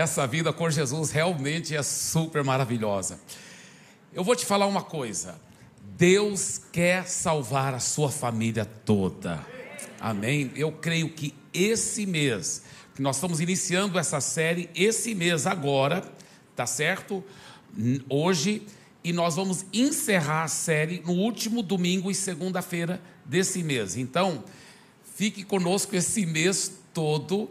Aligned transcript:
essa 0.00 0.26
vida 0.26 0.50
com 0.52 0.70
Jesus 0.70 1.10
realmente 1.10 1.76
é 1.76 1.82
super 1.82 2.42
maravilhosa. 2.42 3.20
Eu 4.12 4.24
vou 4.24 4.34
te 4.34 4.46
falar 4.46 4.66
uma 4.66 4.82
coisa: 4.82 5.38
Deus 5.96 6.58
quer 6.72 7.06
salvar 7.06 7.74
a 7.74 7.78
sua 7.78 8.10
família 8.10 8.64
toda. 8.64 9.44
Amém? 10.00 10.50
Eu 10.56 10.72
creio 10.72 11.10
que 11.10 11.34
esse 11.52 12.06
mês, 12.06 12.62
que 12.94 13.02
nós 13.02 13.16
estamos 13.16 13.40
iniciando 13.40 13.98
essa 13.98 14.20
série, 14.20 14.70
esse 14.74 15.14
mês 15.14 15.46
agora, 15.46 16.02
tá 16.56 16.66
certo? 16.66 17.22
Hoje, 18.08 18.66
e 19.04 19.12
nós 19.12 19.36
vamos 19.36 19.66
encerrar 19.70 20.44
a 20.44 20.48
série 20.48 21.02
no 21.04 21.12
último 21.12 21.62
domingo 21.62 22.10
e 22.10 22.14
segunda-feira 22.14 23.02
desse 23.24 23.62
mês. 23.62 23.98
Então, 23.98 24.42
fique 25.14 25.44
conosco 25.44 25.94
esse 25.94 26.24
mês 26.24 26.72
todo 26.94 27.50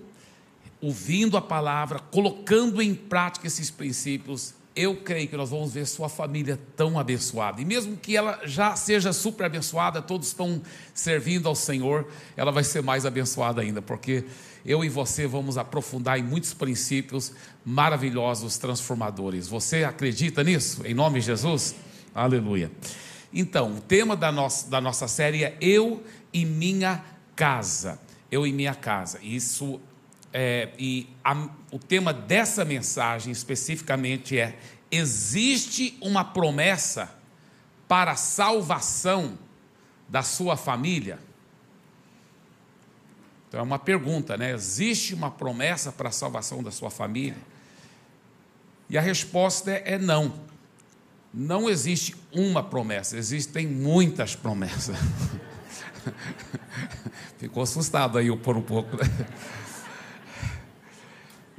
ouvindo 0.81 1.35
a 1.35 1.41
palavra, 1.41 1.99
colocando 1.99 2.81
em 2.81 2.95
prática 2.95 3.47
esses 3.47 3.70
princípios, 3.70 4.53
eu 4.75 4.95
creio 4.95 5.27
que 5.27 5.35
nós 5.35 5.49
vamos 5.49 5.73
ver 5.73 5.85
sua 5.85 6.07
família 6.07 6.57
tão 6.77 6.97
abençoada. 6.97 7.61
E 7.61 7.65
mesmo 7.65 7.97
que 7.97 8.15
ela 8.15 8.39
já 8.45 8.75
seja 8.75 9.11
super 9.11 9.45
abençoada, 9.45 10.01
todos 10.01 10.27
estão 10.27 10.61
servindo 10.93 11.49
ao 11.49 11.55
Senhor, 11.55 12.07
ela 12.37 12.51
vai 12.51 12.63
ser 12.63 12.81
mais 12.81 13.05
abençoada 13.05 13.61
ainda, 13.61 13.81
porque 13.81 14.23
eu 14.65 14.84
e 14.84 14.89
você 14.89 15.27
vamos 15.27 15.57
aprofundar 15.57 16.17
em 16.17 16.23
muitos 16.23 16.53
princípios 16.53 17.34
maravilhosos, 17.65 18.57
transformadores. 18.57 19.48
Você 19.48 19.84
acredita 19.84 20.43
nisso? 20.43 20.85
Em 20.85 20.93
nome 20.93 21.20
de 21.20 21.25
Jesus? 21.25 21.75
Aleluia. 22.15 22.71
Então, 23.34 23.73
o 23.73 23.81
tema 23.81 24.15
da 24.15 24.31
nossa, 24.31 24.70
da 24.70 24.79
nossa 24.79 25.07
série 25.07 25.43
é 25.43 25.57
Eu 25.59 26.01
e 26.34 26.45
Minha 26.45 27.04
Casa. 27.35 27.99
Eu 28.32 28.45
e 28.45 28.54
Minha 28.54 28.76
Casa. 28.76 29.20
Isso 29.21 29.79
é, 30.32 30.70
e 30.77 31.10
a, 31.24 31.49
o 31.72 31.80
tema 31.80 32.13
dessa 32.13 32.63
mensagem 32.63 33.32
especificamente 33.32 34.38
é: 34.38 34.58
existe 34.91 35.98
uma 36.02 36.24
promessa 36.24 37.13
para 37.88 38.12
a 38.12 38.16
salvação 38.16 39.38
da 40.07 40.22
sua 40.22 40.55
família? 40.55 41.20
Então 43.48 43.60
é 43.60 43.63
uma 43.63 43.80
pergunta, 43.80 44.38
né? 44.38 44.52
Existe 44.52 45.16
uma 45.16 45.32
promessa 45.32 45.91
para 45.91 46.10
a 46.10 46.12
salvação 46.12 46.62
da 46.62 46.70
sua 46.70 46.91
família? 46.91 47.38
E 48.88 48.98
a 48.98 49.02
resposta 49.02 49.72
é, 49.72 49.94
é 49.94 49.98
não. 49.98 50.34
Não 51.34 51.70
existe 51.70 52.16
uma 52.32 52.63
promessa, 52.63 53.18
existem 53.18 53.68
muitas 53.68 54.35
promessas. 54.35 54.98
Ficou 57.38 57.63
assustado 57.63 58.18
aí 58.18 58.35
por 58.38 58.57
um 58.57 58.62
pouco. 58.62 58.98
Né? 58.98 59.04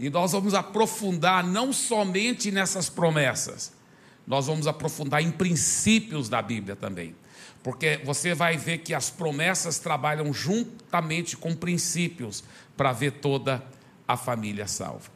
E 0.01 0.09
nós 0.09 0.33
vamos 0.33 0.55
aprofundar 0.55 1.47
não 1.47 1.75
somente 1.75 2.51
nessas 2.51 2.89
promessas, 2.89 3.71
nós 4.27 4.47
vamos 4.47 4.67
aprofundar 4.67 5.23
em 5.23 5.31
princípios 5.31 6.27
da 6.27 6.41
Bíblia 6.41 6.75
também. 6.75 7.15
Porque 7.63 8.01
você 8.03 8.35
vai 8.35 8.57
ver 8.57 8.79
que 8.79 8.95
as 8.95 9.11
promessas 9.11 9.79
trabalham 9.79 10.33
juntamente 10.33 11.37
com 11.37 11.55
princípios 11.55 12.43
para 12.79 12.93
ver 12.93 13.13
toda 13.21 13.63
a 14.09 14.17
família 14.17 14.67
salva. 14.67 15.11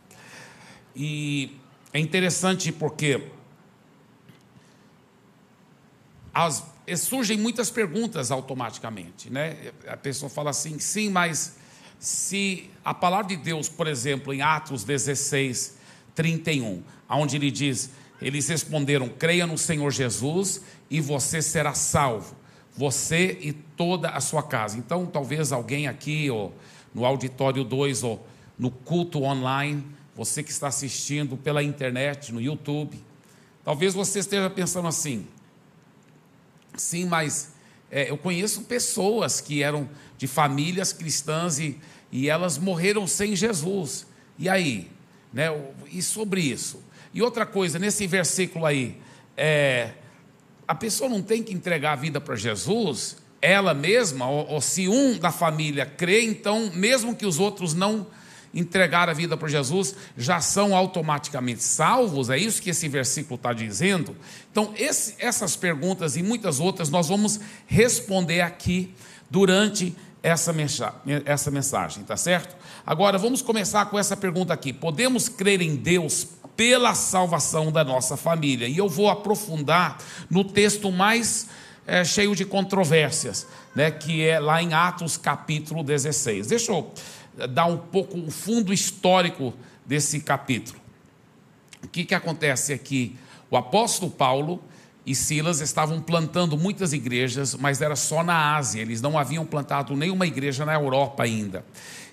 E 0.95 1.59
é 1.91 1.99
interessante 1.99 2.71
porque 2.71 3.27
as, 6.35 6.63
surgem 6.99 7.39
muitas 7.39 7.71
perguntas 7.71 8.31
automaticamente, 8.31 9.31
né? 9.31 9.73
A 9.87 9.97
pessoa 9.97 10.29
fala 10.29 10.51
assim, 10.51 10.79
sim, 10.79 11.09
mas 11.09 11.57
se 11.99 12.71
a 12.85 12.93
palavra 12.93 13.29
de 13.29 13.37
Deus, 13.37 13.69
por 13.69 13.87
exemplo, 13.87 14.33
em 14.33 14.43
Atos 14.43 14.85
16, 14.85 15.79
31, 16.15 16.83
onde 17.09 17.37
ele 17.37 17.51
diz: 17.51 17.91
Eles 18.21 18.49
responderam, 18.49 19.09
creia 19.09 19.47
no 19.47 19.57
Senhor 19.57 19.91
Jesus 19.91 20.61
e 20.91 21.01
você 21.01 21.41
será 21.41 21.75
salvo, 21.75 22.37
você 22.77 23.39
e 23.41 23.53
toda 23.53 24.11
a 24.11 24.21
sua 24.21 24.43
casa. 24.43 24.79
Então, 24.79 25.07
talvez 25.07 25.53
alguém 25.53 25.89
aqui, 25.89 26.31
ou 26.31 26.55
no 26.95 27.05
auditório 27.05 27.65
2, 27.65 28.03
ou 28.03 28.27
no 28.59 28.71
culto 28.71 29.23
online, 29.23 29.85
você 30.15 30.43
que 30.43 30.51
está 30.51 30.69
assistindo 30.69 31.37
pela 31.37 31.63
internet, 31.63 32.33
no 32.33 32.41
YouTube, 32.41 32.97
talvez 33.65 33.95
você 33.95 34.21
esteja 34.21 34.49
pensando 34.51 34.89
assim: 34.89 35.27
sim, 36.77 37.07
mas 37.07 37.54
é, 37.95 38.11
eu 38.11 38.19
conheço 38.19 38.63
pessoas 38.63 39.41
que 39.41 39.63
eram 39.63 39.89
de 40.19 40.27
famílias 40.27 40.93
cristãs 40.93 41.59
e 41.59 41.79
e 42.15 42.31
elas 42.31 42.59
morreram 42.59 43.09
sem 43.09 43.35
Jesus. 43.35 44.07
E 44.39 44.49
aí? 44.49 44.89
Né? 45.33 45.47
E 45.91 46.01
sobre 46.01 46.41
isso? 46.41 46.81
E 47.13 47.21
outra 47.21 47.45
coisa, 47.45 47.77
nesse 47.77 48.07
versículo 48.07 48.65
aí, 48.65 49.01
é, 49.37 49.91
a 50.67 50.77
pessoa 50.77 51.11
não 51.11 51.21
tem 51.21 51.43
que 51.43 51.53
entregar 51.53 51.95
a 51.95 51.97
vida 51.97 52.21
para 52.21 52.37
Jesus, 52.37 53.17
ela 53.43 53.75
mesma, 53.75 54.29
ou, 54.29 54.47
ou, 54.49 54.61
se 54.61 54.87
um 54.87 55.19
da 55.19 55.33
família 55.33 55.85
crê, 55.85 56.23
então, 56.23 56.71
mesmo 56.73 57.17
que 57.17 57.27
os 57.27 57.41
outros 57.41 57.75
não 57.75 58.07
entregar 58.55 59.09
a 59.09 59.13
vida 59.13 59.37
para 59.37 59.49
Jesus, 59.49 59.95
já 60.17 60.41
são 60.41 60.75
automaticamente 60.75 61.63
salvos, 61.63 62.31
é 62.31 62.39
isso 62.39 62.63
que 62.63 62.71
esse 62.71 62.89
versículo 62.89 63.35
está 63.35 63.53
dizendo. 63.53 64.17
Então, 64.51 64.73
esse, 64.77 65.17
essas 65.19 65.57
perguntas 65.57 66.17
e 66.17 66.23
muitas 66.23 66.61
outras 66.61 66.89
nós 66.89 67.09
vamos 67.09 67.41
responder 67.67 68.41
aqui 68.41 68.95
durante 69.29 69.95
essa, 70.23 70.55
essa 71.27 71.51
mensagem, 71.51 72.03
tá 72.05 72.17
certo? 72.17 72.57
Agora 72.87 73.19
vamos 73.19 73.43
começar 73.43 73.87
com 73.87 73.99
essa 73.99 74.17
pergunta 74.17 74.55
aqui: 74.55 74.73
podemos 74.73 75.29
crer 75.29 75.61
em 75.61 75.77
Deus 75.77 76.27
pela 76.57 76.95
salvação 76.95 77.73
da 77.73 77.83
nossa 77.85 78.17
família? 78.17 78.69
E 78.69 78.79
eu 78.79 78.89
vou 78.89 79.11
aprofundar 79.11 79.99
no 80.31 80.45
texto 80.45 80.91
mais 80.93 81.49
é, 81.87 82.05
cheio 82.05 82.35
de 82.35 82.45
controvérsias, 82.45 83.47
né, 83.75 83.91
que 83.91 84.25
é 84.27 84.39
lá 84.39 84.63
em 84.63 84.73
Atos 84.73 85.17
capítulo 85.17 85.83
16. 85.83 86.47
Deixa 86.47 86.73
eu 86.73 86.93
dar 87.51 87.67
um 87.67 87.77
pouco 87.77 88.19
o 88.19 88.31
fundo 88.31 88.73
histórico 88.73 89.55
desse 89.85 90.21
capítulo. 90.21 90.79
O 91.83 91.89
que, 91.89 92.05
que 92.05 92.15
acontece 92.15 92.73
aqui? 92.73 93.17
O 93.51 93.57
apóstolo 93.57 94.11
Paulo 94.11 94.63
e 95.07 95.15
Silas 95.15 95.61
estavam 95.61 96.01
plantando 96.01 96.57
muitas 96.57 96.93
igrejas, 96.93 97.55
mas 97.55 97.83
era 97.83 97.95
só 97.95 98.23
na 98.23 98.57
Ásia, 98.57 98.81
eles 98.81 99.03
não 99.03 99.19
haviam 99.19 99.45
plantado 99.45 99.95
nenhuma 99.95 100.27
igreja 100.27 100.65
na 100.65 100.73
Europa 100.73 101.23
ainda. 101.25 101.65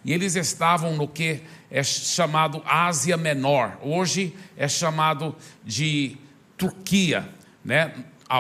E 0.04 0.12
eles 0.12 0.36
estavam 0.36 0.96
no 0.96 1.08
que 1.08 1.42
é 1.70 1.84
chamado 1.84 2.62
Ásia 2.66 3.16
Menor, 3.16 3.78
hoje 3.82 4.36
é 4.58 4.68
chamado 4.68 5.36
de 5.64 6.18
Turquia, 6.58 7.30
né? 7.64 7.94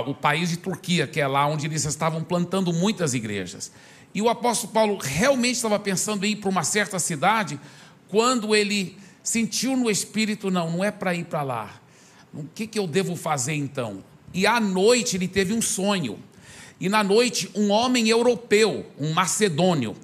o 0.06 0.14
país 0.14 0.50
de 0.50 0.58
Turquia, 0.58 1.06
que 1.06 1.20
é 1.20 1.28
lá 1.28 1.46
onde 1.46 1.66
eles 1.66 1.86
estavam 1.86 2.24
plantando 2.24 2.72
muitas 2.72 3.14
igrejas. 3.14 3.72
E 4.14 4.22
o 4.22 4.30
apóstolo 4.30 4.74
Paulo 4.74 4.98
realmente 4.98 5.56
estava 5.56 5.80
pensando 5.80 6.26
em 6.26 6.32
ir 6.32 6.36
para 6.38 6.50
uma 6.50 6.64
certa 6.64 7.00
cidade, 7.00 7.60
quando 8.08 8.56
ele 8.56 8.98
sentiu 9.24 9.76
no 9.78 9.90
espírito: 9.90 10.52
não, 10.52 10.70
não 10.70 10.84
é 10.84 10.92
para 10.92 11.16
ir 11.16 11.26
para 11.26 11.44
lá. 11.44 11.82
O 12.34 12.44
que, 12.44 12.68
que 12.68 12.80
eu 12.80 12.88
devo 12.88 13.16
fazer 13.16 13.54
então? 13.54 14.04
E 14.34 14.46
à 14.46 14.60
noite 14.60 15.18
ele 15.18 15.28
teve 15.28 15.54
um 15.54 15.62
sonho. 15.62 16.20
E 16.80 16.90
na 16.90 17.04
noite, 17.04 17.50
um 17.54 17.70
homem 17.70 18.10
europeu, 18.10 18.86
um 18.98 19.14
macedônio, 19.14 19.96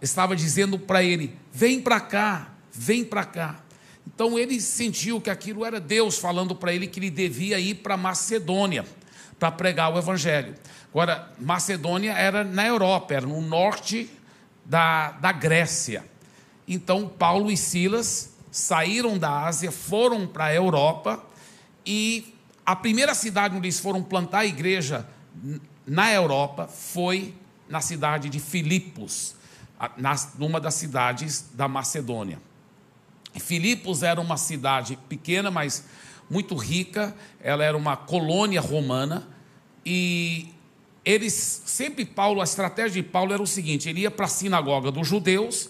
estava 0.00 0.34
dizendo 0.34 0.78
para 0.78 1.02
ele: 1.02 1.36
Vem 1.52 1.80
para 1.80 2.00
cá, 2.00 2.54
vem 2.72 3.04
para 3.04 3.24
cá. 3.24 3.62
Então 4.06 4.38
ele 4.38 4.60
sentiu 4.60 5.20
que 5.20 5.30
aquilo 5.30 5.64
era 5.64 5.78
Deus 5.78 6.18
falando 6.18 6.54
para 6.54 6.72
ele 6.72 6.86
que 6.86 6.98
ele 6.98 7.10
devia 7.10 7.60
ir 7.60 7.76
para 7.76 7.96
Macedônia 7.96 8.84
para 9.38 9.50
pregar 9.50 9.92
o 9.92 9.98
evangelho. 9.98 10.54
Agora, 10.92 11.32
Macedônia 11.40 12.12
era 12.12 12.44
na 12.44 12.66
Europa, 12.66 13.14
era 13.14 13.26
no 13.26 13.40
norte 13.40 14.10
da, 14.62 15.12
da 15.12 15.32
Grécia. 15.32 16.04
Então, 16.68 17.08
Paulo 17.08 17.50
e 17.50 17.56
Silas 17.56 18.34
saíram 18.50 19.16
da 19.16 19.46
Ásia, 19.46 19.72
foram 19.72 20.26
para 20.26 20.44
a 20.44 20.54
Europa 20.54 21.24
e 21.86 22.34
a 22.64 22.76
primeira 22.76 23.14
cidade 23.14 23.56
onde 23.56 23.66
eles 23.66 23.80
foram 23.80 24.02
plantar 24.02 24.40
a 24.40 24.46
igreja 24.46 25.08
na 25.86 26.12
Europa 26.12 26.68
foi 26.68 27.34
na 27.68 27.80
cidade 27.80 28.28
de 28.28 28.38
Filipos, 28.38 29.34
numa 30.38 30.60
das 30.60 30.74
cidades 30.74 31.46
da 31.54 31.66
Macedônia. 31.66 32.38
Filipos 33.40 34.02
era 34.02 34.20
uma 34.20 34.36
cidade 34.36 34.98
pequena, 35.08 35.50
mas 35.50 35.86
muito 36.28 36.54
rica, 36.54 37.14
ela 37.40 37.64
era 37.64 37.76
uma 37.76 37.96
colônia 37.96 38.60
romana, 38.60 39.26
e 39.84 40.52
eles, 41.04 41.62
sempre 41.66 42.04
Paulo, 42.04 42.40
a 42.40 42.44
estratégia 42.44 43.02
de 43.02 43.08
Paulo 43.08 43.32
era 43.32 43.42
o 43.42 43.46
seguinte: 43.46 43.88
ele 43.88 44.00
ia 44.00 44.10
para 44.10 44.26
a 44.26 44.28
sinagoga 44.28 44.90
dos 44.90 45.06
judeus 45.06 45.68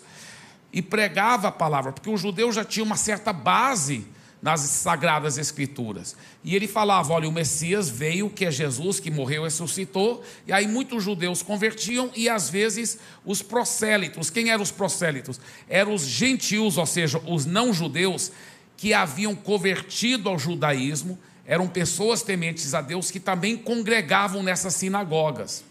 e 0.72 0.80
pregava 0.80 1.48
a 1.48 1.52
palavra, 1.52 1.92
porque 1.92 2.10
os 2.10 2.20
judeus 2.20 2.54
já 2.54 2.64
tinham 2.64 2.86
uma 2.86 2.96
certa 2.96 3.32
base 3.32 4.06
nas 4.42 4.60
sagradas 4.60 5.38
escrituras. 5.38 6.16
E 6.42 6.54
ele 6.54 6.66
falava: 6.66 7.14
olha, 7.14 7.28
o 7.28 7.32
Messias 7.32 7.88
veio, 7.88 8.28
que 8.28 8.44
é 8.44 8.50
Jesus, 8.50 9.00
que 9.00 9.10
morreu 9.10 9.42
e 9.42 9.44
ressuscitou. 9.44 10.22
E 10.46 10.52
aí 10.52 10.66
muitos 10.66 11.04
judeus 11.04 11.42
convertiam 11.42 12.10
e 12.14 12.28
às 12.28 12.50
vezes 12.50 12.98
os 13.24 13.40
prosélitos. 13.40 14.28
Quem 14.28 14.50
eram 14.50 14.62
os 14.62 14.72
prosélitos? 14.72 15.40
Eram 15.68 15.94
os 15.94 16.02
gentios, 16.02 16.76
ou 16.76 16.86
seja, 16.86 17.22
os 17.26 17.46
não 17.46 17.72
judeus 17.72 18.32
que 18.76 18.92
haviam 18.92 19.34
convertido 19.34 20.28
ao 20.28 20.38
judaísmo 20.38 21.18
eram 21.52 21.68
pessoas 21.68 22.22
tementes 22.22 22.72
a 22.72 22.80
Deus 22.80 23.10
que 23.10 23.20
também 23.20 23.58
congregavam 23.58 24.42
nessas 24.42 24.72
sinagogas. 24.72 25.62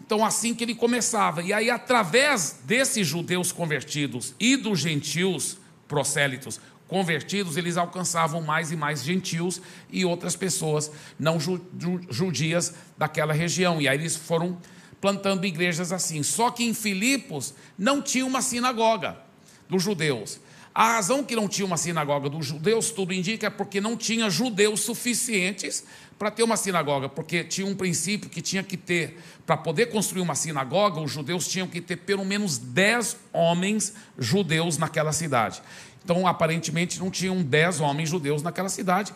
Então, 0.00 0.24
assim 0.24 0.54
que 0.54 0.64
ele 0.64 0.74
começava. 0.74 1.42
E 1.42 1.52
aí, 1.52 1.68
através 1.68 2.60
desses 2.64 3.06
judeus 3.06 3.52
convertidos 3.52 4.34
e 4.40 4.56
dos 4.56 4.80
gentios 4.80 5.58
prosélitos 5.86 6.58
convertidos, 6.88 7.58
eles 7.58 7.76
alcançavam 7.76 8.40
mais 8.40 8.72
e 8.72 8.76
mais 8.76 9.04
gentios 9.04 9.60
e 9.90 10.02
outras 10.02 10.34
pessoas 10.34 10.90
não 11.18 11.36
judias 12.08 12.72
daquela 12.96 13.34
região. 13.34 13.82
E 13.82 13.88
aí 13.88 13.98
eles 13.98 14.16
foram 14.16 14.56
plantando 14.98 15.44
igrejas 15.44 15.92
assim. 15.92 16.22
Só 16.22 16.50
que 16.50 16.64
em 16.64 16.72
Filipos 16.72 17.52
não 17.76 18.00
tinha 18.00 18.24
uma 18.24 18.40
sinagoga 18.40 19.18
dos 19.68 19.82
judeus. 19.82 20.40
A 20.74 20.94
razão 20.94 21.22
que 21.22 21.36
não 21.36 21.48
tinha 21.48 21.66
uma 21.66 21.76
sinagoga 21.76 22.30
dos 22.30 22.46
judeus, 22.46 22.90
tudo 22.90 23.12
indica, 23.12 23.48
é 23.48 23.50
porque 23.50 23.80
não 23.80 23.96
tinha 23.96 24.30
judeus 24.30 24.80
suficientes 24.80 25.84
para 26.18 26.30
ter 26.30 26.42
uma 26.42 26.56
sinagoga, 26.56 27.08
porque 27.08 27.44
tinha 27.44 27.66
um 27.66 27.74
princípio 27.74 28.30
que 28.30 28.40
tinha 28.40 28.62
que 28.62 28.76
ter, 28.76 29.18
para 29.44 29.56
poder 29.56 29.86
construir 29.86 30.22
uma 30.22 30.34
sinagoga, 30.34 31.00
os 31.00 31.10
judeus 31.10 31.46
tinham 31.48 31.66
que 31.66 31.80
ter 31.80 31.96
pelo 31.96 32.24
menos 32.24 32.56
10 32.58 33.16
homens 33.32 33.92
judeus 34.18 34.78
naquela 34.78 35.12
cidade. 35.12 35.60
Então, 36.04 36.26
aparentemente, 36.26 36.98
não 36.98 37.10
tinham 37.10 37.42
10 37.42 37.80
homens 37.80 38.08
judeus 38.08 38.42
naquela 38.42 38.68
cidade, 38.68 39.12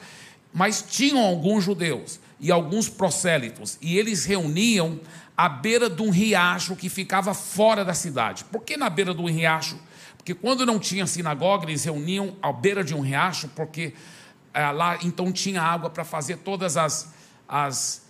mas 0.53 0.85
tinham 0.87 1.25
alguns 1.25 1.65
judeus 1.65 2.21
e 2.39 2.53
alguns 2.53 2.89
prosélitos, 2.89 3.79
e 3.81 3.97
eles 3.97 4.25
reuniam 4.25 5.01
à 5.37 5.49
beira 5.49 5.89
de 5.89 6.03
um 6.03 6.11
riacho 6.11 6.77
que 6.77 6.89
ficava 6.89 7.33
fora 7.33 7.85
da 7.85 7.95
cidade. 7.95 8.45
Por 8.45 8.63
que 8.63 8.77
na 8.77 8.91
beira 8.91 9.15
de 9.15 9.21
um 9.21 9.27
riacho? 9.27 9.79
Porque 10.27 10.35
quando 10.35 10.67
não 10.67 10.81
tinha 10.81 11.07
sinagoga, 11.07 11.67
eles 11.67 11.85
reuniam 11.85 12.37
à 12.43 12.53
beira 12.53 12.83
de 12.83 12.93
um 12.93 13.01
riacho, 13.01 13.47
porque 13.55 13.95
é, 14.53 14.69
lá 14.73 14.99
então 15.05 15.31
tinha 15.31 15.63
água 15.63 15.89
para 15.89 16.05
fazer 16.05 16.39
todas 16.39 16.77
as, 16.77 17.15
as 17.49 18.05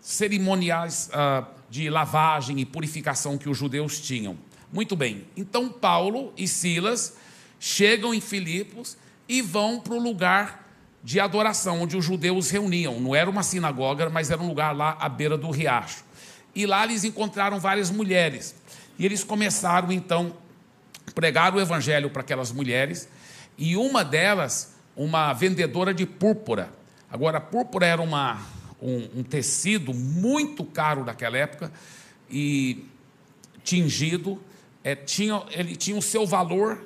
cerimoniais 0.00 1.10
uh, 1.10 1.44
de 1.68 1.90
lavagem 1.90 2.60
e 2.60 2.64
purificação 2.64 3.36
que 3.36 3.48
os 3.48 3.58
judeus 3.58 3.98
tinham. 3.98 4.38
Muito 4.72 4.94
bem, 4.94 5.26
então 5.36 5.68
Paulo 5.68 6.32
e 6.36 6.46
Silas 6.46 7.16
chegam 7.58 8.14
em 8.14 8.20
Filipos 8.20 8.96
e 9.28 9.42
vão 9.42 9.80
para 9.80 9.94
o 9.94 9.98
lugar 9.98 10.70
de 11.02 11.18
adoração, 11.18 11.82
onde 11.82 11.96
os 11.96 12.04
judeus 12.04 12.48
reuniam. 12.48 13.00
Não 13.00 13.12
era 13.12 13.28
uma 13.28 13.42
sinagoga, 13.42 14.08
mas 14.08 14.30
era 14.30 14.40
um 14.40 14.46
lugar 14.46 14.70
lá 14.70 14.96
à 15.00 15.08
beira 15.08 15.36
do 15.36 15.50
riacho. 15.50 16.04
E 16.54 16.64
lá 16.64 16.84
eles 16.84 17.02
encontraram 17.02 17.58
várias 17.58 17.90
mulheres. 17.90 18.54
E 18.96 19.04
eles 19.04 19.24
começaram 19.24 19.90
então 19.90 20.45
pregar 21.14 21.54
o 21.54 21.60
evangelho 21.60 22.10
para 22.10 22.22
aquelas 22.22 22.52
mulheres, 22.52 23.08
e 23.56 23.76
uma 23.76 24.04
delas, 24.04 24.74
uma 24.96 25.32
vendedora 25.32 25.94
de 25.94 26.04
púrpura. 26.04 26.70
Agora, 27.10 27.38
a 27.38 27.40
púrpura 27.40 27.86
era 27.86 28.02
uma, 28.02 28.40
um, 28.80 29.20
um 29.20 29.22
tecido 29.22 29.94
muito 29.94 30.64
caro 30.64 31.04
naquela 31.04 31.38
época 31.38 31.72
e 32.30 32.84
tingido, 33.62 34.42
é, 34.84 34.94
tinha, 34.94 35.42
ele 35.50 35.74
tinha 35.74 35.96
o 35.96 36.02
seu 36.02 36.26
valor, 36.26 36.84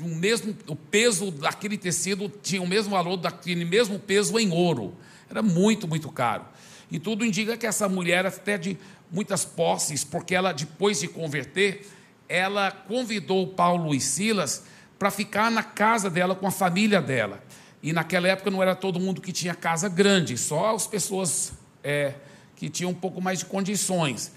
o 0.00 0.08
mesmo 0.08 0.54
o 0.66 0.76
peso 0.76 1.30
daquele 1.30 1.78
tecido 1.78 2.28
tinha 2.42 2.60
o 2.60 2.66
mesmo 2.66 2.90
valor 2.90 3.16
daquele 3.16 3.64
mesmo 3.64 3.98
peso 3.98 4.38
em 4.38 4.50
ouro. 4.50 4.94
Era 5.30 5.42
muito, 5.42 5.88
muito 5.88 6.10
caro. 6.10 6.44
E 6.90 6.98
tudo 6.98 7.24
indica 7.24 7.56
que 7.56 7.66
essa 7.66 7.88
mulher 7.88 8.26
até 8.26 8.58
de 8.58 8.76
muitas 9.10 9.44
posses, 9.44 10.04
porque 10.04 10.34
ela 10.34 10.52
depois 10.52 11.00
de 11.00 11.08
converter, 11.08 11.86
ela 12.32 12.70
convidou 12.70 13.46
Paulo 13.48 13.94
e 13.94 14.00
Silas 14.00 14.64
para 14.98 15.10
ficar 15.10 15.50
na 15.50 15.62
casa 15.62 16.08
dela 16.08 16.34
com 16.34 16.46
a 16.46 16.50
família 16.50 17.02
dela. 17.02 17.44
E 17.82 17.92
naquela 17.92 18.26
época 18.26 18.50
não 18.50 18.62
era 18.62 18.74
todo 18.74 18.98
mundo 18.98 19.20
que 19.20 19.32
tinha 19.32 19.54
casa 19.54 19.86
grande, 19.86 20.38
só 20.38 20.74
as 20.74 20.86
pessoas 20.86 21.52
é, 21.84 22.14
que 22.56 22.70
tinham 22.70 22.90
um 22.90 22.94
pouco 22.94 23.20
mais 23.20 23.40
de 23.40 23.44
condições. 23.44 24.32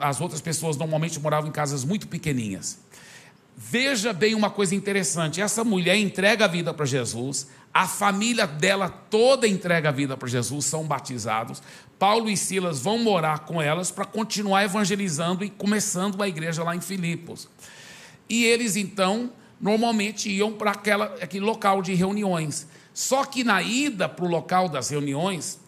As 0.00 0.22
outras 0.22 0.40
pessoas 0.40 0.78
normalmente 0.78 1.20
moravam 1.20 1.50
em 1.50 1.52
casas 1.52 1.84
muito 1.84 2.08
pequeninhas. 2.08 2.78
Veja 3.56 4.12
bem 4.12 4.34
uma 4.34 4.50
coisa 4.50 4.74
interessante: 4.74 5.40
essa 5.40 5.62
mulher 5.62 5.96
entrega 5.96 6.44
a 6.44 6.48
vida 6.48 6.74
para 6.74 6.84
Jesus, 6.84 7.48
a 7.72 7.86
família 7.86 8.46
dela 8.46 8.88
toda 8.88 9.46
entrega 9.46 9.88
a 9.88 9.92
vida 9.92 10.16
para 10.16 10.28
Jesus, 10.28 10.64
são 10.64 10.84
batizados. 10.84 11.62
Paulo 11.98 12.28
e 12.28 12.36
Silas 12.36 12.80
vão 12.80 12.98
morar 12.98 13.40
com 13.40 13.62
elas 13.62 13.90
para 13.90 14.04
continuar 14.04 14.64
evangelizando 14.64 15.44
e 15.44 15.50
começando 15.50 16.22
a 16.22 16.28
igreja 16.28 16.64
lá 16.64 16.74
em 16.74 16.80
Filipos. 16.80 17.48
E 18.28 18.44
eles 18.44 18.74
então 18.76 19.32
normalmente 19.60 20.28
iam 20.30 20.52
para 20.52 20.72
aquele 20.72 21.44
local 21.44 21.80
de 21.80 21.94
reuniões. 21.94 22.66
Só 22.92 23.24
que 23.24 23.42
na 23.42 23.62
ida 23.62 24.08
para 24.08 24.24
o 24.24 24.28
local 24.28 24.68
das 24.68 24.88
reuniões, 24.88 25.58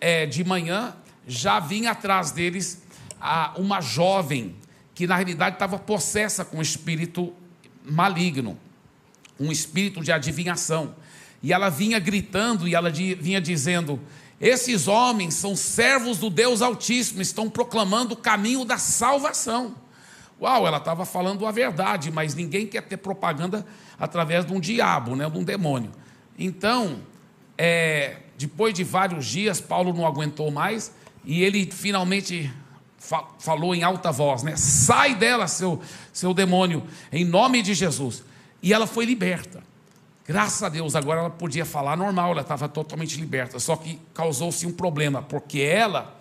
é, 0.00 0.26
de 0.26 0.44
manhã, 0.44 0.94
já 1.26 1.60
vinha 1.60 1.90
atrás 1.90 2.30
deles 2.30 2.82
a, 3.20 3.52
uma 3.56 3.80
jovem 3.80 4.56
que 4.98 5.06
na 5.06 5.14
realidade 5.14 5.54
estava 5.54 5.78
possessa 5.78 6.44
com 6.44 6.58
um 6.58 6.60
espírito 6.60 7.32
maligno, 7.84 8.58
um 9.38 9.52
espírito 9.52 10.02
de 10.02 10.10
adivinhação. 10.10 10.92
E 11.40 11.52
ela 11.52 11.68
vinha 11.68 12.00
gritando 12.00 12.66
e 12.66 12.74
ela 12.74 12.90
vinha 12.90 13.40
dizendo: 13.40 14.00
Esses 14.40 14.88
homens 14.88 15.34
são 15.34 15.54
servos 15.54 16.18
do 16.18 16.28
Deus 16.28 16.62
Altíssimo, 16.62 17.22
estão 17.22 17.48
proclamando 17.48 18.14
o 18.14 18.16
caminho 18.16 18.64
da 18.64 18.76
salvação. 18.76 19.76
Uau, 20.42 20.66
ela 20.66 20.78
estava 20.78 21.04
falando 21.04 21.46
a 21.46 21.52
verdade, 21.52 22.10
mas 22.10 22.34
ninguém 22.34 22.66
quer 22.66 22.82
ter 22.82 22.96
propaganda 22.96 23.64
através 24.00 24.44
de 24.44 24.52
um 24.52 24.58
diabo, 24.58 25.14
né, 25.14 25.30
de 25.30 25.38
um 25.38 25.44
demônio. 25.44 25.92
Então, 26.36 27.02
é, 27.56 28.16
depois 28.36 28.74
de 28.74 28.82
vários 28.82 29.26
dias, 29.26 29.60
Paulo 29.60 29.92
não 29.92 30.04
aguentou 30.04 30.50
mais 30.50 30.92
e 31.24 31.40
ele 31.44 31.70
finalmente 31.70 32.52
falou 33.38 33.74
em 33.74 33.82
alta 33.82 34.12
voz, 34.12 34.42
né? 34.42 34.54
Sai 34.56 35.14
dela, 35.14 35.46
seu, 35.48 35.80
seu 36.12 36.34
demônio, 36.34 36.86
em 37.10 37.24
nome 37.24 37.62
de 37.62 37.72
Jesus. 37.72 38.22
E 38.62 38.72
ela 38.72 38.86
foi 38.86 39.04
liberta. 39.04 39.62
Graças 40.26 40.62
a 40.62 40.68
Deus, 40.68 40.94
agora 40.94 41.20
ela 41.20 41.30
podia 41.30 41.64
falar 41.64 41.96
normal, 41.96 42.32
ela 42.32 42.42
estava 42.42 42.68
totalmente 42.68 43.18
liberta. 43.18 43.58
Só 43.58 43.76
que 43.76 43.98
causou-se 44.12 44.66
um 44.66 44.72
problema, 44.72 45.22
porque 45.22 45.60
ela 45.60 46.18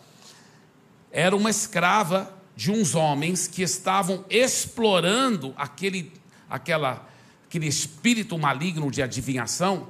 era 1.11 1.35
uma 1.35 1.49
escrava 1.49 2.33
de 2.55 2.71
uns 2.71 2.95
homens 2.95 3.47
que 3.47 3.61
estavam 3.61 4.23
explorando 4.29 5.53
aquele, 5.57 6.13
aquela, 6.49 7.05
aquele 7.47 7.67
espírito 7.67 8.37
maligno 8.37 8.89
de 8.89 9.01
adivinhação, 9.01 9.87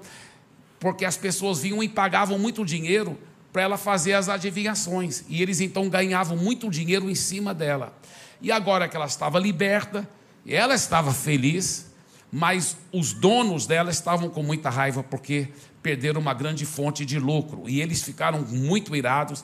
porque 0.79 1.05
as 1.05 1.15
pessoas 1.15 1.61
vinham 1.61 1.83
e 1.83 1.87
pagavam 1.87 2.39
muito 2.39 2.65
dinheiro 2.65 3.17
para 3.57 3.63
ela 3.63 3.77
fazer 3.79 4.13
as 4.13 4.29
adivinhações. 4.29 5.23
E 5.27 5.41
eles 5.41 5.59
então 5.59 5.89
ganhavam 5.89 6.37
muito 6.37 6.69
dinheiro 6.69 7.09
em 7.09 7.15
cima 7.15 7.55
dela. 7.55 7.91
E 8.39 8.51
agora 8.51 8.87
que 8.87 8.95
ela 8.95 9.07
estava 9.07 9.39
liberta, 9.39 10.07
ela 10.47 10.75
estava 10.75 11.11
feliz, 11.11 11.91
mas 12.31 12.77
os 12.93 13.13
donos 13.13 13.65
dela 13.65 13.89
estavam 13.89 14.29
com 14.29 14.43
muita 14.43 14.69
raiva 14.69 15.01
porque 15.01 15.47
perderam 15.81 16.21
uma 16.21 16.35
grande 16.35 16.67
fonte 16.67 17.03
de 17.03 17.17
lucro. 17.17 17.63
E 17.67 17.81
eles 17.81 18.03
ficaram 18.03 18.41
muito 18.41 18.95
irados, 18.95 19.43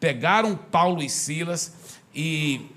pegaram 0.00 0.56
Paulo 0.56 1.00
e 1.00 1.08
Silas 1.08 1.72
e 2.12 2.68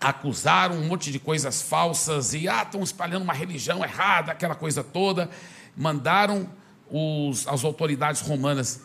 acusaram 0.00 0.76
um 0.76 0.88
monte 0.88 1.12
de 1.12 1.18
coisas 1.18 1.60
falsas 1.60 2.32
e 2.32 2.48
ah, 2.48 2.62
estão 2.62 2.82
espalhando 2.82 3.22
uma 3.22 3.34
religião 3.34 3.84
errada, 3.84 4.32
aquela 4.32 4.54
coisa 4.54 4.82
toda. 4.82 5.28
Mandaram 5.76 6.48
os, 6.90 7.46
as 7.46 7.62
autoridades 7.64 8.22
romanas 8.22 8.80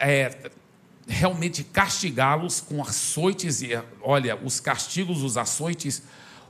é, 0.00 0.50
realmente 1.08 1.64
castigá-los 1.64 2.60
com 2.60 2.82
açoites. 2.82 3.62
E, 3.62 3.70
olha, 4.02 4.36
os 4.36 4.60
castigos, 4.60 5.22
os 5.22 5.36
açoites 5.36 6.02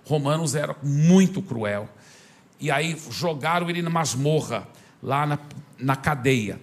romanos 0.04 0.54
eram 0.54 0.74
muito 0.82 1.40
cruel. 1.40 1.88
E 2.60 2.70
aí 2.70 3.00
jogaram 3.10 3.70
ele 3.70 3.80
na 3.80 3.88
masmorra, 3.88 4.66
lá 5.00 5.24
na, 5.24 5.38
na 5.78 5.94
cadeia. 5.94 6.60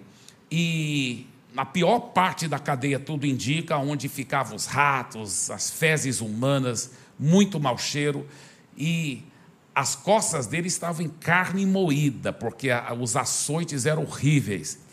E 0.52 1.26
na 1.54 1.64
pior 1.64 2.00
parte 2.00 2.48
da 2.48 2.60
cadeia, 2.60 3.00
tudo 3.00 3.26
indica, 3.26 3.78
onde 3.78 4.10
ficavam 4.10 4.58
os 4.58 4.66
ratos, 4.66 5.50
as 5.50 5.72
fezes 5.72 6.20
humanas, 6.20 6.92
muito 7.18 7.60
mau 7.60 7.78
cheiro. 7.78 8.28
E 8.78 9.24
as 9.74 9.96
costas 9.96 10.48
dele 10.48 10.68
estavam 10.68 11.06
em 11.06 11.10
carne 11.10 11.66
moída, 11.66 12.34
porque 12.34 12.70
os 13.00 13.16
açoites 13.16 13.86
eram 13.86 14.04
horríveis 14.04 14.85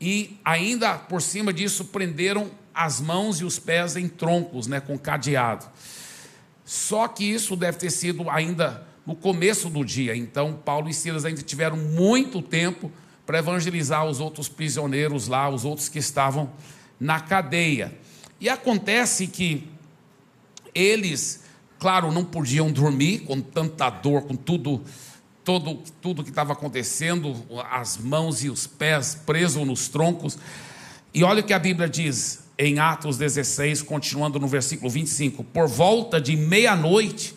e 0.00 0.38
ainda 0.44 0.94
por 0.98 1.22
cima 1.22 1.52
disso 1.52 1.86
prenderam 1.86 2.50
as 2.74 3.00
mãos 3.00 3.40
e 3.40 3.44
os 3.44 3.58
pés 3.58 3.96
em 3.96 4.08
troncos, 4.08 4.66
né, 4.66 4.80
com 4.80 4.98
cadeado. 4.98 5.66
Só 6.64 7.06
que 7.06 7.24
isso 7.24 7.54
deve 7.54 7.78
ter 7.78 7.90
sido 7.90 8.28
ainda 8.28 8.86
no 9.06 9.14
começo 9.14 9.68
do 9.68 9.84
dia. 9.84 10.16
Então, 10.16 10.54
Paulo 10.64 10.88
e 10.88 10.94
Silas 10.94 11.24
ainda 11.24 11.42
tiveram 11.42 11.76
muito 11.76 12.40
tempo 12.40 12.90
para 13.26 13.38
evangelizar 13.38 14.04
os 14.06 14.20
outros 14.20 14.48
prisioneiros 14.48 15.28
lá, 15.28 15.48
os 15.48 15.64
outros 15.64 15.88
que 15.88 15.98
estavam 15.98 16.50
na 16.98 17.20
cadeia. 17.20 17.96
E 18.40 18.48
acontece 18.48 19.26
que 19.26 19.68
eles, 20.74 21.44
claro, 21.78 22.10
não 22.10 22.24
podiam 22.24 22.70
dormir 22.70 23.20
com 23.20 23.40
tanta 23.40 23.88
dor, 23.88 24.22
com 24.22 24.34
tudo 24.34 24.82
todo, 25.44 25.82
tudo 26.00 26.24
que 26.24 26.30
estava 26.30 26.54
acontecendo, 26.54 27.36
as 27.70 27.98
mãos 27.98 28.42
e 28.42 28.48
os 28.48 28.66
pés 28.66 29.14
presos 29.26 29.66
nos 29.66 29.88
troncos. 29.88 30.38
E 31.12 31.22
olha 31.22 31.40
o 31.40 31.44
que 31.44 31.52
a 31.52 31.58
Bíblia 31.58 31.88
diz 31.88 32.44
em 32.58 32.78
Atos 32.78 33.18
16, 33.18 33.82
continuando 33.82 34.40
no 34.40 34.48
versículo 34.48 34.90
25: 34.90 35.44
Por 35.44 35.68
volta 35.68 36.20
de 36.20 36.34
meia-noite, 36.34 37.34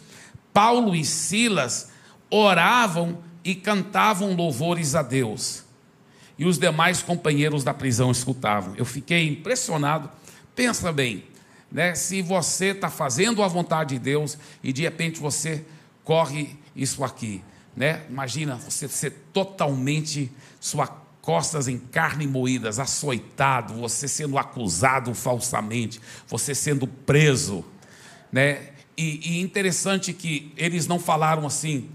Paulo 0.53 0.95
e 0.95 1.03
Silas 1.03 1.89
oravam 2.29 3.19
e 3.43 3.53
cantavam 3.53 4.33
louvores 4.33 4.95
a 4.95 5.03
Deus. 5.03 5.63
E 6.39 6.45
os 6.45 6.57
demais 6.57 7.01
companheiros 7.01 7.63
da 7.63 7.73
prisão 7.73 8.11
escutavam. 8.11 8.75
Eu 8.75 8.85
fiquei 8.85 9.27
impressionado. 9.27 10.09
Pensa 10.55 10.91
bem, 10.91 11.25
né? 11.71 11.93
Se 11.95 12.21
você 12.21 12.67
está 12.67 12.89
fazendo 12.89 13.43
a 13.43 13.47
vontade 13.47 13.95
de 13.95 13.99
Deus 13.99 14.37
e 14.63 14.71
de 14.71 14.83
repente 14.83 15.19
você 15.19 15.65
corre 16.03 16.55
isso 16.75 17.03
aqui, 17.03 17.43
né? 17.77 18.01
Imagina 18.09 18.55
você 18.55 18.87
ser 18.87 19.11
totalmente 19.31 20.31
suas 20.59 20.89
costas 21.21 21.67
em 21.67 21.77
carne 21.77 22.25
moídas, 22.25 22.79
açoitado, 22.79 23.75
você 23.75 24.07
sendo 24.07 24.35
acusado 24.37 25.13
falsamente, 25.13 26.01
você 26.27 26.55
sendo 26.55 26.87
preso, 26.87 27.63
né? 28.31 28.69
E, 28.97 29.35
e 29.35 29.41
interessante 29.41 30.11
que 30.11 30.51
eles 30.57 30.87
não 30.87 30.97
falaram 30.97 31.45
assim, 31.45 31.87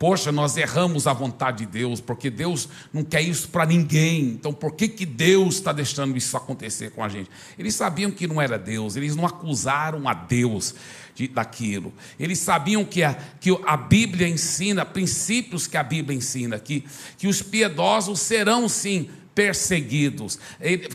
Poxa, 0.00 0.32
nós 0.32 0.56
erramos 0.56 1.06
a 1.06 1.12
vontade 1.12 1.58
de 1.58 1.72
Deus, 1.72 2.00
porque 2.00 2.30
Deus 2.30 2.70
não 2.90 3.04
quer 3.04 3.20
isso 3.20 3.50
para 3.50 3.66
ninguém. 3.66 4.28
Então, 4.28 4.50
por 4.50 4.72
que, 4.72 4.88
que 4.88 5.04
Deus 5.04 5.56
está 5.56 5.74
deixando 5.74 6.16
isso 6.16 6.34
acontecer 6.38 6.92
com 6.92 7.04
a 7.04 7.08
gente? 7.10 7.28
Eles 7.58 7.74
sabiam 7.74 8.10
que 8.10 8.26
não 8.26 8.40
era 8.40 8.58
Deus, 8.58 8.96
eles 8.96 9.14
não 9.14 9.26
acusaram 9.26 10.08
a 10.08 10.14
Deus 10.14 10.74
de, 11.14 11.28
daquilo. 11.28 11.92
Eles 12.18 12.38
sabiam 12.38 12.82
que 12.82 13.02
a, 13.02 13.12
que 13.38 13.50
a 13.66 13.76
Bíblia 13.76 14.26
ensina, 14.26 14.86
princípios 14.86 15.66
que 15.66 15.76
a 15.76 15.82
Bíblia 15.82 16.16
ensina, 16.16 16.58
que, 16.58 16.82
que 17.18 17.28
os 17.28 17.42
piedosos 17.42 18.20
serão 18.20 18.70
sim 18.70 19.10
perseguidos. 19.34 20.38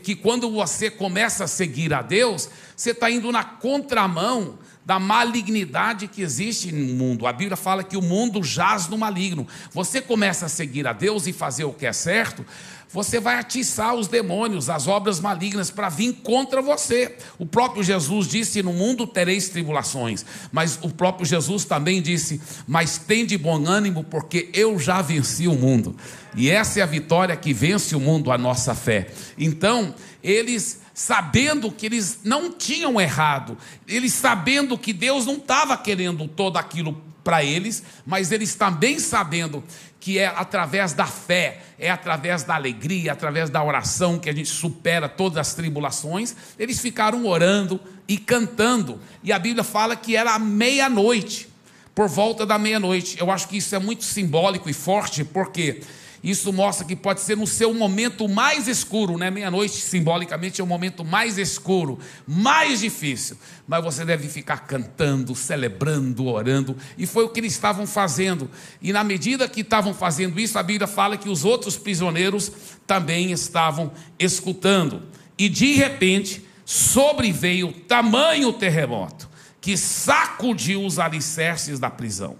Que 0.02 0.14
quando 0.14 0.50
você 0.50 0.90
começa 0.90 1.44
a 1.44 1.48
seguir 1.48 1.92
a 1.92 2.02
Deus, 2.02 2.48
você 2.76 2.90
está 2.90 3.10
indo 3.10 3.32
na 3.32 3.44
contramão 3.44 4.58
da 4.86 5.00
malignidade 5.00 6.06
que 6.06 6.22
existe 6.22 6.70
no 6.70 6.94
mundo. 6.94 7.26
A 7.26 7.32
Bíblia 7.32 7.56
fala 7.56 7.82
que 7.82 7.96
o 7.96 8.02
mundo 8.02 8.40
jaz 8.44 8.86
no 8.86 8.96
maligno. 8.96 9.44
Você 9.72 10.00
começa 10.00 10.46
a 10.46 10.48
seguir 10.48 10.86
a 10.86 10.92
Deus 10.92 11.26
e 11.26 11.32
fazer 11.32 11.64
o 11.64 11.72
que 11.72 11.86
é 11.86 11.92
certo, 11.92 12.46
você 12.92 13.18
vai 13.18 13.38
atiçar 13.38 13.94
os 13.94 14.08
demônios, 14.08 14.70
as 14.70 14.86
obras 14.86 15.20
malignas 15.20 15.70
para 15.70 15.88
vir 15.88 16.12
contra 16.22 16.62
você. 16.62 17.16
O 17.38 17.44
próprio 17.44 17.82
Jesus 17.82 18.28
disse: 18.28 18.62
No 18.62 18.72
mundo 18.72 19.06
tereis 19.06 19.48
tribulações, 19.48 20.24
mas 20.52 20.78
o 20.82 20.88
próprio 20.88 21.26
Jesus 21.26 21.64
também 21.64 22.00
disse: 22.00 22.40
Mas 22.66 22.98
tem 22.98 23.26
de 23.26 23.36
bom 23.36 23.66
ânimo, 23.66 24.04
porque 24.04 24.48
eu 24.52 24.78
já 24.78 25.02
venci 25.02 25.48
o 25.48 25.54
mundo. 25.54 25.96
E 26.34 26.50
essa 26.50 26.80
é 26.80 26.82
a 26.82 26.86
vitória 26.86 27.36
que 27.36 27.52
vence 27.52 27.96
o 27.96 28.00
mundo, 28.00 28.30
a 28.30 28.38
nossa 28.38 28.74
fé. 28.74 29.08
Então, 29.38 29.94
eles 30.22 30.80
sabendo 30.92 31.70
que 31.70 31.84
eles 31.84 32.20
não 32.24 32.50
tinham 32.50 33.00
errado, 33.00 33.58
eles 33.86 34.14
sabendo 34.14 34.78
que 34.78 34.92
Deus 34.92 35.26
não 35.26 35.34
estava 35.34 35.76
querendo 35.76 36.26
todo 36.26 36.56
aquilo 36.56 37.02
para 37.26 37.42
eles, 37.42 37.82
mas 38.06 38.30
eles 38.30 38.54
também 38.54 39.00
sabendo 39.00 39.64
que 39.98 40.16
é 40.16 40.26
através 40.28 40.92
da 40.92 41.06
fé, 41.06 41.60
é 41.76 41.90
através 41.90 42.44
da 42.44 42.54
alegria, 42.54 43.10
através 43.10 43.50
da 43.50 43.60
oração 43.64 44.16
que 44.16 44.30
a 44.30 44.32
gente 44.32 44.48
supera 44.48 45.08
todas 45.08 45.38
as 45.38 45.52
tribulações, 45.52 46.36
eles 46.56 46.78
ficaram 46.78 47.26
orando 47.26 47.80
e 48.06 48.16
cantando. 48.16 49.00
E 49.24 49.32
a 49.32 49.40
Bíblia 49.40 49.64
fala 49.64 49.96
que 49.96 50.14
era 50.14 50.38
meia-noite, 50.38 51.48
por 51.92 52.08
volta 52.08 52.46
da 52.46 52.56
meia-noite. 52.56 53.18
Eu 53.18 53.28
acho 53.28 53.48
que 53.48 53.56
isso 53.56 53.74
é 53.74 53.80
muito 53.80 54.04
simbólico 54.04 54.70
e 54.70 54.72
forte, 54.72 55.24
porque 55.24 55.80
isso 56.26 56.52
mostra 56.52 56.84
que 56.84 56.96
pode 56.96 57.20
ser 57.20 57.36
no 57.36 57.46
seu 57.46 57.72
momento 57.72 58.28
mais 58.28 58.66
escuro, 58.66 59.16
né? 59.16 59.30
Meia-noite, 59.30 59.76
simbolicamente, 59.76 60.60
é 60.60 60.64
o 60.64 60.66
momento 60.66 61.04
mais 61.04 61.38
escuro, 61.38 62.00
mais 62.26 62.80
difícil. 62.80 63.36
Mas 63.64 63.84
você 63.84 64.04
deve 64.04 64.26
ficar 64.26 64.66
cantando, 64.66 65.36
celebrando, 65.36 66.26
orando. 66.26 66.76
E 66.98 67.06
foi 67.06 67.22
o 67.22 67.28
que 67.28 67.38
eles 67.38 67.52
estavam 67.52 67.86
fazendo. 67.86 68.50
E 68.82 68.92
na 68.92 69.04
medida 69.04 69.48
que 69.48 69.60
estavam 69.60 69.94
fazendo 69.94 70.40
isso, 70.40 70.58
a 70.58 70.64
Bíblia 70.64 70.88
fala 70.88 71.16
que 71.16 71.28
os 71.28 71.44
outros 71.44 71.78
prisioneiros 71.78 72.50
também 72.88 73.30
estavam 73.30 73.92
escutando. 74.18 75.04
E 75.38 75.48
de 75.48 75.74
repente, 75.74 76.44
sobreveio 76.64 77.70
tamanho 77.70 78.52
terremoto 78.52 79.30
que 79.60 79.76
sacudiu 79.76 80.84
os 80.84 80.98
alicerces 80.98 81.78
da 81.78 81.88
prisão 81.88 82.36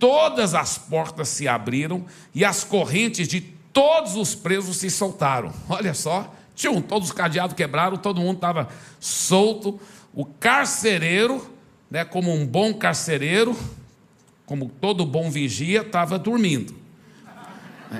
todas 0.00 0.54
as 0.54 0.78
portas 0.78 1.28
se 1.28 1.46
abriram 1.46 2.06
e 2.34 2.44
as 2.44 2.64
correntes 2.64 3.28
de 3.28 3.40
todos 3.40 4.16
os 4.16 4.34
presos 4.34 4.78
se 4.78 4.90
soltaram. 4.90 5.52
Olha 5.68 5.94
só, 5.94 6.34
tinham 6.56 6.80
todos 6.80 7.10
os 7.10 7.14
cadeados 7.14 7.54
quebraram, 7.54 7.98
todo 7.98 8.20
mundo 8.20 8.36
estava 8.36 8.68
solto. 8.98 9.78
O 10.12 10.24
carcereiro, 10.24 11.48
né, 11.88 12.04
como 12.04 12.32
um 12.32 12.44
bom 12.44 12.74
carcereiro, 12.74 13.56
como 14.46 14.68
todo 14.80 15.06
bom 15.06 15.30
vigia, 15.30 15.82
estava 15.82 16.18
dormindo. 16.18 16.80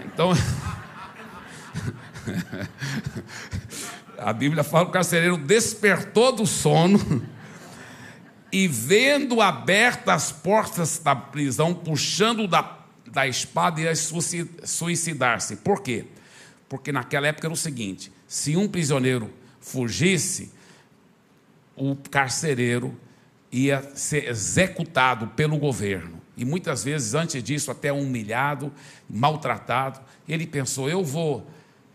Então, 0.07 0.31
a 4.17 4.33
Bíblia 4.33 4.63
fala 4.63 4.85
que 4.85 4.91
o 4.91 4.93
carcereiro 4.93 5.37
despertou 5.37 6.31
do 6.31 6.47
sono 6.47 7.27
e 8.53 8.67
vendo 8.67 9.41
abertas 9.41 10.15
as 10.15 10.33
portas 10.33 10.99
da 10.99 11.15
prisão, 11.15 11.75
puxando 11.75 12.47
da, 12.47 12.79
da 13.07 13.27
espada, 13.27 13.81
ia 13.81 13.93
suicidar-se. 13.95 15.57
Por 15.57 15.83
quê? 15.83 16.07
Porque 16.69 16.93
naquela 16.93 17.27
época 17.27 17.47
era 17.47 17.55
o 17.55 17.57
seguinte: 17.57 18.13
se 18.27 18.57
um 18.57 18.69
prisioneiro 18.69 19.33
fugisse, 19.61 20.53
o 21.77 21.97
carcereiro 21.97 22.99
ia 23.51 23.95
ser 23.95 24.29
executado 24.29 25.29
pelo 25.29 25.57
governo. 25.59 26.21
E 26.37 26.45
muitas 26.45 26.85
vezes, 26.85 27.15
antes 27.15 27.43
disso, 27.43 27.71
até 27.71 27.93
humilhado, 27.93 28.73
maltratado, 29.09 30.01
ele 30.29 30.47
pensou: 30.47 30.89
eu 30.89 31.05
vou 31.05 31.47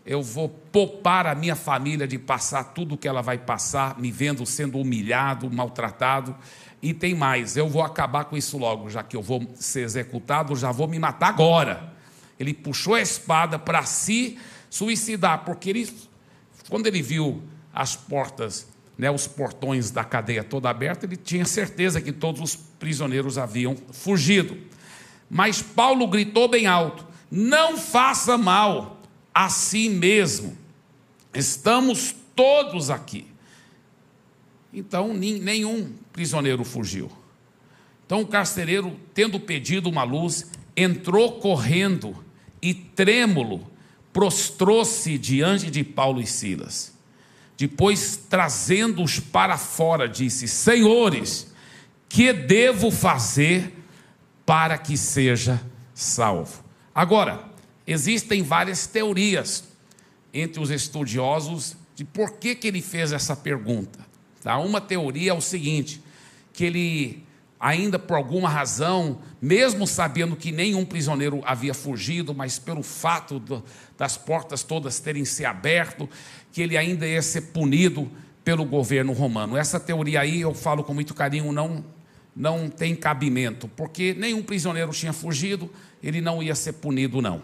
eu 0.06 0.22
vou 0.22 0.48
poupar 0.48 1.26
a 1.26 1.34
minha 1.34 1.56
família 1.56 2.06
de 2.06 2.16
passar 2.16 2.62
tudo 2.62 2.94
o 2.94 2.98
que 2.98 3.08
ela 3.08 3.20
vai 3.20 3.36
passar, 3.36 3.98
me 3.98 4.12
vendo 4.12 4.46
sendo 4.46 4.78
humilhado, 4.78 5.50
maltratado. 5.50 6.36
E 6.80 6.94
tem 6.94 7.12
mais, 7.12 7.56
eu 7.56 7.68
vou 7.68 7.82
acabar 7.82 8.26
com 8.26 8.36
isso 8.36 8.56
logo, 8.56 8.88
já 8.88 9.02
que 9.02 9.16
eu 9.16 9.22
vou 9.22 9.44
ser 9.56 9.80
executado, 9.80 10.54
já 10.54 10.70
vou 10.70 10.86
me 10.86 10.96
matar 10.96 11.28
agora. 11.30 11.92
Ele 12.38 12.54
puxou 12.54 12.94
a 12.94 13.00
espada 13.00 13.58
para 13.58 13.82
se 13.82 14.38
suicidar, 14.70 15.44
porque 15.44 15.70
ele, 15.70 15.92
quando 16.68 16.86
ele 16.86 17.02
viu 17.02 17.42
as 17.74 17.96
portas, 17.96 18.68
né, 18.96 19.10
os 19.10 19.26
portões 19.26 19.90
da 19.90 20.04
cadeia 20.04 20.44
toda 20.44 20.70
aberta, 20.70 21.04
ele 21.04 21.16
tinha 21.16 21.44
certeza 21.44 22.00
que 22.00 22.12
todos 22.12 22.40
os 22.40 22.54
prisioneiros 22.54 23.38
haviam 23.38 23.76
fugido. 23.90 24.56
Mas 25.28 25.60
Paulo 25.60 26.06
gritou 26.06 26.48
bem 26.48 26.66
alto: 26.66 27.04
Não 27.28 27.76
faça 27.76 28.38
mal 28.38 28.95
a 29.36 29.50
si 29.50 29.90
mesmo. 29.90 30.56
Estamos 31.34 32.16
todos 32.34 32.88
aqui. 32.88 33.26
Então, 34.72 35.12
nenhum 35.12 35.92
prisioneiro 36.10 36.64
fugiu. 36.64 37.12
Então, 38.06 38.22
o 38.22 38.26
carcereiro, 38.26 38.98
tendo 39.12 39.38
pedido 39.38 39.90
uma 39.90 40.04
luz, 40.04 40.50
entrou 40.74 41.32
correndo 41.38 42.24
e, 42.62 42.72
trêmulo, 42.72 43.70
prostrou-se 44.10 45.18
diante 45.18 45.70
de 45.70 45.84
Paulo 45.84 46.22
e 46.22 46.26
Silas. 46.26 46.96
Depois, 47.58 48.16
trazendo-os 48.30 49.20
para 49.20 49.58
fora, 49.58 50.08
disse: 50.08 50.48
Senhores, 50.48 51.52
que 52.08 52.32
devo 52.32 52.90
fazer 52.90 53.74
para 54.46 54.78
que 54.78 54.96
seja 54.96 55.60
salvo? 55.92 56.64
Agora, 56.94 57.54
Existem 57.86 58.42
várias 58.42 58.86
teorias 58.86 59.64
entre 60.34 60.60
os 60.60 60.70
estudiosos 60.70 61.76
de 61.94 62.04
por 62.04 62.32
que, 62.32 62.54
que 62.54 62.68
ele 62.68 62.82
fez 62.82 63.12
essa 63.12 63.34
pergunta. 63.36 63.98
Tá? 64.42 64.58
Uma 64.58 64.80
teoria 64.80 65.30
é 65.30 65.34
o 65.34 65.40
seguinte: 65.40 66.02
que 66.52 66.64
ele, 66.64 67.24
ainda 67.58 67.98
por 67.98 68.16
alguma 68.16 68.48
razão, 68.48 69.20
mesmo 69.40 69.86
sabendo 69.86 70.36
que 70.36 70.52
nenhum 70.52 70.84
prisioneiro 70.84 71.42
havia 71.44 71.72
fugido, 71.72 72.34
mas 72.34 72.58
pelo 72.58 72.82
fato 72.82 73.38
do, 73.38 73.64
das 73.96 74.16
portas 74.16 74.62
todas 74.62 75.00
terem 75.00 75.24
se 75.24 75.44
aberto, 75.44 76.08
que 76.52 76.62
ele 76.62 76.76
ainda 76.76 77.06
ia 77.06 77.22
ser 77.22 77.52
punido 77.52 78.10
pelo 78.44 78.64
governo 78.64 79.12
romano. 79.12 79.56
Essa 79.56 79.80
teoria 79.80 80.20
aí, 80.20 80.40
eu 80.40 80.54
falo 80.54 80.84
com 80.84 80.94
muito 80.94 81.14
carinho, 81.14 81.50
não, 81.50 81.84
não 82.34 82.68
tem 82.68 82.94
cabimento, 82.94 83.66
porque 83.68 84.14
nenhum 84.14 84.42
prisioneiro 84.42 84.92
tinha 84.92 85.12
fugido, 85.12 85.70
ele 86.02 86.20
não 86.20 86.42
ia 86.42 86.54
ser 86.54 86.74
punido, 86.74 87.20
não. 87.20 87.42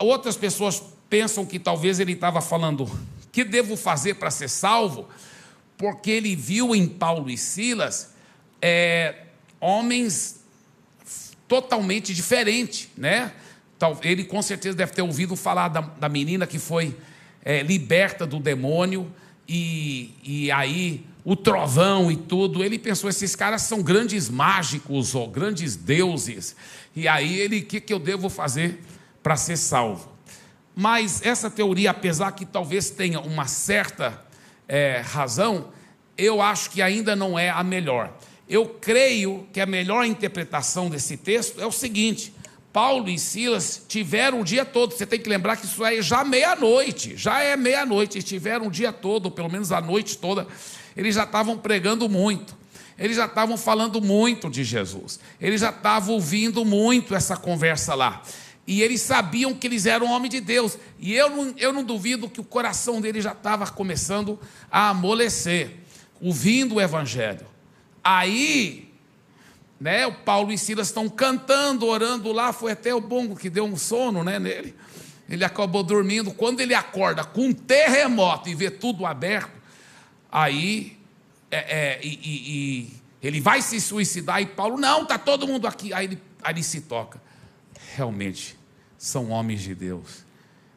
Outras 0.00 0.34
pessoas 0.34 0.82
pensam 1.10 1.44
que 1.44 1.58
talvez 1.58 2.00
ele 2.00 2.12
estava 2.12 2.40
falando: 2.40 2.90
que 3.30 3.44
devo 3.44 3.76
fazer 3.76 4.14
para 4.14 4.30
ser 4.30 4.48
salvo? 4.48 5.06
Porque 5.76 6.10
ele 6.10 6.34
viu 6.34 6.74
em 6.74 6.88
Paulo 6.88 7.30
e 7.30 7.36
Silas 7.36 8.14
é, 8.62 9.24
homens 9.60 10.40
totalmente 11.46 12.14
diferente, 12.14 12.90
né? 12.96 13.32
Ele 14.02 14.24
com 14.24 14.40
certeza 14.40 14.76
deve 14.76 14.92
ter 14.92 15.02
ouvido 15.02 15.36
falar 15.36 15.68
da, 15.68 15.80
da 15.80 16.08
menina 16.08 16.46
que 16.46 16.58
foi 16.58 16.96
é, 17.44 17.62
liberta 17.62 18.26
do 18.26 18.38
demônio, 18.38 19.10
e, 19.48 20.14
e 20.22 20.50
aí 20.50 21.04
o 21.24 21.36
trovão 21.36 22.10
e 22.10 22.16
tudo. 22.16 22.64
Ele 22.64 22.78
pensou: 22.78 23.10
esses 23.10 23.36
caras 23.36 23.62
são 23.62 23.82
grandes 23.82 24.30
mágicos 24.30 25.14
ou 25.14 25.28
grandes 25.28 25.76
deuses. 25.76 26.56
E 26.96 27.06
aí 27.06 27.38
ele, 27.38 27.58
o 27.58 27.66
que, 27.66 27.80
que 27.80 27.92
eu 27.92 27.98
devo 27.98 28.30
fazer 28.30 28.80
para 29.22 29.36
ser 29.36 29.56
salvo? 29.56 30.10
Mas 30.74 31.20
essa 31.22 31.50
teoria, 31.50 31.90
apesar 31.90 32.32
que 32.32 32.46
talvez 32.46 32.90
tenha 32.90 33.20
uma 33.20 33.46
certa 33.46 34.22
é, 34.68 35.02
razão, 35.04 35.68
eu 36.16 36.40
acho 36.40 36.70
que 36.70 36.80
ainda 36.80 37.16
não 37.16 37.38
é 37.38 37.50
a 37.50 37.62
melhor. 37.62 38.16
Eu 38.48 38.66
creio 38.66 39.46
que 39.52 39.60
a 39.60 39.66
melhor 39.66 40.04
interpretação 40.04 40.88
desse 40.88 41.16
texto 41.16 41.60
é 41.60 41.66
o 41.66 41.72
seguinte: 41.72 42.34
Paulo 42.72 43.08
e 43.08 43.18
Silas 43.18 43.84
tiveram 43.88 44.40
o 44.40 44.44
dia 44.44 44.64
todo. 44.64 44.92
Você 44.92 45.06
tem 45.06 45.18
que 45.18 45.28
lembrar 45.28 45.56
que 45.56 45.66
isso 45.66 45.84
é 45.84 46.00
já 46.00 46.24
meia-noite, 46.24 47.16
já 47.16 47.40
é 47.42 47.56
meia-noite. 47.56 48.22
Tiveram 48.22 48.68
o 48.68 48.70
dia 48.70 48.92
todo, 48.92 49.30
pelo 49.30 49.50
menos 49.50 49.72
a 49.72 49.80
noite 49.80 50.18
toda. 50.18 50.46
Eles 50.96 51.14
já 51.14 51.24
estavam 51.24 51.58
pregando 51.58 52.08
muito. 52.08 52.58
Eles 52.98 53.16
já 53.16 53.24
estavam 53.24 53.56
falando 53.56 54.00
muito 54.00 54.50
de 54.50 54.62
Jesus. 54.62 55.18
Eles 55.40 55.62
já 55.62 55.70
estavam 55.70 56.14
ouvindo 56.14 56.64
muito 56.64 57.14
essa 57.14 57.36
conversa 57.36 57.94
lá. 57.94 58.22
E 58.66 58.82
eles 58.82 59.00
sabiam 59.00 59.54
que 59.54 59.66
eles 59.66 59.86
eram 59.86 60.10
homens 60.10 60.30
de 60.30 60.40
Deus. 60.40 60.78
E 60.98 61.14
eu 61.14 61.28
não, 61.30 61.54
eu 61.56 61.72
não 61.72 61.82
duvido 61.82 62.28
que 62.28 62.40
o 62.40 62.44
coração 62.44 63.00
deles 63.00 63.24
já 63.24 63.32
estava 63.32 63.66
começando 63.66 64.38
a 64.70 64.90
amolecer, 64.90 65.76
ouvindo 66.20 66.76
o 66.76 66.80
Evangelho. 66.80 67.46
Aí, 68.02 68.92
né, 69.80 70.06
o 70.06 70.12
Paulo 70.12 70.52
e 70.52 70.58
Silas 70.58 70.88
estão 70.88 71.08
cantando, 71.08 71.86
orando 71.86 72.32
lá. 72.32 72.52
Foi 72.52 72.72
até 72.72 72.94
o 72.94 73.00
bongo 73.00 73.34
que 73.34 73.50
deu 73.50 73.64
um 73.64 73.76
sono 73.76 74.22
né, 74.22 74.38
nele. 74.38 74.74
Ele 75.28 75.44
acabou 75.44 75.82
dormindo. 75.82 76.30
Quando 76.32 76.60
ele 76.60 76.74
acorda 76.74 77.24
com 77.24 77.46
um 77.46 77.52
terremoto 77.52 78.48
e 78.48 78.54
vê 78.54 78.70
tudo 78.70 79.06
aberto, 79.06 79.58
aí 80.30 80.98
é, 81.50 81.58
é, 81.58 82.00
e, 82.02 82.08
e, 82.08 82.30
e, 82.84 83.00
ele 83.22 83.40
vai 83.40 83.60
se 83.60 83.80
suicidar 83.80 84.40
e 84.40 84.46
Paulo, 84.46 84.78
não, 84.78 85.02
está 85.02 85.18
todo 85.18 85.46
mundo 85.46 85.66
aqui. 85.66 85.92
Aí 85.92 86.06
ele, 86.06 86.22
aí 86.42 86.54
ele 86.54 86.62
se 86.62 86.82
toca. 86.82 87.20
Realmente, 87.94 88.56
são 88.98 89.30
homens 89.30 89.62
de 89.62 89.74
Deus. 89.74 90.24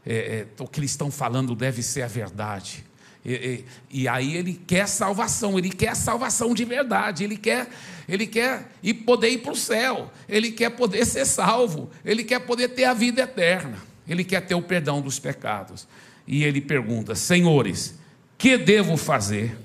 É, 0.06 0.48
é 0.60 0.62
o 0.62 0.68
que 0.68 0.80
eles 0.80 0.92
estão 0.92 1.12
falando 1.12 1.56
deve 1.56 1.82
ser 1.82 2.02
a 2.02 2.08
verdade. 2.08 2.84
E, 3.26 3.64
e, 3.90 4.08
aí 4.08 4.36
ele 4.36 4.54
quer 4.54 4.86
salvação, 4.86 5.58
ele 5.58 5.70
quer 5.70 5.96
salvação 5.96 6.54
de 6.54 6.66
verdade, 6.66 7.24
ele 7.24 7.38
quer, 7.38 7.70
ele 8.08 8.28
quer 8.28 8.70
ir, 8.84 8.96
poder 8.96 9.30
ir 9.30 9.38
para 9.38 9.54
o 9.54 9.56
céu, 9.56 10.12
ele 10.28 10.52
quer 10.52 10.72
poder 10.72 11.06
ser 11.06 11.26
salvo, 11.26 11.90
ele 12.04 12.26
quer 12.26 12.40
poder 12.40 12.70
ter 12.70 12.84
a 12.84 12.94
vida 12.94 13.22
eterna, 13.22 13.78
ele 14.06 14.26
quer 14.26 14.42
ter 14.42 14.56
o 14.56 14.62
perdão 14.62 15.02
dos 15.02 15.20
pecados. 15.20 15.88
E 16.28 16.44
ele 16.44 16.60
pergunta: 16.60 17.16
Senhores, 17.16 17.96
que 18.38 18.58
devo 18.58 18.98
fazer 18.98 19.58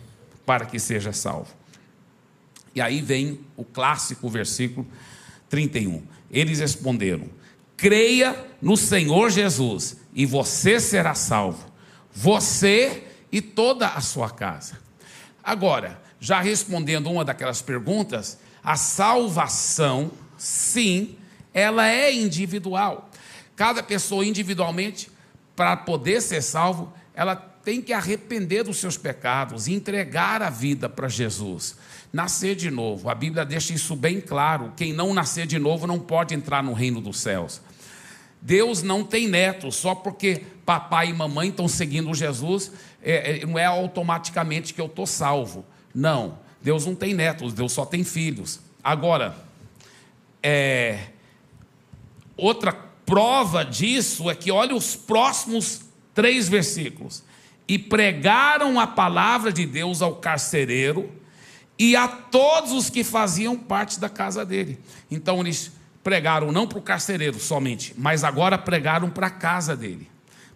para 0.46 0.64
que 0.64 0.78
seja 0.78 1.12
salvo? 1.12 1.52
E 2.76 2.80
aí 2.80 3.00
vem 3.00 3.40
o 3.56 3.64
clássico 3.64 4.28
versículo 4.28 4.86
31. 5.50 6.04
Eles 6.30 6.60
responderam: 6.60 7.26
Creia 7.78 8.36
no 8.60 8.76
Senhor 8.76 9.30
Jesus 9.30 9.98
e 10.12 10.26
você 10.26 10.80
será 10.80 11.14
salvo, 11.14 11.64
você 12.12 13.04
e 13.30 13.40
toda 13.40 13.86
a 13.86 14.00
sua 14.00 14.28
casa. 14.28 14.80
Agora, 15.44 16.02
já 16.18 16.40
respondendo 16.40 17.08
uma 17.08 17.24
daquelas 17.24 17.62
perguntas, 17.62 18.40
a 18.64 18.76
salvação, 18.76 20.10
sim, 20.36 21.16
ela 21.54 21.86
é 21.86 22.12
individual. 22.12 23.08
Cada 23.54 23.80
pessoa 23.80 24.26
individualmente, 24.26 25.08
para 25.54 25.76
poder 25.76 26.20
ser 26.20 26.42
salvo, 26.42 26.92
ela 27.14 27.36
tem 27.36 27.80
que 27.80 27.92
arrepender 27.92 28.64
dos 28.64 28.78
seus 28.78 28.96
pecados, 28.96 29.68
entregar 29.68 30.42
a 30.42 30.50
vida 30.50 30.88
para 30.88 31.08
Jesus, 31.08 31.76
nascer 32.12 32.56
de 32.56 32.72
novo. 32.72 33.08
A 33.08 33.14
Bíblia 33.14 33.44
deixa 33.44 33.72
isso 33.72 33.94
bem 33.94 34.20
claro: 34.20 34.72
quem 34.76 34.92
não 34.92 35.14
nascer 35.14 35.46
de 35.46 35.60
novo 35.60 35.86
não 35.86 36.00
pode 36.00 36.34
entrar 36.34 36.60
no 36.60 36.72
reino 36.72 37.00
dos 37.00 37.20
céus. 37.20 37.60
Deus 38.40 38.82
não 38.82 39.04
tem 39.04 39.26
netos, 39.28 39.76
só 39.76 39.94
porque 39.94 40.42
papai 40.64 41.08
e 41.08 41.12
mamãe 41.12 41.48
estão 41.48 41.66
seguindo 41.66 42.14
Jesus, 42.14 42.72
é, 43.02 43.40
é, 43.40 43.46
não 43.46 43.58
é 43.58 43.64
automaticamente 43.64 44.74
que 44.74 44.80
eu 44.80 44.86
estou 44.86 45.06
salvo. 45.06 45.64
Não, 45.94 46.38
Deus 46.60 46.86
não 46.86 46.94
tem 46.94 47.14
netos, 47.14 47.52
Deus 47.52 47.72
só 47.72 47.84
tem 47.84 48.04
filhos. 48.04 48.60
Agora, 48.82 49.36
é, 50.42 51.06
outra 52.36 52.72
prova 53.04 53.64
disso 53.64 54.30
é 54.30 54.34
que 54.34 54.50
olha 54.50 54.74
os 54.74 54.94
próximos 54.94 55.80
três 56.14 56.48
versículos 56.48 57.22
e 57.66 57.78
pregaram 57.78 58.78
a 58.78 58.86
palavra 58.86 59.52
de 59.52 59.66
Deus 59.66 60.02
ao 60.02 60.16
carcereiro 60.16 61.10
e 61.78 61.94
a 61.94 62.08
todos 62.08 62.72
os 62.72 62.90
que 62.90 63.04
faziam 63.04 63.56
parte 63.56 64.00
da 64.00 64.08
casa 64.08 64.44
dele. 64.44 64.78
Então 65.10 65.40
eles 65.40 65.72
pregaram 66.02 66.52
não 66.52 66.66
para 66.66 66.78
o 66.78 66.82
carcereiro 66.82 67.38
somente, 67.38 67.94
mas 67.96 68.24
agora 68.24 68.56
pregaram 68.56 69.10
para 69.10 69.26
a 69.26 69.30
casa 69.30 69.76
dele, 69.76 70.08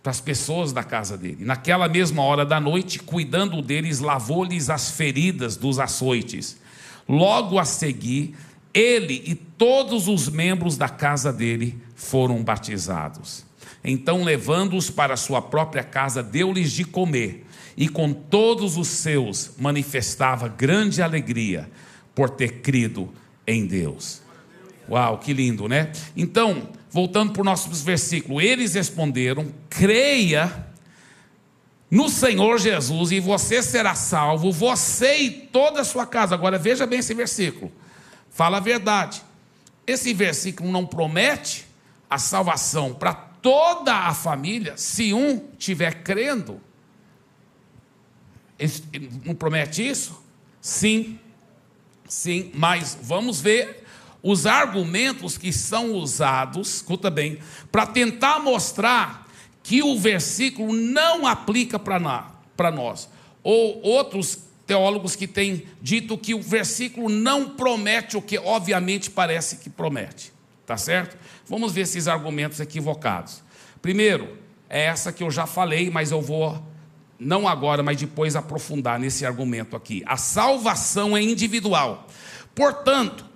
para 0.02 0.11
as 0.11 0.20
pessoas 0.20 0.72
da 0.72 0.83
casa 0.83 1.16
dele. 1.16 1.44
Naquela 1.44 1.88
mesma 1.88 2.22
hora 2.22 2.44
da 2.44 2.61
noite, 2.61 2.98
cuidando 2.98 3.61
deles, 3.61 4.00
lavou-lhes 4.00 4.70
as 4.70 4.90
feridas 4.90 5.57
dos 5.57 5.78
açoites. 5.78 6.59
Logo 7.09 7.59
a 7.59 7.64
seguir, 7.64 8.35
ele 8.72 9.22
e 9.26 9.35
todos 9.35 10.09
os 10.09 10.28
membros 10.28 10.76
da 10.76 10.88
casa 10.88 11.33
dele 11.33 11.78
foram 11.94 12.42
batizados. 12.42 13.44
Então, 13.85 14.22
levando-os 14.22 14.90
para 14.90 15.16
sua 15.16 15.42
própria 15.42 15.83
casa, 15.83 16.22
deu-lhes 16.22 16.72
de 16.72 16.85
comer, 16.85 17.44
e 17.76 17.88
com 17.88 18.12
todos 18.12 18.76
os 18.76 18.88
seus 18.88 19.52
manifestava 19.59 20.46
grande 20.46 21.02
alegria 21.02 21.70
por 22.14 22.31
ter 22.31 22.61
crido 22.61 23.12
em 23.46 23.66
Deus. 23.66 24.21
Uau, 24.92 25.16
que 25.16 25.33
lindo, 25.33 25.66
né? 25.68 25.90
Então, 26.14 26.68
voltando 26.90 27.33
para 27.33 27.40
o 27.40 27.44
nosso 27.44 27.70
versículo, 27.70 28.42
eles 28.42 28.74
responderam: 28.74 29.50
creia 29.70 30.66
no 31.90 32.11
Senhor 32.11 32.59
Jesus 32.59 33.11
e 33.11 33.18
você 33.18 33.62
será 33.62 33.94
salvo, 33.94 34.52
você 34.52 35.16
e 35.16 35.31
toda 35.31 35.81
a 35.81 35.85
sua 35.85 36.05
casa. 36.05 36.35
Agora 36.35 36.59
veja 36.59 36.87
bem 36.87 36.98
esse 36.98 37.14
versículo, 37.14 37.72
fala 38.28 38.59
a 38.59 38.61
verdade. 38.61 39.22
Esse 39.87 40.12
versículo 40.12 40.70
não 40.70 40.85
promete 40.85 41.66
a 42.11 42.18
salvação 42.18 42.92
para 42.92 43.14
toda 43.14 43.94
a 43.94 44.12
família, 44.12 44.76
se 44.76 45.14
um 45.14 45.38
tiver 45.57 46.02
crendo. 46.02 46.61
Não 49.24 49.35
promete 49.35 49.88
isso? 49.88 50.22
Sim, 50.61 51.18
sim, 52.07 52.52
mas 52.55 52.96
vamos 53.02 53.40
ver 53.40 53.82
os 54.22 54.46
argumentos 54.46 55.37
que 55.37 55.52
são 55.52 55.92
usados, 55.92 56.76
escuta 56.76 57.11
bem, 57.11 57.38
para 57.70 57.87
tentar 57.87 58.38
mostrar 58.38 59.26
que 59.62 59.82
o 59.82 59.98
versículo 59.98 60.72
não 60.72 61.26
aplica 61.26 61.78
para 61.78 62.70
nós. 62.70 63.08
Ou 63.42 63.82
outros 63.82 64.38
teólogos 64.66 65.16
que 65.16 65.26
têm 65.26 65.66
dito 65.80 66.16
que 66.16 66.35
o 66.35 66.42
versículo 66.42 67.08
não 67.08 67.50
promete 67.50 68.16
o 68.16 68.22
que 68.22 68.38
obviamente 68.38 69.11
parece 69.11 69.56
que 69.56 69.68
promete. 69.68 70.32
Tá 70.64 70.76
certo? 70.76 71.16
Vamos 71.48 71.72
ver 71.72 71.82
esses 71.82 72.06
argumentos 72.06 72.61
equivocados. 72.61 73.42
Primeiro, 73.80 74.38
é 74.68 74.85
essa 74.85 75.12
que 75.12 75.24
eu 75.24 75.30
já 75.30 75.46
falei, 75.46 75.90
mas 75.90 76.12
eu 76.12 76.22
vou, 76.22 76.62
não 77.18 77.48
agora, 77.48 77.82
mas 77.82 77.98
depois 77.98 78.37
aprofundar 78.37 78.98
nesse 78.98 79.26
argumento 79.26 79.74
aqui. 79.74 80.02
A 80.06 80.16
salvação 80.16 81.16
é 81.16 81.22
individual. 81.22 82.06
Portanto, 82.54 83.32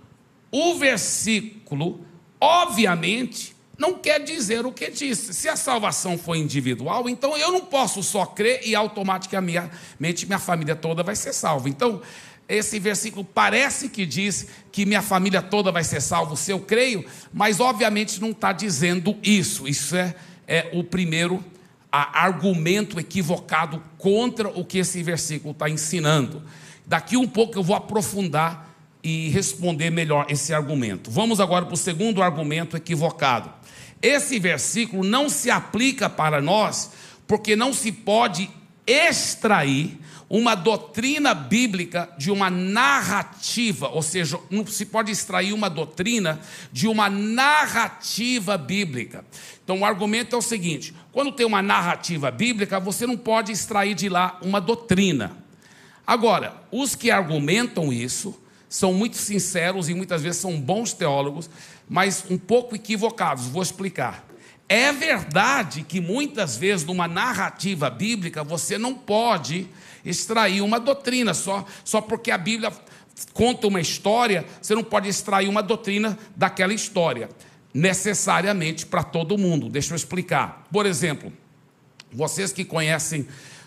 o 0.56 0.74
versículo, 0.76 2.00
obviamente, 2.40 3.54
não 3.76 3.92
quer 3.98 4.20
dizer 4.20 4.64
o 4.64 4.72
que 4.72 4.90
disse. 4.90 5.34
Se 5.34 5.50
a 5.50 5.56
salvação 5.56 6.16
for 6.16 6.34
individual, 6.34 7.10
então 7.10 7.36
eu 7.36 7.52
não 7.52 7.60
posso 7.60 8.02
só 8.02 8.24
crer 8.24 8.66
e 8.66 8.74
automaticamente 8.74 10.24
minha 10.24 10.38
família 10.38 10.74
toda 10.74 11.02
vai 11.02 11.14
ser 11.14 11.34
salva. 11.34 11.68
Então, 11.68 12.00
esse 12.48 12.78
versículo 12.78 13.22
parece 13.22 13.90
que 13.90 14.06
diz 14.06 14.46
que 14.72 14.86
minha 14.86 15.02
família 15.02 15.42
toda 15.42 15.70
vai 15.70 15.84
ser 15.84 16.00
salva 16.00 16.36
se 16.36 16.52
eu 16.52 16.60
creio, 16.60 17.04
mas 17.34 17.60
obviamente 17.60 18.18
não 18.18 18.30
está 18.30 18.50
dizendo 18.50 19.14
isso. 19.22 19.68
Isso 19.68 19.94
é, 19.94 20.14
é 20.46 20.70
o 20.72 20.82
primeiro 20.82 21.44
argumento 21.92 22.98
equivocado 22.98 23.82
contra 23.98 24.48
o 24.48 24.64
que 24.64 24.78
esse 24.78 25.02
versículo 25.02 25.52
está 25.52 25.68
ensinando. 25.68 26.42
Daqui 26.86 27.16
um 27.16 27.28
pouco 27.28 27.58
eu 27.58 27.62
vou 27.62 27.76
aprofundar 27.76 28.65
e 29.06 29.28
responder 29.28 29.88
melhor 29.88 30.26
esse 30.28 30.52
argumento. 30.52 31.12
Vamos 31.12 31.38
agora 31.38 31.64
para 31.64 31.74
o 31.74 31.76
segundo 31.76 32.20
argumento 32.20 32.76
equivocado. 32.76 33.48
Esse 34.02 34.36
versículo 34.40 35.04
não 35.04 35.28
se 35.28 35.48
aplica 35.48 36.10
para 36.10 36.42
nós, 36.42 36.90
porque 37.24 37.54
não 37.54 37.72
se 37.72 37.92
pode 37.92 38.50
extrair 38.84 39.96
uma 40.28 40.56
doutrina 40.56 41.34
bíblica 41.34 42.12
de 42.18 42.32
uma 42.32 42.50
narrativa, 42.50 43.88
ou 43.90 44.02
seja, 44.02 44.40
não 44.50 44.66
se 44.66 44.84
pode 44.84 45.12
extrair 45.12 45.52
uma 45.52 45.70
doutrina 45.70 46.40
de 46.72 46.88
uma 46.88 47.08
narrativa 47.08 48.58
bíblica. 48.58 49.24
Então, 49.62 49.78
o 49.78 49.84
argumento 49.84 50.34
é 50.34 50.38
o 50.38 50.42
seguinte: 50.42 50.92
quando 51.12 51.30
tem 51.30 51.46
uma 51.46 51.62
narrativa 51.62 52.28
bíblica, 52.32 52.80
você 52.80 53.06
não 53.06 53.16
pode 53.16 53.52
extrair 53.52 53.94
de 53.94 54.08
lá 54.08 54.36
uma 54.42 54.60
doutrina. 54.60 55.36
Agora, 56.04 56.60
os 56.72 56.96
que 56.96 57.08
argumentam 57.08 57.92
isso 57.92 58.36
são 58.68 58.92
muito 58.92 59.16
sinceros 59.16 59.88
e 59.88 59.94
muitas 59.94 60.22
vezes 60.22 60.40
são 60.40 60.60
bons 60.60 60.92
teólogos, 60.92 61.48
mas 61.88 62.24
um 62.28 62.38
pouco 62.38 62.74
equivocados. 62.74 63.46
Vou 63.46 63.62
explicar. 63.62 64.26
É 64.68 64.92
verdade 64.92 65.82
que 65.82 66.00
muitas 66.00 66.56
vezes 66.56 66.84
numa 66.84 67.06
narrativa 67.06 67.88
bíblica 67.88 68.42
você 68.42 68.76
não 68.76 68.94
pode 68.94 69.68
extrair 70.04 70.60
uma 70.60 70.80
doutrina 70.80 71.34
só, 71.34 71.64
só 71.84 72.00
porque 72.00 72.30
a 72.30 72.38
Bíblia 72.38 72.72
conta 73.32 73.68
uma 73.68 73.80
história, 73.80 74.44
você 74.60 74.74
não 74.74 74.82
pode 74.82 75.08
extrair 75.08 75.48
uma 75.48 75.62
doutrina 75.62 76.18
daquela 76.34 76.74
história, 76.74 77.28
necessariamente 77.72 78.86
para 78.86 79.04
todo 79.04 79.38
mundo. 79.38 79.68
Deixa 79.68 79.92
eu 79.92 79.96
explicar. 79.96 80.66
Por 80.72 80.84
exemplo, 80.84 81.32
vocês 82.12 82.52
que 82.52 82.64
conhecem 82.64 83.26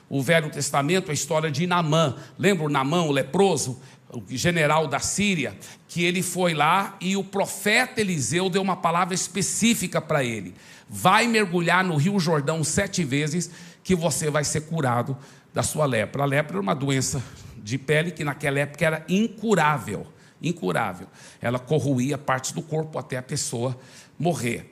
o 0.10 0.22
Velho 0.22 0.50
Testamento, 0.50 1.12
a 1.12 1.14
história 1.14 1.52
de 1.52 1.68
Namã, 1.68 2.18
lembra 2.38 2.66
o 2.66 2.70
Namã, 2.70 3.04
o 3.04 3.12
leproso? 3.12 3.80
O 4.12 4.24
general 4.30 4.88
da 4.88 5.00
Síria, 5.00 5.56
que 5.88 6.04
ele 6.04 6.24
foi 6.24 6.54
lá 6.54 6.98
e 7.00 7.16
o 7.16 7.24
profeta 7.24 8.02
Eliseu 8.02 8.50
deu 8.50 8.62
uma 8.62 8.76
palavra 8.76 9.14
específica 9.14 10.02
para 10.02 10.24
ele: 10.24 10.56
vai 10.90 11.28
mergulhar 11.28 11.84
no 11.84 11.96
Rio 11.96 12.20
Jordão 12.20 12.64
sete 12.64 13.04
vezes, 13.04 13.52
que 13.84 13.96
você 13.96 14.30
vai 14.30 14.44
ser 14.44 14.62
curado 14.62 15.18
da 15.54 15.64
sua 15.64 15.86
lepra. 15.86 16.24
A 16.24 16.26
lepra 16.26 16.54
era 16.54 16.62
uma 16.62 16.74
doença 16.74 17.24
de 17.58 17.78
pele 17.78 18.12
que 18.12 18.24
naquela 18.24 18.60
época 18.60 18.86
era 18.86 19.06
incurável, 19.08 20.08
incurável. 20.42 21.08
Ela 21.40 21.60
corroía 21.60 22.18
partes 22.18 22.52
do 22.52 22.62
corpo 22.62 22.98
até 22.98 23.18
a 23.18 23.24
pessoa 23.24 23.78
morrer. 24.18 24.72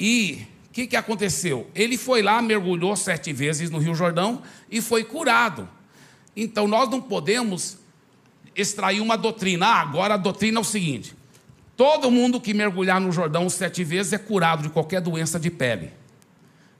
E 0.00 0.46
o 0.68 0.72
que, 0.72 0.86
que 0.86 0.96
aconteceu? 0.96 1.68
Ele 1.74 1.98
foi 1.98 2.22
lá, 2.22 2.40
mergulhou 2.40 2.94
sete 2.96 3.32
vezes 3.32 3.68
no 3.68 3.78
Rio 3.78 3.94
Jordão 3.94 4.42
e 4.70 4.80
foi 4.80 5.04
curado. 5.04 5.68
Então 6.36 6.68
nós 6.68 6.88
não 6.88 7.00
podemos 7.00 7.77
extrair 8.60 9.00
uma 9.00 9.16
doutrina. 9.16 9.66
Ah, 9.66 9.80
agora 9.80 10.14
a 10.14 10.16
doutrina 10.16 10.58
é 10.58 10.60
o 10.60 10.64
seguinte: 10.64 11.14
todo 11.76 12.10
mundo 12.10 12.40
que 12.40 12.52
mergulhar 12.52 13.00
no 13.00 13.12
Jordão 13.12 13.48
sete 13.48 13.84
vezes 13.84 14.12
é 14.12 14.18
curado 14.18 14.62
de 14.62 14.68
qualquer 14.68 15.00
doença 15.00 15.38
de 15.38 15.50
pele. 15.50 15.92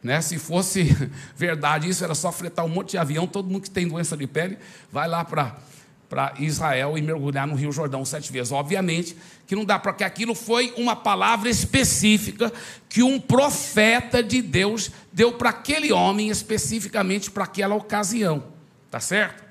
Né? 0.03 0.21
Se 0.21 0.39
fosse 0.39 0.97
verdade 1.37 1.89
isso, 1.89 2.05
era 2.05 2.15
só 2.15 2.31
fretar 2.31 2.65
um 2.65 2.69
monte 2.69 2.91
de 2.93 2.99
avião, 2.99 3.27
todo 3.27 3.49
mundo 3.49 3.63
que 3.63 3.71
tem 3.71 3.87
doença 3.87 4.17
de 4.17 4.27
pele 4.27 4.59
vai 4.91 5.09
lá 5.09 5.25
para 5.25 5.57
para 6.09 6.33
Israel 6.39 6.97
e 6.97 7.03
mergulhar 7.03 7.47
no 7.47 7.55
Rio 7.55 7.71
Jordão 7.71 8.03
sete 8.05 8.33
vezes. 8.33 8.51
Obviamente 8.51 9.15
que 9.47 9.55
não 9.55 9.65
dá, 9.65 9.79
porque 9.79 10.03
aquilo 10.03 10.35
foi 10.35 10.73
uma 10.77 10.97
palavra 10.97 11.51
específica 11.51 12.53
que 12.89 13.03
um 13.03 13.21
profeta 13.21 14.23
de 14.23 14.41
Deus 14.41 14.91
deu 15.13 15.33
para 15.33 15.51
aquele 15.51 15.93
homem, 15.93 16.31
especificamente 16.31 17.31
para 17.31 17.45
aquela 17.45 17.75
ocasião. 17.75 18.43
Tá 18.91 19.01
certo? 19.01 19.48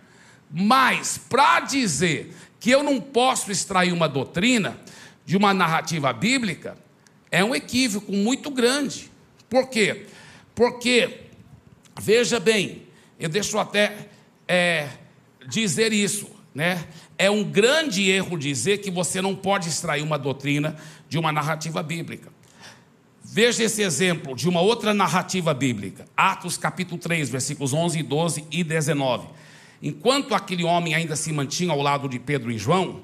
Mas, 0.52 1.18
para 1.18 1.62
dizer 1.62 2.34
que 2.60 2.72
eu 2.72 2.84
não 2.84 3.00
posso 3.00 3.52
extrair 3.52 3.92
uma 3.92 4.08
doutrina 4.08 4.80
de 5.26 5.36
uma 5.36 5.54
narrativa 5.54 6.12
bíblica, 6.14 6.78
é 7.30 7.44
um 7.44 7.54
equívoco 7.54 8.12
muito 8.12 8.50
grande. 8.50 9.12
Por 9.50 9.70
quê? 9.70 10.06
Porque, 10.56 11.22
veja 12.00 12.40
bem, 12.40 12.84
eu 13.20 13.30
deixo 13.30 13.58
até 13.60 14.08
é, 14.48 14.88
dizer 15.48 15.92
isso, 15.92 16.30
né? 16.54 16.86
É 17.18 17.30
um 17.30 17.44
grande 17.44 18.10
erro 18.10 18.38
dizer 18.38 18.78
que 18.80 18.92
você 18.92 19.22
não 19.22 19.36
pode 19.36 19.68
extrair 19.70 20.04
uma 20.04 20.18
doutrina 20.18 20.76
de 21.10 21.18
uma 21.18 21.32
narrativa 21.32 21.82
bíblica. 21.82 22.32
Veja 23.24 23.64
esse 23.64 23.82
exemplo 23.82 24.36
de 24.36 24.48
uma 24.48 24.62
outra 24.62 24.94
narrativa 24.94 25.54
bíblica, 25.54 26.06
Atos 26.16 26.58
capítulo 26.58 27.00
3, 27.00 27.30
versículos 27.30 27.74
11, 27.74 28.02
12 28.02 28.46
e 28.50 28.64
19. 28.64 29.28
Enquanto 29.82 30.34
aquele 30.34 30.64
homem 30.64 30.96
ainda 30.96 31.16
se 31.16 31.32
mantinha 31.32 31.72
ao 31.72 31.82
lado 31.82 32.10
de 32.10 32.20
Pedro 32.20 32.52
e 32.52 32.58
João, 32.58 33.02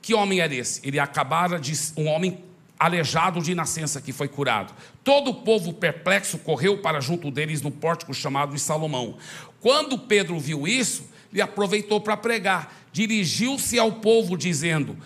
que 0.00 0.14
homem 0.14 0.40
era 0.40 0.54
esse? 0.54 0.80
Ele 0.86 0.98
acabara 0.98 1.58
de 1.58 1.72
um 1.96 2.06
homem 2.06 2.38
aleijado 2.78 3.40
de 3.40 3.54
nascença 3.54 4.00
que 4.00 4.12
foi 4.12 4.28
curado. 4.28 4.74
Todo 5.02 5.30
o 5.30 5.34
povo 5.34 5.72
perplexo 5.72 6.38
correu 6.38 6.78
para 6.78 7.00
junto 7.00 7.30
deles 7.30 7.62
no 7.62 7.70
pórtico 7.70 8.12
chamado 8.12 8.54
de 8.54 8.60
Salomão. 8.60 9.16
Quando 9.60 9.98
Pedro 9.98 10.38
viu 10.38 10.66
isso, 10.66 11.08
ele 11.32 11.40
aproveitou 11.40 12.00
para 12.00 12.16
pregar. 12.16 12.84
Dirigiu-se 12.92 13.78
ao 13.78 13.92
povo 13.92 14.36
dizendo, 14.36 14.96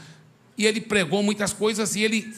e 0.56 0.66
ele 0.66 0.80
pregou 0.80 1.22
muitas 1.22 1.52
coisas 1.52 1.94
e 1.94 2.02
ele 2.02 2.34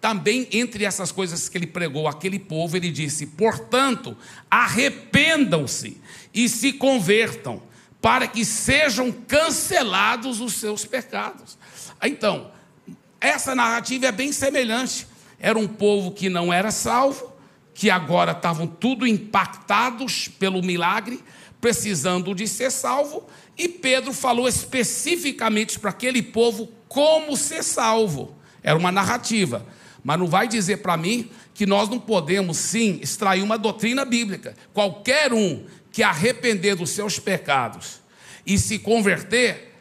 também 0.00 0.48
entre 0.52 0.84
essas 0.84 1.12
coisas 1.12 1.48
que 1.48 1.56
ele 1.56 1.66
pregou 1.66 2.06
aquele 2.06 2.38
povo, 2.38 2.76
ele 2.76 2.90
disse: 2.90 3.26
"Portanto, 3.26 4.16
arrependam-se 4.50 5.96
e 6.34 6.48
se 6.48 6.72
convertam, 6.72 7.62
para 8.02 8.26
que 8.26 8.44
sejam 8.44 9.12
cancelados 9.12 10.40
os 10.40 10.54
seus 10.54 10.84
pecados. 10.84 11.56
Então, 12.02 12.50
essa 13.20 13.54
narrativa 13.54 14.06
é 14.06 14.12
bem 14.12 14.32
semelhante. 14.32 15.06
Era 15.38 15.56
um 15.56 15.68
povo 15.68 16.10
que 16.10 16.28
não 16.28 16.52
era 16.52 16.72
salvo, 16.72 17.32
que 17.72 17.88
agora 17.88 18.32
estavam 18.32 18.66
tudo 18.66 19.06
impactados 19.06 20.26
pelo 20.26 20.60
milagre, 20.62 21.22
precisando 21.60 22.34
de 22.34 22.48
ser 22.48 22.72
salvo, 22.72 23.24
e 23.56 23.68
Pedro 23.68 24.12
falou 24.12 24.48
especificamente 24.48 25.78
para 25.78 25.90
aquele 25.90 26.20
povo 26.22 26.68
como 26.88 27.36
ser 27.36 27.62
salvo. 27.62 28.34
Era 28.64 28.76
uma 28.76 28.90
narrativa, 28.90 29.64
mas 30.02 30.18
não 30.18 30.26
vai 30.26 30.48
dizer 30.48 30.78
para 30.78 30.96
mim 30.96 31.30
que 31.54 31.66
nós 31.66 31.88
não 31.88 32.00
podemos 32.00 32.56
sim 32.56 32.98
extrair 33.00 33.42
uma 33.42 33.56
doutrina 33.56 34.04
bíblica. 34.04 34.56
Qualquer 34.72 35.32
um 35.32 35.64
que 35.92 36.02
arrepender 36.02 36.74
dos 36.74 36.90
seus 36.90 37.18
pecados 37.18 38.00
e 38.46 38.58
se 38.58 38.78
converter, 38.78 39.72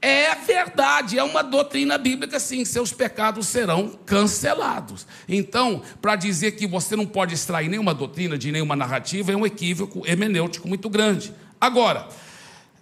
é 0.00 0.32
verdade, 0.36 1.18
é 1.18 1.24
uma 1.24 1.42
doutrina 1.42 1.98
bíblica, 1.98 2.38
sim, 2.38 2.64
seus 2.64 2.92
pecados 2.92 3.48
serão 3.48 3.98
cancelados. 4.06 5.06
Então, 5.28 5.82
para 6.00 6.14
dizer 6.14 6.52
que 6.52 6.66
você 6.66 6.94
não 6.94 7.04
pode 7.04 7.34
extrair 7.34 7.68
nenhuma 7.68 7.92
doutrina 7.92 8.38
de 8.38 8.52
nenhuma 8.52 8.76
narrativa, 8.76 9.32
é 9.32 9.36
um 9.36 9.44
equívoco 9.44 10.06
hermenêutico 10.06 10.68
muito 10.68 10.88
grande. 10.88 11.34
Agora, 11.60 12.08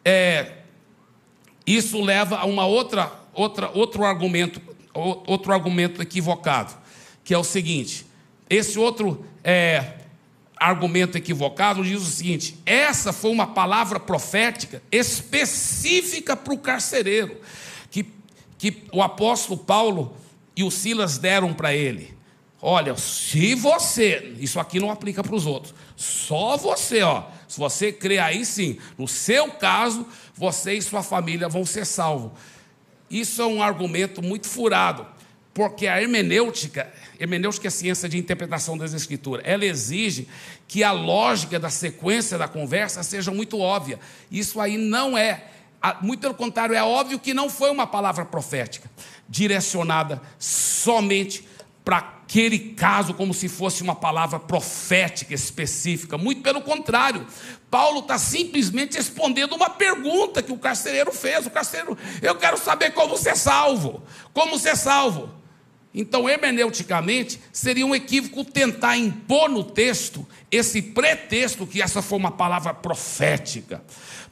é, 0.05 0.59
isso 1.67 2.03
leva 2.03 2.37
a 2.37 2.45
uma 2.45 2.67
outra, 2.67 3.11
outra, 3.33 3.71
outro 3.71 4.05
argumento, 4.05 4.61
outro 4.93 5.53
argumento 5.55 6.03
equivocado, 6.03 6.75
que 7.25 7.33
é 7.33 7.39
o 7.39 7.45
seguinte: 7.45 8.07
esse 8.51 8.79
outro 8.79 9.25
é, 9.43 9.95
argumento 10.57 11.17
equivocado 11.17 11.85
diz 11.85 12.01
o 12.01 12.07
seguinte: 12.07 12.59
essa 12.65 13.13
foi 13.13 13.31
uma 13.31 13.47
palavra 13.47 14.01
profética 14.01 14.83
específica 14.91 16.35
para 16.37 16.55
o 16.55 16.59
carcereiro, 16.59 17.41
que, 17.91 18.07
que 18.59 18.85
o 18.93 19.03
apóstolo 19.03 19.59
Paulo 19.59 20.17
e 20.57 20.65
o 20.65 20.71
Silas 20.71 21.19
deram 21.19 21.53
para 21.53 21.75
ele. 21.75 22.17
Olha, 22.61 22.97
se 22.97 23.55
você, 23.55 24.35
isso 24.41 24.59
aqui 24.59 24.81
não 24.81 24.91
aplica 24.91 25.23
para 25.23 25.35
os 25.35 25.47
outros, 25.47 25.75
só 25.95 26.57
você, 26.57 27.03
ó, 27.03 27.25
se 27.47 27.59
você 27.59 27.93
crer 27.93 28.19
aí 28.19 28.45
sim, 28.45 28.79
no 28.97 29.07
seu 29.07 29.51
caso, 29.53 30.07
você 30.35 30.73
e 30.73 30.83
sua 30.83 31.03
família 31.03 31.49
vão 31.49 31.65
ser 31.65 31.85
salvos. 31.85 32.33
Isso 33.11 33.41
é 33.41 33.47
um 33.47 33.63
argumento 33.63 34.23
muito 34.23 34.49
furado, 34.49 35.07
porque 35.57 35.87
a 35.87 36.03
hermenêutica 36.03 36.93
hermenêutica 37.19 37.67
é 37.67 37.71
a 37.71 37.71
ciência 37.71 38.07
de 38.11 38.19
interpretação 38.19 38.77
das 38.77 38.93
escrituras. 38.93 39.43
Ela 39.47 39.65
exige 39.65 40.29
que 40.69 40.85
a 40.85 40.93
lógica 40.93 41.59
da 41.59 41.71
sequência 41.71 42.37
da 42.37 42.47
conversa 42.47 43.03
seja 43.03 43.31
muito 43.31 43.59
óbvia. 43.59 43.99
Isso 44.31 44.61
aí 44.61 44.77
não 44.77 45.17
é, 45.17 45.45
muito 46.03 46.21
pelo 46.21 46.35
contrário, 46.35 46.75
é 46.75 46.83
óbvio 46.83 47.19
que 47.19 47.33
não 47.33 47.49
foi 47.49 47.71
uma 47.71 47.87
palavra 47.87 48.27
profética 48.27 48.91
direcionada 49.27 50.21
somente 50.39 51.49
para 51.83 51.99
aquele 51.99 52.59
caso, 52.75 53.15
como 53.15 53.33
se 53.33 53.49
fosse 53.49 53.83
uma 53.83 53.95
palavra 53.95 54.39
profética 54.39 55.33
específica. 55.33 56.19
Muito 56.19 56.43
pelo 56.43 56.61
contrário, 56.61 57.27
Paulo 57.71 58.01
está 58.01 58.19
simplesmente 58.19 58.99
respondendo 58.99 59.55
uma 59.55 59.71
pergunta 59.71 60.43
que 60.43 60.53
o 60.53 60.59
carcereiro 60.59 61.13
fez. 61.13 61.47
O 61.47 61.51
carcereiro, 61.51 61.97
eu 62.21 62.35
quero 62.35 62.59
saber 62.59 62.91
como 62.91 63.17
ser 63.17 63.37
salvo. 63.37 64.03
Como 64.35 64.59
ser 64.59 64.77
salvo? 64.77 65.46
Então, 65.99 66.29
hermeneuticamente, 66.29 67.41
seria 67.51 67.87
um 67.87 67.95
equívoco 67.95 68.45
tentar 68.45 68.99
impor 68.99 69.49
no 69.49 69.65
texto 69.65 70.27
esse 70.51 70.83
pretexto 70.83 71.67
que 71.67 71.81
essa 71.81 72.03
foi 72.03 72.19
uma 72.19 72.31
palavra 72.31 72.75
profética. 72.75 73.83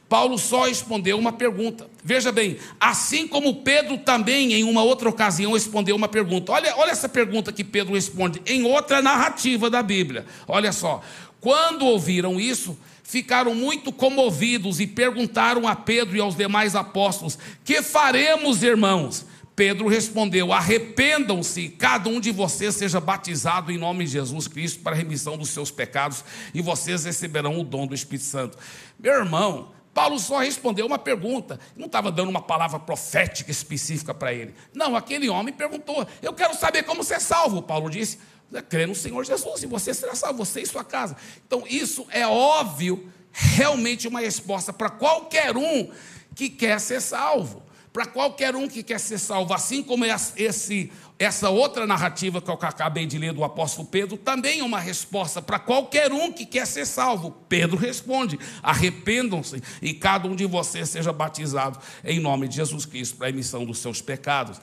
Paulo 0.07 0.37
só 0.37 0.65
respondeu 0.65 1.17
uma 1.17 1.33
pergunta. 1.33 1.89
Veja 2.03 2.31
bem, 2.31 2.57
assim 2.79 3.27
como 3.27 3.63
Pedro 3.63 3.97
também, 3.97 4.53
em 4.53 4.63
uma 4.63 4.83
outra 4.83 5.09
ocasião, 5.09 5.53
respondeu 5.53 5.95
uma 5.95 6.07
pergunta. 6.07 6.51
Olha, 6.51 6.75
olha 6.77 6.91
essa 6.91 7.09
pergunta 7.09 7.51
que 7.51 7.63
Pedro 7.63 7.95
responde 7.95 8.39
em 8.45 8.63
outra 8.63 9.01
narrativa 9.01 9.67
da 9.67 9.81
Bíblia. 9.81 10.27
Olha 10.47 10.71
só. 10.71 11.01
Quando 11.41 11.87
ouviram 11.87 12.39
isso, 12.39 12.77
ficaram 13.03 13.55
muito 13.55 13.91
comovidos 13.91 14.79
e 14.79 14.85
perguntaram 14.85 15.67
a 15.67 15.75
Pedro 15.75 16.15
e 16.15 16.19
aos 16.19 16.35
demais 16.35 16.75
apóstolos: 16.75 17.39
Que 17.63 17.81
faremos, 17.81 18.61
irmãos? 18.61 19.25
Pedro 19.55 19.87
respondeu: 19.87 20.51
Arrependam-se, 20.51 21.69
cada 21.69 22.09
um 22.09 22.19
de 22.19 22.31
vocês 22.31 22.75
seja 22.75 22.99
batizado 22.99 23.71
em 23.71 23.77
nome 23.77 24.05
de 24.05 24.11
Jesus 24.11 24.47
Cristo 24.47 24.81
para 24.81 24.93
a 24.93 24.97
remissão 24.97 25.37
dos 25.37 25.49
seus 25.49 25.71
pecados, 25.71 26.23
e 26.53 26.61
vocês 26.61 27.05
receberão 27.05 27.59
o 27.59 27.63
dom 27.63 27.87
do 27.87 27.95
Espírito 27.95 28.25
Santo. 28.25 28.57
Meu 28.99 29.13
irmão, 29.13 29.71
Paulo 29.93 30.19
só 30.19 30.39
respondeu 30.39 30.85
uma 30.85 30.99
pergunta, 30.99 31.57
não 31.75 31.85
estava 31.85 32.11
dando 32.11 32.29
uma 32.29 32.41
palavra 32.41 32.77
profética 32.77 33.49
específica 33.49 34.13
para 34.13 34.33
ele. 34.33 34.53
Não, 34.73 34.95
aquele 34.95 35.29
homem 35.29 35.53
perguntou: 35.53 36.05
Eu 36.21 36.33
quero 36.33 36.53
saber 36.53 36.83
como 36.83 37.01
ser 37.01 37.21
salvo. 37.21 37.61
Paulo 37.61 37.89
disse: 37.89 38.19
Crê 38.67 38.85
no 38.85 38.95
Senhor 38.95 39.23
Jesus 39.23 39.63
e 39.63 39.67
você 39.67 39.93
será 39.93 40.15
salvo, 40.15 40.39
você 40.39 40.61
e 40.61 40.65
sua 40.65 40.83
casa. 40.83 41.15
Então, 41.47 41.63
isso 41.65 42.05
é 42.11 42.27
óbvio, 42.27 43.09
realmente 43.31 44.05
uma 44.05 44.19
resposta 44.19 44.73
para 44.73 44.89
qualquer 44.89 45.55
um 45.55 45.89
que 46.35 46.49
quer 46.49 46.81
ser 46.81 47.01
salvo 47.01 47.64
para 47.95 48.05
qualquer 48.05 48.57
um 48.57 48.67
que 48.67 48.83
quer 48.83 48.99
ser 48.99 49.17
salvo, 49.17 49.53
assim 49.53 49.81
como 49.81 50.03
esse, 50.03 50.91
essa 51.17 51.49
outra 51.49 51.87
narrativa 51.87 52.41
que 52.41 52.49
eu 52.49 52.53
acabei 52.55 53.05
de 53.05 53.17
ler 53.17 53.31
do 53.31 53.41
apóstolo 53.41 53.87
Pedro, 53.87 54.17
também 54.17 54.59
é 54.59 54.63
uma 54.65 54.81
resposta 54.81 55.41
para 55.41 55.57
qualquer 55.59 56.11
um 56.11 56.29
que 56.29 56.45
quer 56.45 56.67
ser 56.67 56.85
salvo. 56.85 57.31
Pedro 57.47 57.77
responde: 57.77 58.37
arrependam-se 58.61 59.63
e 59.81 59.93
cada 59.93 60.27
um 60.27 60.35
de 60.35 60.45
vocês 60.45 60.89
seja 60.89 61.13
batizado 61.13 61.79
em 62.03 62.19
nome 62.19 62.49
de 62.49 62.57
Jesus 62.57 62.85
Cristo 62.85 63.15
para 63.15 63.27
a 63.27 63.29
emissão 63.29 63.63
dos 63.63 63.79
seus 63.79 64.01
pecados 64.01 64.59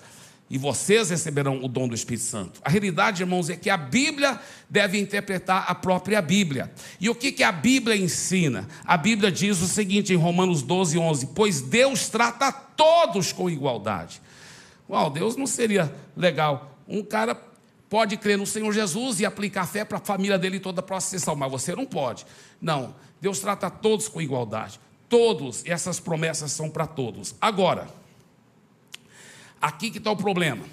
e 0.53 0.59
vocês 0.59 1.09
receberão 1.09 1.65
o 1.65 1.67
dom 1.67 1.89
do 1.89 1.95
Espírito 1.95 2.25
Santo. 2.25 2.61
A 2.63 2.69
realidade, 2.69 3.23
irmãos, 3.23 3.49
é 3.49 3.57
que 3.57 3.71
a 3.71 3.77
Bíblia 3.79 4.39
deve 4.69 5.01
interpretar 5.01 5.65
a 5.67 5.75
própria 5.75 6.21
Bíblia. 6.21 6.71
E 7.01 7.09
o 7.09 7.15
que, 7.15 7.33
que 7.33 7.43
a 7.43 7.51
Bíblia 7.51 7.97
ensina? 7.97 8.69
A 8.85 8.99
Bíblia 8.99 9.33
diz 9.33 9.63
o 9.63 9.67
seguinte 9.67 10.13
em 10.13 10.17
Romanos 10.17 10.61
12, 10.61 10.99
11: 10.99 11.29
Pois 11.29 11.63
Deus 11.63 12.11
trata 12.11 12.53
todos 12.53 13.33
com 13.33 13.49
igualdade. 13.49 14.21
Uau, 14.91 15.09
Deus 15.09 15.37
não 15.37 15.47
seria 15.47 15.91
legal. 16.15 16.79
Um 16.87 17.03
cara 17.03 17.35
pode 17.89 18.19
crer 18.19 18.37
no 18.37 18.47
Senhor 18.47 18.71
Jesus 18.75 19.21
e 19.21 19.25
aplicar 19.25 19.67
fé 19.67 19.87
para 19.87 19.97
a 19.97 20.03
família 20.03 20.39
dele 20.39 20.61
toda 20.61 20.81
a 20.81 20.83
processão, 20.85 21.35
mas 21.35 21.51
você 21.51 21.75
não 21.75 21.87
pode. 21.87 22.27
Não, 22.61 22.95
Deus 23.23 23.39
trata 23.39 23.71
todos 23.71 24.07
com 24.07 24.21
igualdade. 24.21 24.79
Todos, 25.09 25.63
essas 25.65 25.99
promessas 25.99 26.53
são 26.53 26.69
para 26.69 26.87
todos. 26.87 27.35
Agora, 27.41 28.02
Aqui 29.63 29.93
que 29.93 29.99
está 29.99 30.11
o 30.11 30.17
problema. 30.17 30.65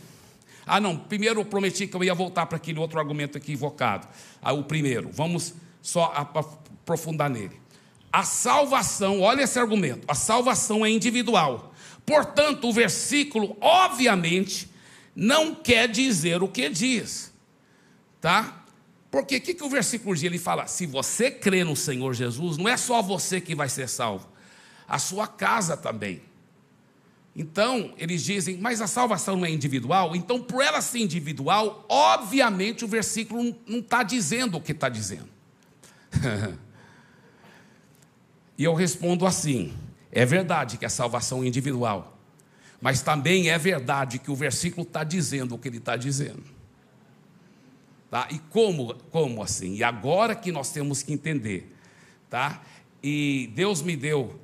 Ah, 0.65 0.79
não, 0.79 0.97
primeiro 0.97 1.41
eu 1.41 1.45
prometi 1.45 1.87
que 1.87 1.95
eu 1.95 2.03
ia 2.03 2.13
voltar 2.13 2.47
para 2.47 2.57
aquele 2.57 2.79
outro 2.79 2.99
argumento 2.99 3.37
equivocado. 3.37 4.07
Ah, 4.41 4.51
o 4.51 4.63
primeiro, 4.63 5.09
vamos 5.11 5.53
só 5.81 6.11
aprofundar 6.15 7.29
nele. 7.29 7.59
A 8.11 8.23
salvação, 8.23 9.21
olha 9.21 9.43
esse 9.43 9.59
argumento, 9.59 10.05
a 10.07 10.15
salvação 10.15 10.83
é 10.83 10.89
individual. 10.89 11.73
Portanto, 12.05 12.67
o 12.67 12.73
versículo, 12.73 13.55
obviamente, 13.61 14.69
não 15.15 15.53
quer 15.53 15.87
dizer 15.87 16.41
o 16.41 16.47
que 16.47 16.69
diz. 16.69 17.31
Tá? 18.19 18.63
Porque 19.11 19.37
o 19.37 19.41
que, 19.41 19.53
que 19.53 19.63
o 19.63 19.69
versículo 19.69 20.15
diz? 20.15 20.23
Ele 20.23 20.39
fala: 20.39 20.67
se 20.67 20.85
você 20.85 21.29
crê 21.29 21.63
no 21.63 21.75
Senhor 21.75 22.13
Jesus, 22.13 22.57
não 22.57 22.67
é 22.67 22.77
só 22.77 23.01
você 23.01 23.39
que 23.39 23.55
vai 23.55 23.69
ser 23.69 23.87
salvo, 23.87 24.27
a 24.87 24.97
sua 24.99 25.27
casa 25.27 25.77
também. 25.77 26.28
Então, 27.35 27.93
eles 27.97 28.23
dizem, 28.23 28.57
mas 28.57 28.81
a 28.81 28.87
salvação 28.87 29.37
não 29.37 29.45
é 29.45 29.51
individual? 29.51 30.15
Então, 30.15 30.41
por 30.41 30.61
ela 30.61 30.81
ser 30.81 30.99
individual, 30.99 31.85
obviamente 31.87 32.83
o 32.83 32.87
versículo 32.87 33.55
não 33.65 33.79
está 33.79 34.03
dizendo 34.03 34.57
o 34.57 34.61
que 34.61 34.71
está 34.71 34.89
dizendo. 34.89 35.29
e 38.57 38.63
eu 38.63 38.73
respondo 38.73 39.25
assim: 39.25 39.73
é 40.11 40.25
verdade 40.25 40.77
que 40.77 40.85
a 40.85 40.89
salvação 40.89 41.43
é 41.43 41.47
individual, 41.47 42.17
mas 42.81 43.01
também 43.01 43.49
é 43.49 43.57
verdade 43.57 44.19
que 44.19 44.31
o 44.31 44.35
versículo 44.35 44.83
está 44.83 45.03
dizendo 45.03 45.55
o 45.55 45.57
que 45.57 45.67
ele 45.67 45.77
está 45.77 45.95
dizendo. 45.95 46.43
Tá? 48.09 48.27
E 48.31 48.39
como, 48.39 48.95
como 49.11 49.43
assim? 49.43 49.75
E 49.75 49.83
agora 49.83 50.35
que 50.35 50.51
nós 50.51 50.71
temos 50.71 51.03
que 51.03 51.13
entender, 51.13 51.71
tá? 52.27 52.61
E 53.03 53.51
Deus 53.53 53.83
me 53.83 53.95
deu 53.95 54.39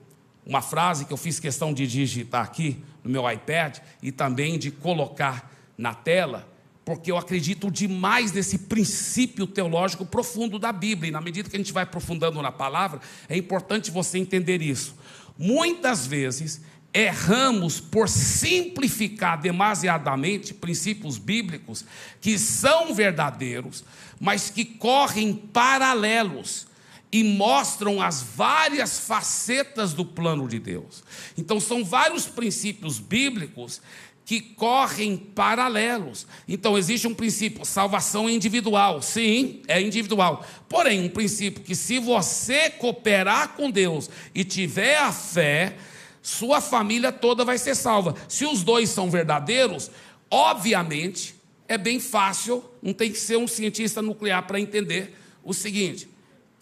uma 0.45 0.61
frase 0.61 1.05
que 1.05 1.13
eu 1.13 1.17
fiz 1.17 1.39
questão 1.39 1.73
de 1.73 1.87
digitar 1.87 2.43
aqui 2.43 2.83
no 3.03 3.09
meu 3.09 3.29
iPad 3.29 3.79
e 4.01 4.11
também 4.11 4.59
de 4.59 4.69
colocar 4.69 5.51
na 5.77 5.93
tela, 5.93 6.47
porque 6.83 7.11
eu 7.11 7.17
acredito 7.17 7.71
demais 7.71 8.31
nesse 8.31 8.59
princípio 8.59 9.47
teológico 9.47 10.05
profundo 10.05 10.59
da 10.59 10.71
Bíblia, 10.71 11.09
e 11.09 11.11
na 11.11 11.19
medida 11.19 11.49
que 11.49 11.55
a 11.55 11.59
gente 11.59 11.73
vai 11.73 11.83
aprofundando 11.83 12.41
na 12.41 12.51
palavra, 12.51 12.99
é 13.27 13.35
importante 13.35 13.89
você 13.89 14.19
entender 14.19 14.61
isso. 14.61 14.95
Muitas 15.37 16.05
vezes 16.05 16.61
erramos 16.93 17.81
por 17.81 18.07
simplificar 18.07 19.41
demasiadamente 19.41 20.53
princípios 20.53 21.17
bíblicos 21.17 21.83
que 22.21 22.39
são 22.39 22.93
verdadeiros, 22.93 23.83
mas 24.19 24.49
que 24.49 24.63
correm 24.63 25.33
paralelos 25.33 26.67
e 27.15 27.23
mostram 27.23 28.01
as 28.01 28.21
várias 28.21 28.99
facetas 28.99 29.93
do 29.93 30.03
plano 30.03 30.49
de 30.49 30.59
Deus. 30.59 31.01
Então, 31.37 31.61
são 31.61 31.81
vários 31.81 32.25
princípios 32.25 32.99
bíblicos 32.99 33.81
que 34.25 34.41
correm 34.41 35.15
paralelos. 35.15 36.27
Então, 36.45 36.77
existe 36.77 37.07
um 37.07 37.13
princípio, 37.13 37.63
salvação 37.63 38.29
individual. 38.29 39.01
Sim, 39.01 39.61
é 39.65 39.81
individual. 39.81 40.45
Porém, 40.67 40.99
um 40.99 41.07
princípio 41.07 41.63
que, 41.63 41.73
se 41.73 41.99
você 41.99 42.69
cooperar 42.69 43.53
com 43.53 43.71
Deus 43.71 44.09
e 44.33 44.43
tiver 44.43 44.97
a 44.97 45.13
fé, 45.13 45.77
sua 46.21 46.59
família 46.59 47.13
toda 47.13 47.45
vai 47.45 47.57
ser 47.57 47.75
salva. 47.75 48.13
Se 48.27 48.43
os 48.43 48.61
dois 48.61 48.89
são 48.89 49.09
verdadeiros, 49.09 49.89
obviamente, 50.29 51.33
é 51.65 51.77
bem 51.77 51.97
fácil, 51.97 52.61
não 52.81 52.91
tem 52.91 53.09
que 53.09 53.17
ser 53.17 53.37
um 53.37 53.47
cientista 53.47 54.01
nuclear 54.01 54.45
para 54.45 54.59
entender 54.59 55.15
o 55.45 55.53
seguinte: 55.53 56.09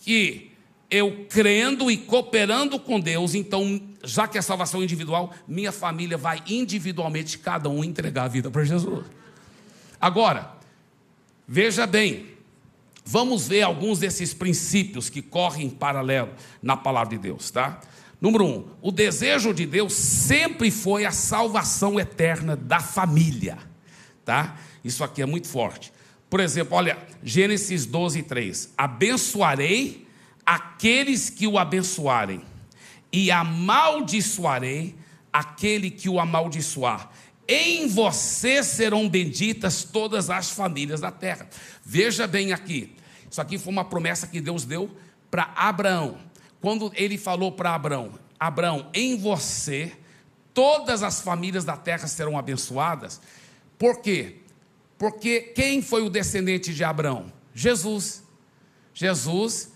que 0.03 0.51
eu 0.91 1.25
crendo 1.29 1.89
e 1.89 1.97
cooperando 1.97 2.77
com 2.77 2.99
Deus, 2.99 3.33
então, 3.33 3.81
já 4.03 4.27
que 4.27 4.37
é 4.37 4.41
salvação 4.41 4.83
individual, 4.83 5.33
minha 5.47 5.71
família 5.71 6.17
vai 6.17 6.43
individualmente, 6.45 7.39
cada 7.39 7.69
um, 7.69 7.83
entregar 7.83 8.25
a 8.25 8.27
vida 8.27 8.51
para 8.51 8.65
Jesus. 8.65 9.05
Agora, 9.99 10.51
veja 11.47 11.87
bem, 11.87 12.27
vamos 13.05 13.47
ver 13.47 13.61
alguns 13.61 13.99
desses 13.99 14.33
princípios 14.33 15.09
que 15.09 15.21
correm 15.21 15.67
em 15.67 15.69
paralelo 15.69 16.33
na 16.61 16.75
palavra 16.75 17.15
de 17.15 17.23
Deus, 17.23 17.49
tá? 17.49 17.79
Número 18.19 18.45
um, 18.45 18.67
o 18.81 18.91
desejo 18.91 19.53
de 19.53 19.65
Deus 19.65 19.93
sempre 19.93 20.69
foi 20.69 21.05
a 21.05 21.11
salvação 21.11 21.97
eterna 21.97 22.57
da 22.57 22.81
família, 22.81 23.57
tá? 24.25 24.57
Isso 24.83 25.01
aqui 25.03 25.21
é 25.21 25.25
muito 25.25 25.47
forte. 25.47 25.92
Por 26.33 26.39
exemplo, 26.39 26.75
olha, 26.75 26.97
Gênesis 27.21 27.85
12, 27.85 28.23
3. 28.23 28.73
Abençoarei 28.75 30.07
aqueles 30.43 31.29
que 31.29 31.45
o 31.45 31.59
abençoarem, 31.59 32.41
e 33.11 33.29
amaldiçoarei 33.29 34.95
aquele 35.31 35.91
que 35.91 36.09
o 36.09 36.19
amaldiçoar. 36.19 37.11
Em 37.47 37.87
você 37.87 38.63
serão 38.63 39.07
benditas 39.07 39.83
todas 39.83 40.31
as 40.31 40.49
famílias 40.49 40.99
da 40.99 41.11
terra. 41.11 41.47
Veja 41.85 42.25
bem 42.25 42.51
aqui, 42.51 42.95
isso 43.29 43.39
aqui 43.39 43.59
foi 43.59 43.71
uma 43.71 43.85
promessa 43.85 44.25
que 44.25 44.41
Deus 44.41 44.65
deu 44.65 44.89
para 45.29 45.53
Abraão. 45.55 46.17
Quando 46.59 46.91
ele 46.95 47.19
falou 47.19 47.51
para 47.51 47.75
Abraão: 47.75 48.17
Abraão, 48.39 48.89
em 48.91 49.15
você 49.15 49.91
todas 50.51 51.03
as 51.03 51.21
famílias 51.21 51.63
da 51.63 51.77
terra 51.77 52.07
serão 52.07 52.39
abençoadas. 52.39 53.21
Por 53.77 54.01
quê? 54.01 54.37
Porque 55.03 55.41
quem 55.41 55.81
foi 55.81 56.01
o 56.01 56.09
descendente 56.09 56.73
de 56.73 56.81
Abraão? 56.81 57.25
Jesus. 57.53 58.23
Jesus 58.93 59.73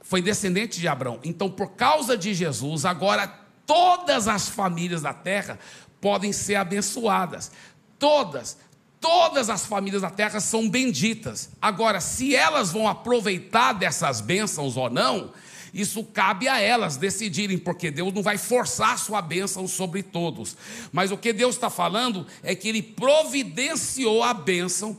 foi 0.00 0.22
descendente 0.22 0.80
de 0.80 0.88
Abraão. 0.88 1.20
Então, 1.22 1.50
por 1.50 1.72
causa 1.72 2.16
de 2.16 2.32
Jesus, 2.32 2.86
agora 2.86 3.26
todas 3.66 4.26
as 4.26 4.48
famílias 4.48 5.02
da 5.02 5.12
terra 5.12 5.58
podem 6.00 6.32
ser 6.32 6.54
abençoadas. 6.54 7.52
Todas, 7.98 8.56
todas 8.98 9.50
as 9.50 9.66
famílias 9.66 10.00
da 10.00 10.10
terra 10.10 10.40
são 10.40 10.70
benditas. 10.70 11.50
Agora, 11.60 12.00
se 12.00 12.34
elas 12.34 12.72
vão 12.72 12.88
aproveitar 12.88 13.74
dessas 13.74 14.22
bênçãos 14.22 14.78
ou 14.78 14.88
não, 14.88 15.34
isso 15.72 16.04
cabe 16.04 16.48
a 16.48 16.58
elas 16.60 16.96
decidirem, 16.96 17.58
porque 17.58 17.90
Deus 17.90 18.12
não 18.12 18.22
vai 18.22 18.38
forçar 18.38 18.92
a 18.92 18.96
sua 18.96 19.20
bênção 19.20 19.68
sobre 19.68 20.02
todos. 20.02 20.56
Mas 20.92 21.10
o 21.10 21.16
que 21.16 21.32
Deus 21.32 21.54
está 21.54 21.70
falando 21.70 22.26
é 22.42 22.54
que 22.54 22.68
Ele 22.68 22.82
providenciou 22.82 24.22
a 24.22 24.32
bênção 24.32 24.98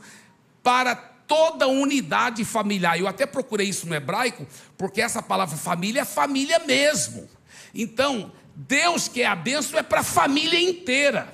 para 0.62 0.94
toda 0.94 1.68
unidade 1.68 2.44
familiar. 2.44 2.98
Eu 2.98 3.06
até 3.06 3.26
procurei 3.26 3.68
isso 3.68 3.86
no 3.86 3.94
hebraico, 3.94 4.46
porque 4.76 5.00
essa 5.00 5.22
palavra 5.22 5.56
família 5.56 6.00
é 6.00 6.04
família 6.04 6.58
mesmo. 6.60 7.28
Então, 7.74 8.32
Deus 8.54 9.08
quer 9.08 9.26
a 9.26 9.36
bênção 9.36 9.78
é 9.78 9.82
para 9.82 10.00
a 10.00 10.04
família 10.04 10.60
inteira. 10.60 11.32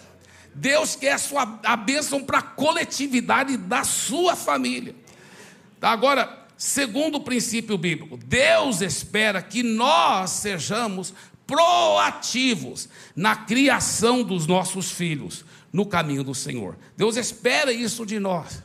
Deus 0.54 0.96
quer 0.96 1.12
a, 1.12 1.18
sua, 1.18 1.60
a 1.64 1.76
bênção 1.76 2.22
para 2.22 2.38
a 2.38 2.42
coletividade 2.42 3.56
da 3.56 3.84
sua 3.84 4.34
família. 4.34 4.94
Tá, 5.78 5.90
agora, 5.90 6.45
segundo 6.56 7.16
o 7.16 7.20
princípio 7.22 7.76
bíblico, 7.76 8.16
Deus 8.16 8.80
espera 8.80 9.42
que 9.42 9.62
nós 9.62 10.30
sejamos 10.30 11.12
proativos 11.46 12.88
na 13.14 13.36
criação 13.36 14.22
dos 14.22 14.46
nossos 14.46 14.90
filhos 14.90 15.44
no 15.72 15.86
caminho 15.86 16.24
do 16.24 16.34
Senhor. 16.34 16.76
Deus 16.96 17.16
espera 17.16 17.72
isso 17.72 18.04
de 18.04 18.18
nós. 18.18 18.64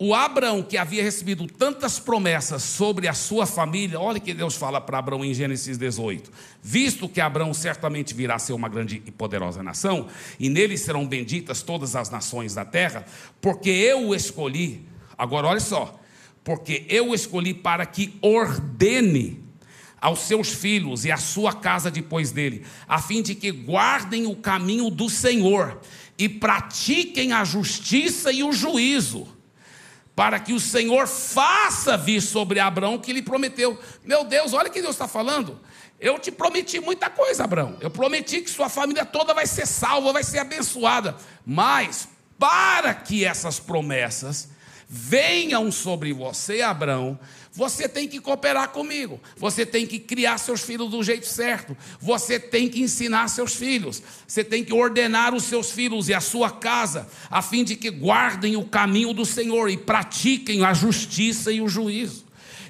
O 0.00 0.14
Abraão, 0.14 0.62
que 0.62 0.76
havia 0.76 1.02
recebido 1.02 1.44
tantas 1.48 1.98
promessas 1.98 2.62
sobre 2.62 3.08
a 3.08 3.12
sua 3.12 3.46
família, 3.46 3.98
olha 3.98 4.20
que 4.20 4.32
Deus 4.32 4.54
fala 4.54 4.80
para 4.80 4.98
Abraão 4.98 5.24
em 5.24 5.34
Gênesis 5.34 5.76
18: 5.76 6.30
Visto 6.62 7.08
que 7.08 7.20
Abraão 7.20 7.52
certamente 7.52 8.14
virá 8.14 8.36
a 8.36 8.38
ser 8.38 8.52
uma 8.52 8.68
grande 8.68 9.02
e 9.04 9.10
poderosa 9.10 9.60
nação, 9.60 10.06
e 10.38 10.48
nele 10.48 10.78
serão 10.78 11.04
benditas 11.04 11.62
todas 11.62 11.96
as 11.96 12.10
nações 12.10 12.54
da 12.54 12.64
terra, 12.64 13.04
porque 13.40 13.70
eu 13.70 14.08
o 14.08 14.14
escolhi. 14.14 14.86
Agora, 15.16 15.48
olha 15.48 15.58
só, 15.58 15.98
porque 16.48 16.86
eu 16.88 17.12
escolhi 17.12 17.52
para 17.52 17.84
que 17.84 18.16
ordene 18.22 19.44
aos 20.00 20.20
seus 20.20 20.48
filhos 20.48 21.04
e 21.04 21.12
à 21.12 21.18
sua 21.18 21.52
casa 21.52 21.90
depois 21.90 22.30
dele, 22.30 22.64
a 22.88 23.02
fim 23.02 23.20
de 23.20 23.34
que 23.34 23.50
guardem 23.50 24.26
o 24.26 24.34
caminho 24.34 24.88
do 24.88 25.10
Senhor 25.10 25.78
e 26.16 26.26
pratiquem 26.26 27.34
a 27.34 27.44
justiça 27.44 28.32
e 28.32 28.42
o 28.42 28.50
juízo, 28.50 29.28
para 30.16 30.40
que 30.40 30.54
o 30.54 30.58
Senhor 30.58 31.06
faça 31.06 31.98
vir 31.98 32.22
sobre 32.22 32.60
Abraão 32.60 32.94
o 32.94 32.98
que 32.98 33.10
ele 33.10 33.20
prometeu. 33.20 33.78
Meu 34.02 34.24
Deus, 34.24 34.54
olha 34.54 34.70
o 34.70 34.72
que 34.72 34.80
Deus 34.80 34.94
está 34.94 35.06
falando. 35.06 35.60
Eu 36.00 36.18
te 36.18 36.30
prometi 36.32 36.80
muita 36.80 37.10
coisa, 37.10 37.44
Abraão. 37.44 37.76
Eu 37.78 37.90
prometi 37.90 38.40
que 38.40 38.48
sua 38.48 38.70
família 38.70 39.04
toda 39.04 39.34
vai 39.34 39.46
ser 39.46 39.66
salva, 39.66 40.14
vai 40.14 40.24
ser 40.24 40.38
abençoada. 40.38 41.14
Mas, 41.44 42.08
para 42.38 42.94
que 42.94 43.22
essas 43.22 43.60
promessas 43.60 44.56
venham 44.88 45.70
sobre 45.70 46.12
você, 46.12 46.62
Abraão, 46.62 47.18
você 47.52 47.88
tem 47.88 48.08
que 48.08 48.20
cooperar 48.20 48.68
comigo. 48.70 49.20
Você 49.36 49.66
tem 49.66 49.86
que 49.86 49.98
criar 49.98 50.38
seus 50.38 50.62
filhos 50.62 50.90
do 50.90 51.02
jeito 51.02 51.26
certo. 51.26 51.76
Você 52.00 52.38
tem 52.38 52.68
que 52.68 52.80
ensinar 52.80 53.28
seus 53.28 53.54
filhos. 53.54 54.02
Você 54.26 54.44
tem 54.44 54.64
que 54.64 54.72
ordenar 54.72 55.34
os 55.34 55.42
seus 55.42 55.70
filhos 55.70 56.08
e 56.08 56.14
a 56.14 56.20
sua 56.20 56.50
casa, 56.50 57.08
a 57.28 57.42
fim 57.42 57.64
de 57.64 57.74
que 57.74 57.90
guardem 57.90 58.56
o 58.56 58.64
caminho 58.64 59.12
do 59.12 59.26
Senhor 59.26 59.68
e 59.68 59.76
pratiquem 59.76 60.64
a 60.64 60.72
justiça 60.72 61.50
e 61.50 61.60
o 61.60 61.68
juízo. 61.68 62.27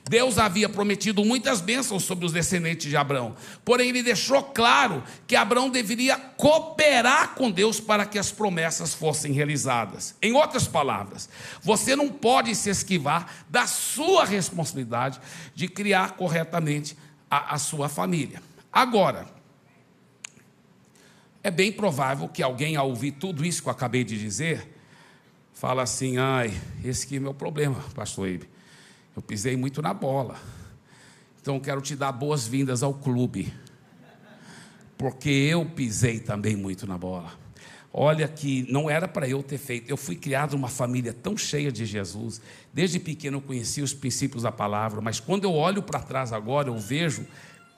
Deus 0.09 0.39
havia 0.39 0.69
prometido 0.69 1.25
muitas 1.25 1.61
bênçãos 1.61 2.03
sobre 2.03 2.25
os 2.25 2.33
descendentes 2.33 2.89
de 2.89 2.97
Abraão, 2.97 3.37
porém 3.65 3.91
ele 3.91 4.03
deixou 4.03 4.43
claro 4.43 5.05
que 5.27 5.37
Abraão 5.37 5.69
deveria 5.69 6.17
cooperar 6.17 7.35
com 7.35 7.51
Deus 7.51 7.79
para 7.79 8.07
que 8.07 8.19
as 8.19 8.33
promessas 8.33 8.95
fossem 8.95 9.33
realizadas. 9.33 10.15
Em 10.23 10.33
outras 10.33 10.67
palavras, 10.67 11.29
você 11.63 11.95
não 11.95 12.09
pode 12.09 12.55
se 12.55 12.71
esquivar 12.71 13.45
da 13.51 13.67
sua 13.67 14.25
responsabilidade 14.25 15.21
de 15.55 15.69
criar 15.69 16.13
corretamente 16.13 16.97
a, 17.31 17.55
a 17.55 17.59
sua 17.59 17.89
família. 17.89 18.43
Agora, 18.73 19.27
é 21.43 21.51
bem 21.51 21.71
provável 21.71 22.29
que 22.29 22.43
alguém, 22.43 22.77
ao 22.77 22.89
ouvir 22.89 23.13
tudo 23.13 23.45
isso 23.45 23.63
que 23.63 23.69
eu 23.69 23.73
acabei 23.73 24.05
de 24.05 24.19
dizer, 24.19 24.75
fala 25.53 25.83
assim: 25.83 26.17
ai, 26.17 26.59
esse 26.83 27.05
aqui 27.05 27.17
é 27.17 27.21
meu 27.21 27.35
problema, 27.35 27.83
pastor 27.95 28.29
Ibe. 28.29 28.58
Eu 29.19 29.23
pisei 29.23 29.57
muito 29.57 29.83
na 29.83 29.93
bola. 29.93 30.37
Então 31.41 31.59
quero 31.59 31.81
te 31.81 31.97
dar 31.97 32.13
boas-vindas 32.13 32.85
ao 32.85 32.95
clube. 32.95 33.53
Porque 34.97 35.29
eu 35.29 35.67
pisei 35.67 36.21
também 36.21 36.55
muito 36.55 36.87
na 36.87 36.97
bola. 36.97 37.33
Olha 37.93 38.29
que 38.29 38.65
não 38.71 38.89
era 38.89 39.09
para 39.09 39.29
eu 39.29 39.43
ter 39.43 39.59
feito. 39.59 39.91
Eu 39.91 39.97
fui 39.97 40.15
criado 40.15 40.53
numa 40.53 40.69
família 40.69 41.13
tão 41.13 41.37
cheia 41.37 41.73
de 41.73 41.85
Jesus. 41.85 42.41
Desde 42.73 43.01
pequeno 43.01 43.39
eu 43.39 43.41
conheci 43.41 43.83
os 43.83 43.93
princípios 43.93 44.45
da 44.45 44.53
palavra, 44.53 45.01
mas 45.01 45.19
quando 45.19 45.43
eu 45.43 45.53
olho 45.53 45.83
para 45.83 45.99
trás 45.99 46.33
agora, 46.33 46.69
eu 46.69 46.79
vejo 46.79 47.27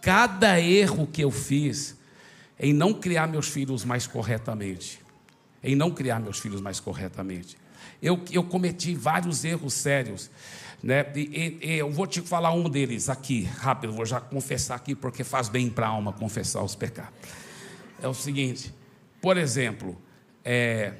cada 0.02 0.60
erro 0.60 1.06
que 1.06 1.24
eu 1.24 1.30
fiz 1.30 1.96
em 2.58 2.74
não 2.74 2.92
criar 2.92 3.26
meus 3.26 3.48
filhos 3.48 3.82
mais 3.82 4.06
corretamente. 4.06 5.00
Em 5.64 5.74
não 5.74 5.90
criar 5.90 6.20
meus 6.20 6.38
filhos 6.38 6.60
mais 6.60 6.78
corretamente. 6.80 7.56
Eu, 8.02 8.22
eu 8.30 8.44
cometi 8.44 8.94
vários 8.94 9.42
erros 9.42 9.72
sérios. 9.72 10.30
Né? 10.82 11.04
E, 11.14 11.58
e, 11.62 11.72
eu 11.76 11.90
vou 11.90 12.06
te 12.06 12.20
falar 12.22 12.52
um 12.52 12.68
deles 12.68 13.08
aqui, 13.08 13.42
rápido, 13.42 13.92
vou 13.92 14.06
já 14.06 14.20
confessar 14.20 14.76
aqui, 14.76 14.94
porque 14.94 15.22
faz 15.22 15.48
bem 15.48 15.68
para 15.68 15.86
a 15.86 15.90
alma 15.90 16.12
confessar 16.12 16.62
os 16.62 16.74
pecados. 16.74 17.12
É 18.02 18.08
o 18.08 18.14
seguinte, 18.14 18.72
por 19.20 19.36
exemplo, 19.36 20.00
é, 20.42 20.94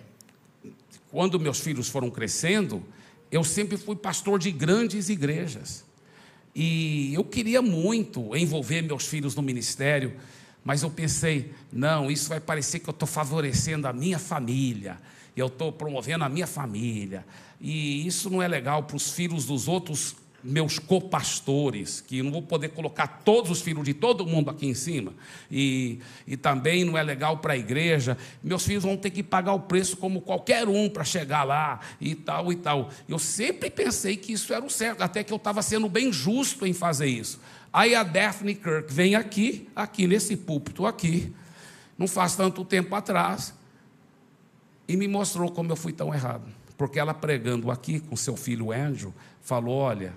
quando 1.10 1.40
meus 1.40 1.60
filhos 1.60 1.88
foram 1.88 2.10
crescendo, 2.10 2.84
eu 3.30 3.42
sempre 3.42 3.78
fui 3.78 3.96
pastor 3.96 4.38
de 4.38 4.50
grandes 4.50 5.08
igrejas. 5.08 5.84
E 6.54 7.14
eu 7.14 7.24
queria 7.24 7.62
muito 7.62 8.36
envolver 8.36 8.82
meus 8.82 9.06
filhos 9.06 9.34
no 9.34 9.42
ministério, 9.42 10.14
mas 10.64 10.82
eu 10.82 10.90
pensei, 10.90 11.52
não, 11.72 12.10
isso 12.10 12.28
vai 12.28 12.40
parecer 12.40 12.80
que 12.80 12.88
eu 12.88 12.92
estou 12.92 13.08
favorecendo 13.08 13.88
a 13.88 13.92
minha 13.92 14.18
família, 14.18 14.98
eu 15.36 15.46
estou 15.46 15.72
promovendo 15.72 16.24
a 16.24 16.28
minha 16.28 16.46
família. 16.46 17.24
E 17.60 18.06
isso 18.06 18.30
não 18.30 18.42
é 18.42 18.48
legal 18.48 18.84
para 18.84 18.96
os 18.96 19.12
filhos 19.12 19.44
dos 19.44 19.68
outros 19.68 20.16
meus 20.42 20.78
copastores, 20.78 22.00
que 22.00 22.22
não 22.22 22.30
vou 22.30 22.42
poder 22.42 22.70
colocar 22.70 23.06
todos 23.24 23.50
os 23.50 23.60
filhos 23.60 23.84
de 23.84 23.92
todo 23.92 24.26
mundo 24.26 24.50
aqui 24.50 24.66
em 24.66 24.74
cima, 24.74 25.12
e, 25.50 25.98
e 26.26 26.36
também 26.36 26.84
não 26.84 26.96
é 26.96 27.02
legal 27.02 27.38
para 27.38 27.52
a 27.52 27.56
igreja, 27.56 28.16
meus 28.42 28.64
filhos 28.64 28.84
vão 28.84 28.96
ter 28.96 29.10
que 29.10 29.22
pagar 29.22 29.52
o 29.52 29.60
preço 29.60 29.96
como 29.96 30.20
qualquer 30.20 30.66
um 30.68 30.88
para 30.88 31.04
chegar 31.04 31.44
lá, 31.44 31.80
e 32.00 32.14
tal 32.14 32.52
e 32.52 32.56
tal. 32.56 32.90
Eu 33.08 33.18
sempre 33.18 33.70
pensei 33.70 34.16
que 34.16 34.32
isso 34.32 34.52
era 34.52 34.64
o 34.64 34.70
certo, 34.70 35.02
até 35.02 35.22
que 35.22 35.32
eu 35.32 35.36
estava 35.36 35.62
sendo 35.62 35.88
bem 35.88 36.12
justo 36.12 36.66
em 36.66 36.72
fazer 36.72 37.06
isso. 37.06 37.40
Aí 37.72 37.94
a 37.94 38.02
Daphne 38.02 38.54
Kirk 38.54 38.92
vem 38.92 39.14
aqui, 39.14 39.68
aqui 39.76 40.06
nesse 40.06 40.36
púlpito 40.36 40.86
aqui, 40.86 41.32
não 41.98 42.08
faz 42.08 42.34
tanto 42.34 42.64
tempo 42.64 42.94
atrás, 42.94 43.54
e 44.88 44.96
me 44.96 45.06
mostrou 45.06 45.50
como 45.50 45.70
eu 45.70 45.76
fui 45.76 45.92
tão 45.92 46.12
errado. 46.12 46.59
Porque 46.80 46.98
ela 46.98 47.12
pregando 47.12 47.70
aqui 47.70 48.00
com 48.00 48.16
seu 48.16 48.34
filho 48.38 48.72
Andrew, 48.72 49.12
falou: 49.42 49.74
olha, 49.76 50.14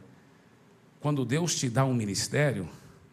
quando 1.02 1.26
Deus 1.26 1.56
te 1.56 1.69
dá 1.69 1.84
um 1.84 1.93
ministério, 1.93 2.69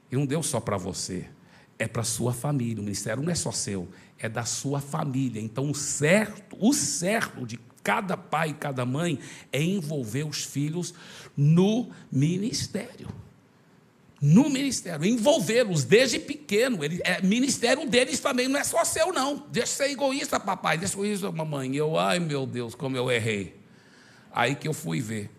e 0.08 0.14
não 0.14 0.24
deu 0.24 0.40
só 0.40 0.60
para 0.60 0.76
você, 0.76 1.28
é 1.76 1.88
para 1.88 2.04
sua 2.04 2.32
família. 2.32 2.80
O 2.80 2.84
ministério 2.84 3.20
não 3.20 3.32
é 3.32 3.34
só 3.34 3.50
seu, 3.50 3.88
é 4.20 4.28
da 4.28 4.44
sua 4.44 4.80
família. 4.80 5.42
Então, 5.42 5.68
o 5.68 5.74
certo, 5.74 6.56
o 6.60 6.72
certo 6.72 7.44
de 7.44 7.58
cada 7.82 8.16
pai 8.16 8.50
e 8.50 8.54
cada 8.54 8.86
mãe 8.86 9.18
é 9.52 9.60
envolver 9.60 10.22
os 10.22 10.44
filhos 10.44 10.94
no 11.36 11.90
ministério 12.08 13.08
no 14.20 14.50
ministério, 14.50 15.06
envolvê-los 15.06 15.82
desde 15.84 16.18
pequeno. 16.18 16.84
Ele, 16.84 17.00
é, 17.04 17.22
ministério 17.22 17.88
deles 17.88 18.20
também 18.20 18.48
não 18.48 18.60
é 18.60 18.64
só 18.64 18.84
seu, 18.84 19.12
não. 19.12 19.46
Deixa 19.50 19.72
ser 19.72 19.90
egoísta, 19.90 20.38
papai, 20.38 20.76
deixa 20.76 20.94
egoísta, 20.94 21.32
mamãe. 21.32 21.74
Eu, 21.74 21.98
ai 21.98 22.18
meu 22.18 22.44
Deus, 22.46 22.74
como 22.74 22.96
eu 22.96 23.10
errei. 23.10 23.58
Aí 24.30 24.54
que 24.54 24.68
eu 24.68 24.74
fui 24.74 25.00
ver. 25.00 25.30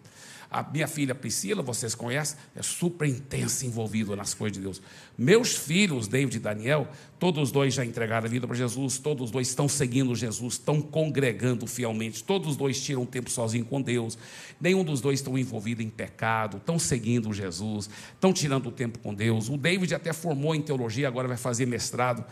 A 0.51 0.61
minha 0.61 0.85
filha 0.85 1.15
Priscila, 1.15 1.63
vocês 1.63 1.95
conhecem, 1.95 2.37
é 2.53 2.61
super 2.61 3.07
intensa, 3.07 3.65
envolvida 3.65 4.17
nas 4.17 4.33
coisas 4.33 4.57
de 4.57 4.61
Deus. 4.61 4.81
Meus 5.17 5.55
filhos, 5.55 6.09
David 6.09 6.35
e 6.35 6.39
Daniel, 6.41 6.89
todos 7.17 7.41
os 7.41 7.51
dois 7.53 7.73
já 7.73 7.85
entregaram 7.85 8.27
a 8.27 8.29
vida 8.29 8.45
para 8.45 8.57
Jesus, 8.57 8.97
todos 8.97 9.23
os 9.23 9.31
dois 9.31 9.47
estão 9.47 9.69
seguindo 9.69 10.13
Jesus, 10.13 10.55
estão 10.55 10.81
congregando 10.81 11.65
fielmente, 11.65 12.21
todos 12.21 12.49
os 12.49 12.57
dois 12.57 12.83
tiram 12.83 13.05
tempo 13.05 13.31
sozinho 13.31 13.63
com 13.63 13.81
Deus, 13.81 14.17
nenhum 14.59 14.83
dos 14.83 14.99
dois 14.99 15.19
estão 15.19 15.37
envolvido 15.37 15.81
em 15.81 15.89
pecado, 15.89 16.57
estão 16.57 16.77
seguindo 16.77 17.31
Jesus, 17.31 17.89
estão 18.13 18.33
tirando 18.33 18.67
o 18.67 18.71
tempo 18.73 18.99
com 18.99 19.13
Deus. 19.13 19.47
O 19.47 19.55
David 19.55 19.95
até 19.95 20.11
formou 20.11 20.53
em 20.53 20.61
teologia, 20.61 21.07
agora 21.07 21.29
vai 21.29 21.37
fazer 21.37 21.65
mestrado, 21.65 22.25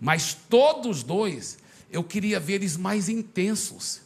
mas 0.00 0.32
todos 0.48 1.02
dois, 1.02 1.58
eu 1.90 2.04
queria 2.04 2.38
ver 2.38 2.54
eles 2.54 2.76
mais 2.76 3.08
intensos, 3.08 4.00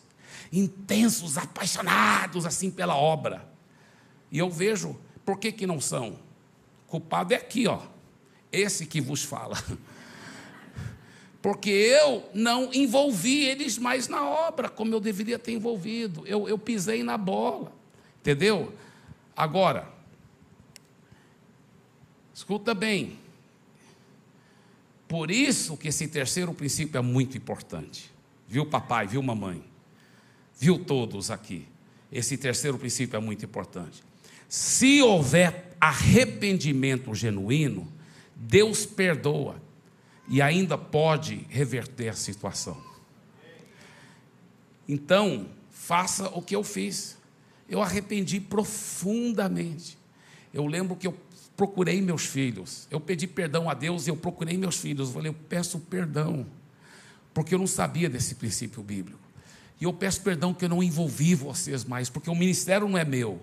intensos, 0.50 1.36
apaixonados 1.36 2.46
assim 2.46 2.70
pela 2.70 2.96
obra. 2.96 3.57
E 4.30 4.38
eu 4.38 4.50
vejo, 4.50 4.98
por 5.24 5.38
que, 5.38 5.52
que 5.52 5.66
não 5.66 5.80
são? 5.80 6.18
Culpado 6.86 7.34
é 7.34 7.36
aqui, 7.36 7.66
ó. 7.66 7.80
Esse 8.50 8.86
que 8.86 9.00
vos 9.00 9.22
fala. 9.22 9.56
Porque 11.40 11.70
eu 11.70 12.28
não 12.34 12.72
envolvi 12.74 13.44
eles 13.44 13.78
mais 13.78 14.08
na 14.08 14.28
obra 14.28 14.68
como 14.68 14.92
eu 14.92 15.00
deveria 15.00 15.38
ter 15.38 15.52
envolvido. 15.52 16.26
Eu, 16.26 16.48
eu 16.48 16.58
pisei 16.58 17.02
na 17.02 17.16
bola. 17.16 17.72
Entendeu? 18.20 18.72
Agora, 19.36 19.88
escuta 22.34 22.74
bem. 22.74 23.18
Por 25.06 25.30
isso 25.30 25.76
que 25.76 25.88
esse 25.88 26.08
terceiro 26.08 26.52
princípio 26.52 26.98
é 26.98 27.02
muito 27.02 27.36
importante. 27.38 28.12
Viu, 28.46 28.66
papai? 28.66 29.06
Viu, 29.06 29.22
mamãe? 29.22 29.62
Viu 30.58 30.84
todos 30.84 31.30
aqui? 31.30 31.66
Esse 32.10 32.36
terceiro 32.36 32.78
princípio 32.78 33.16
é 33.16 33.20
muito 33.20 33.44
importante. 33.44 34.02
Se 34.48 35.02
houver 35.02 35.76
arrependimento 35.78 37.14
genuíno, 37.14 37.86
Deus 38.34 38.86
perdoa 38.86 39.60
e 40.28 40.40
ainda 40.40 40.78
pode 40.78 41.46
reverter 41.48 42.08
a 42.08 42.14
situação. 42.14 42.82
Então, 44.88 45.46
faça 45.70 46.28
o 46.30 46.40
que 46.40 46.56
eu 46.56 46.64
fiz. 46.64 47.16
eu 47.68 47.82
arrependi 47.82 48.40
profundamente. 48.40 49.98
Eu 50.54 50.66
lembro 50.66 50.96
que 50.96 51.06
eu 51.06 51.14
procurei 51.54 52.00
meus 52.00 52.24
filhos, 52.24 52.86
eu 52.90 53.00
pedi 53.00 53.26
perdão 53.26 53.68
a 53.68 53.74
Deus 53.74 54.06
e 54.06 54.10
eu 54.10 54.16
procurei 54.16 54.56
meus 54.56 54.76
filhos. 54.76 55.08
Eu 55.08 55.14
falei, 55.14 55.30
eu 55.30 55.36
peço 55.48 55.78
perdão, 55.80 56.46
porque 57.34 57.54
eu 57.54 57.58
não 57.58 57.66
sabia 57.66 58.08
desse 58.08 58.36
princípio 58.36 58.82
bíblico. 58.82 59.20
E 59.80 59.84
eu 59.84 59.92
peço 59.92 60.22
perdão 60.22 60.54
que 60.54 60.64
eu 60.64 60.68
não 60.68 60.82
envolvi 60.82 61.34
vocês 61.34 61.84
mais, 61.84 62.08
porque 62.08 62.30
o 62.30 62.34
ministério 62.34 62.88
não 62.88 62.96
é 62.96 63.04
meu, 63.04 63.42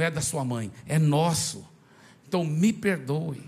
não 0.00 0.06
é 0.06 0.10
da 0.10 0.22
sua 0.22 0.44
mãe, 0.44 0.72
é 0.86 0.98
nosso. 0.98 1.68
Então 2.26 2.42
me 2.42 2.72
perdoe. 2.72 3.42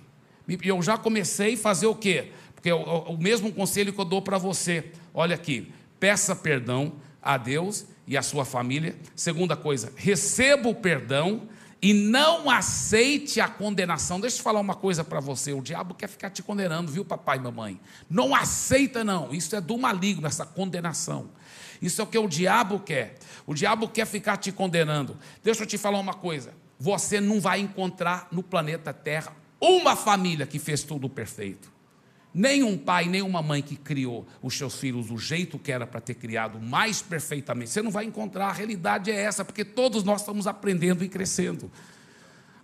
Eu 0.63 0.83
já 0.83 0.99
comecei 0.99 1.55
a 1.55 1.57
fazer 1.57 1.87
o 1.87 1.95
quê? 1.95 2.31
Porque 2.55 2.71
o, 2.71 2.79
o 2.79 3.17
mesmo 3.19 3.51
conselho 3.51 3.93
que 3.93 3.99
eu 3.99 4.05
dou 4.05 4.21
para 4.21 4.37
você. 4.37 4.93
Olha 5.15 5.35
aqui, 5.35 5.73
peça 5.99 6.37
perdão 6.37 6.93
a 7.23 7.39
Deus 7.39 7.87
e 8.07 8.17
a 8.19 8.23
sua 8.23 8.45
família. 8.45 8.95
Segunda 9.17 9.57
coisa, 9.57 9.93
receba 9.97 10.69
o 10.69 10.75
perdão 10.75 11.49
e 11.81 11.95
não 11.95 12.51
aceite 12.51 13.41
a 13.41 13.49
condenação. 13.49 14.21
Deixa 14.21 14.39
eu 14.39 14.43
falar 14.43 14.61
uma 14.61 14.75
coisa 14.75 15.03
para 15.03 15.21
você: 15.21 15.55
o 15.55 15.63
diabo 15.63 15.95
quer 15.95 16.09
ficar 16.09 16.29
te 16.29 16.43
condenando, 16.43 16.93
viu, 16.93 17.05
papai 17.05 17.39
e 17.39 17.41
mamãe? 17.41 17.81
Não 18.11 18.35
aceita, 18.35 19.03
não. 19.03 19.33
Isso 19.33 19.57
é 19.57 19.61
do 19.61 19.79
maligno, 19.79 20.27
essa 20.27 20.45
condenação. 20.45 21.31
Isso 21.83 22.01
é 22.01 22.05
o 22.05 22.07
que 22.07 22.17
o 22.17 22.29
diabo 22.29 22.79
quer. 22.79 23.17
O 23.45 23.53
diabo 23.53 23.89
quer 23.89 24.07
ficar 24.07 24.37
te 24.37 24.53
condenando. 24.53 25.19
Deixa 25.43 25.65
eu 25.65 25.67
te 25.67 25.77
falar 25.77 25.99
uma 25.99 26.15
coisa: 26.15 26.55
você 26.79 27.21
não 27.21 27.41
vai 27.41 27.59
encontrar 27.59 28.29
no 28.31 28.43
planeta 28.43 28.95
Terra 28.95 29.35
uma 29.61 29.97
família 29.97 30.47
que 30.47 30.61
fez 30.61 30.85
tudo 30.85 31.09
perfeito. 31.09 31.71
Nem 32.35 32.63
um 32.63 32.79
pai, 32.79 33.07
nem 33.07 33.21
uma 33.21 33.43
mãe 33.43 33.61
que 33.61 33.77
criou 33.77 34.27
os 34.41 34.57
seus 34.57 34.77
filhos 34.77 35.09
do 35.09 35.19
jeito 35.19 35.59
que 35.59 35.71
era 35.71 35.87
para 35.87 36.01
ter 36.01 36.15
criado, 36.15 36.59
mais 36.59 37.03
perfeitamente. 37.03 37.71
Você 37.71 37.83
não 37.83 37.91
vai 37.91 38.07
encontrar, 38.07 38.47
a 38.47 38.53
realidade 38.53 39.11
é 39.11 39.15
essa, 39.15 39.45
porque 39.45 39.65
todos 39.65 40.03
nós 40.03 40.23
estamos 40.23 40.47
aprendendo 40.47 41.05
e 41.05 41.09
crescendo. 41.09 41.71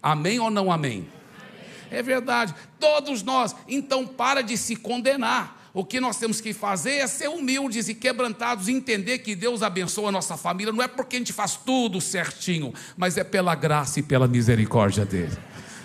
Amém 0.02 0.38
ou 0.38 0.50
não 0.50 0.72
amém? 0.72 1.06
amém? 1.06 1.08
É 1.90 2.02
verdade, 2.02 2.54
todos 2.80 3.22
nós. 3.22 3.54
Então, 3.68 4.06
para 4.06 4.42
de 4.42 4.56
se 4.56 4.74
condenar. 4.74 5.57
O 5.78 5.84
que 5.84 6.00
nós 6.00 6.16
temos 6.18 6.40
que 6.40 6.52
fazer 6.52 6.94
é 6.94 7.06
ser 7.06 7.28
humildes 7.28 7.88
e 7.88 7.94
quebrantados 7.94 8.66
e 8.66 8.72
entender 8.72 9.18
que 9.18 9.36
Deus 9.36 9.62
abençoa 9.62 10.08
a 10.08 10.10
nossa 10.10 10.36
família. 10.36 10.72
Não 10.72 10.82
é 10.82 10.88
porque 10.88 11.14
a 11.14 11.18
gente 11.20 11.32
faz 11.32 11.54
tudo 11.54 12.00
certinho, 12.00 12.74
mas 12.96 13.16
é 13.16 13.22
pela 13.22 13.54
graça 13.54 14.00
e 14.00 14.02
pela 14.02 14.26
misericórdia 14.26 15.04
dele. 15.04 15.38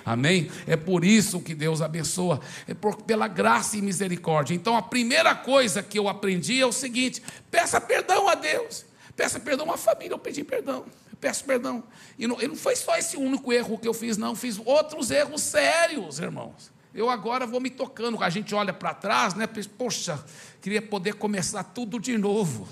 Amém? 0.03 0.49
É 0.65 0.75
por 0.75 1.05
isso 1.05 1.39
que 1.39 1.53
Deus 1.53 1.79
abençoa, 1.79 2.41
é 2.67 2.73
por, 2.73 3.03
pela 3.03 3.27
graça 3.27 3.77
e 3.77 3.83
misericórdia. 3.83 4.55
Então 4.55 4.75
a 4.75 4.81
primeira 4.81 5.35
coisa 5.35 5.83
que 5.83 5.99
eu 5.99 6.09
aprendi 6.09 6.59
é 6.59 6.65
o 6.65 6.71
seguinte: 6.71 7.21
peça 7.51 7.79
perdão 7.79 8.27
a 8.27 8.33
Deus, 8.33 8.87
peça 9.15 9.39
perdão 9.39 9.71
à 9.71 9.77
família. 9.77 10.15
Eu 10.15 10.17
pedi 10.19 10.43
perdão, 10.43 10.85
eu 11.11 11.17
peço 11.21 11.43
perdão. 11.43 11.83
E 12.17 12.25
não, 12.25 12.41
e 12.41 12.47
não 12.47 12.55
foi 12.55 12.75
só 12.75 12.97
esse 12.97 13.15
único 13.15 13.53
erro 13.53 13.77
que 13.77 13.87
eu 13.87 13.93
fiz, 13.93 14.17
não, 14.17 14.35
fiz 14.35 14.59
outros 14.65 15.11
erros 15.11 15.43
sérios, 15.43 16.17
irmãos. 16.17 16.73
Eu 16.93 17.09
agora 17.09 17.47
vou 17.47 17.59
me 17.59 17.69
tocando, 17.69 18.21
a 18.23 18.29
gente 18.29 18.53
olha 18.53 18.71
para 18.71 18.93
trás, 18.93 19.33
né? 19.33 19.47
Poxa, 19.77 20.23
queria 20.61 20.81
poder 20.81 21.15
começar 21.15 21.63
tudo 21.63 21.99
de 21.99 22.17
novo. 22.17 22.67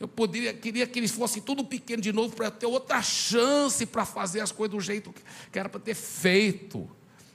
Eu 0.00 0.08
poderia, 0.08 0.52
queria 0.54 0.86
que 0.86 0.98
eles 0.98 1.10
fossem 1.10 1.42
tudo 1.42 1.64
pequeno 1.64 2.00
de 2.00 2.12
novo 2.12 2.34
para 2.34 2.50
ter 2.50 2.66
outra 2.66 3.02
chance 3.02 3.84
para 3.86 4.04
fazer 4.04 4.40
as 4.40 4.52
coisas 4.52 4.76
do 4.76 4.80
jeito 4.80 5.14
que 5.52 5.58
era 5.58 5.68
para 5.68 5.80
ter 5.80 5.94
feito, 5.94 6.88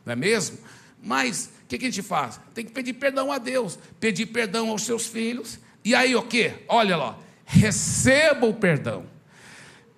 não 0.06 0.14
é 0.14 0.16
mesmo? 0.16 0.58
Mas 1.02 1.50
o 1.64 1.68
que, 1.68 1.78
que 1.78 1.86
a 1.86 1.90
gente 1.90 2.02
faz? 2.02 2.40
Tem 2.54 2.66
que 2.66 2.72
pedir 2.72 2.94
perdão 2.94 3.32
a 3.32 3.38
Deus, 3.38 3.78
pedir 4.00 4.28
perdão 4.28 4.70
aos 4.70 4.84
seus 4.84 5.06
filhos, 5.06 5.60
e 5.84 5.94
aí 5.94 6.16
o 6.16 6.22
que? 6.22 6.54
Olha 6.70 6.96
lá, 6.96 7.20
receba 7.46 8.46
o 8.46 8.54
perdão. 8.54 9.13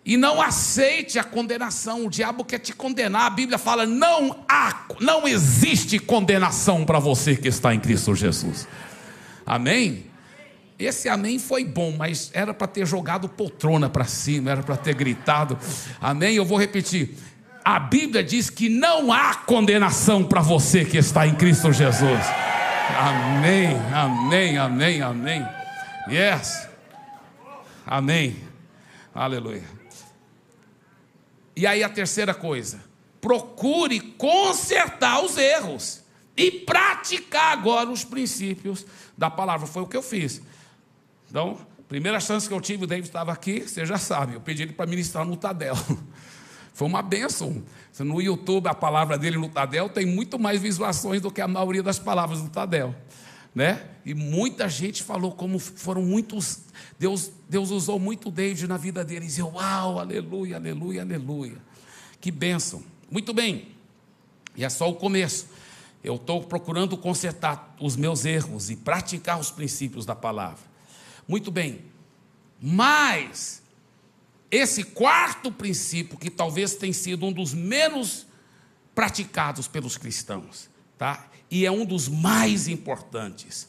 E 0.06 0.18
não 0.18 0.40
aceite 0.40 1.18
a 1.18 1.24
condenação. 1.24 2.06
O 2.06 2.10
diabo 2.10 2.46
quer 2.46 2.60
te 2.60 2.74
condenar. 2.74 3.24
A 3.24 3.30
Bíblia 3.30 3.58
fala: 3.58 3.86
não 3.86 4.46
há, 4.48 4.86
não 5.00 5.28
existe 5.28 5.98
condenação 5.98 6.86
para 6.86 7.00
você 7.00 7.36
que 7.36 7.48
está 7.48 7.74
em 7.74 7.80
Cristo 7.80 8.14
Jesus. 8.14 8.68
Amém? 9.46 10.06
Esse 10.78 11.08
amém 11.08 11.40
foi 11.40 11.64
bom, 11.64 11.96
mas 11.98 12.30
era 12.34 12.54
para 12.54 12.68
ter 12.68 12.86
jogado 12.86 13.30
poltrona 13.30 13.90
para 13.90 14.04
cima, 14.04 14.52
era 14.52 14.62
para 14.62 14.76
ter 14.76 14.94
gritado. 14.94 15.58
Amém? 16.02 16.36
Eu 16.36 16.46
vou 16.46 16.60
repetir. 16.60 17.16
A 17.64 17.80
Bíblia 17.80 18.24
diz 18.24 18.50
que 18.50 18.70
não 18.70 19.12
há 19.12 19.34
condenação 19.34 20.24
para 20.24 20.42
você 20.42 20.86
que 20.86 20.98
está 20.98 21.26
em 21.26 21.34
Cristo 21.34 21.72
Jesus. 21.72 22.20
Amém, 23.00 23.76
amém, 23.92 24.58
amém, 24.58 25.02
amém. 25.02 25.48
Yes. 26.08 26.68
Amém. 27.88 28.36
Aleluia. 29.16 29.75
E 31.56 31.66
aí 31.66 31.84
a 31.84 31.90
terceira 31.90 32.34
coisa: 32.34 32.84
procure 33.22 34.00
consertar 34.00 35.24
os 35.24 35.38
erros 35.38 36.04
e 36.36 36.52
praticar 36.52 37.54
agora 37.54 37.90
os 37.90 38.04
princípios 38.04 38.86
da 39.18 39.30
palavra. 39.30 39.66
Foi 39.66 39.84
o 39.84 39.88
que 39.88 39.96
eu 39.96 40.04
fiz. 40.04 40.42
Então, 41.30 41.58
primeira 41.88 42.20
chance 42.20 42.48
que 42.48 42.54
eu 42.54 42.62
tive, 42.62 42.84
o 42.84 42.88
David 42.88 43.08
estava 43.08 43.32
aqui, 43.32 43.62
você 43.62 43.86
já 43.86 43.98
sabe, 43.98 44.34
eu 44.34 44.42
pedi 44.42 44.64
ele 44.64 44.74
para 44.74 44.86
ministrar 44.86 45.26
no 45.26 45.36
Tadel. 45.36 45.76
Foi 46.74 46.90
uma 46.90 47.02
benção. 47.02 47.64
No 48.00 48.22
YouTube, 48.22 48.68
a 48.68 48.74
palavra 48.74 49.18
dele 49.18 49.38
no 49.38 49.48
Tadel 49.48 49.88
tem 49.88 50.06
muito 50.06 50.38
mais 50.38 50.62
visualizações 50.62 51.22
do 51.22 51.32
que 51.32 51.40
a 51.40 51.48
maioria 51.48 51.82
das 51.82 51.98
palavras 51.98 52.42
do 52.42 52.50
Tadel. 52.50 52.94
Né? 53.56 53.82
E 54.06 54.14
muita 54.14 54.68
gente 54.68 55.02
falou 55.02 55.32
como 55.32 55.58
foram 55.58 56.04
muitos. 56.04 56.60
Deus, 57.00 57.32
Deus 57.50 57.72
usou 57.72 57.98
muito 57.98 58.30
David 58.30 58.68
na 58.68 58.76
vida 58.76 59.04
dele. 59.04 59.28
E 59.34 59.40
eu, 59.40 59.48
uau, 59.48 59.98
aleluia, 59.98 60.58
aleluia, 60.58 61.02
aleluia. 61.02 61.58
Que 62.20 62.30
bênção. 62.30 62.84
Muito 63.10 63.34
bem. 63.34 63.70
E 64.58 64.66
é 64.66 64.70
só 64.70 64.90
o 64.90 64.96
começo. 64.96 65.48
Eu 66.04 66.16
estou 66.18 66.44
procurando 66.44 66.98
consertar 66.98 67.76
os 67.80 67.96
meus 67.96 68.26
erros 68.26 68.70
e 68.70 68.76
praticar 68.76 69.40
os 69.40 69.50
princípios 69.50 70.06
da 70.06 70.16
palavra. 70.16 70.64
Muito 71.26 71.50
bem. 71.50 71.82
Mas 72.62 73.64
esse 74.52 74.84
quarto 74.84 75.52
princípio, 75.52 76.18
que 76.18 76.30
talvez 76.30 76.76
tenha 76.76 76.94
sido 76.94 77.26
um 77.26 77.32
dos 77.32 77.54
menos 77.54 78.28
praticados 78.94 79.68
pelos 79.68 79.98
cristãos, 79.98 80.70
tá? 80.98 81.28
E 81.50 81.66
é 81.66 81.72
um 81.72 81.86
dos 81.86 82.08
mais 82.08 82.68
importantes. 82.68 83.68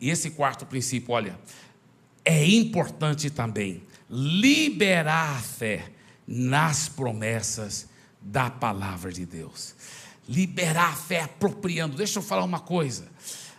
E 0.00 0.10
esse 0.10 0.30
quarto 0.30 0.66
princípio, 0.66 1.14
olha, 1.14 1.38
é 2.24 2.44
importante 2.46 3.30
também 3.30 3.82
liberar 4.10 5.36
a 5.36 5.40
fé 5.40 5.90
nas 6.26 6.88
promessas 6.88 7.88
da 8.20 8.50
palavra 8.50 9.12
de 9.12 9.24
Deus. 9.24 9.74
Liberar 10.28 10.90
a 10.90 10.96
fé 10.96 11.22
apropriando. 11.22 11.96
Deixa 11.96 12.18
eu 12.18 12.22
falar 12.22 12.44
uma 12.44 12.60
coisa. 12.60 13.06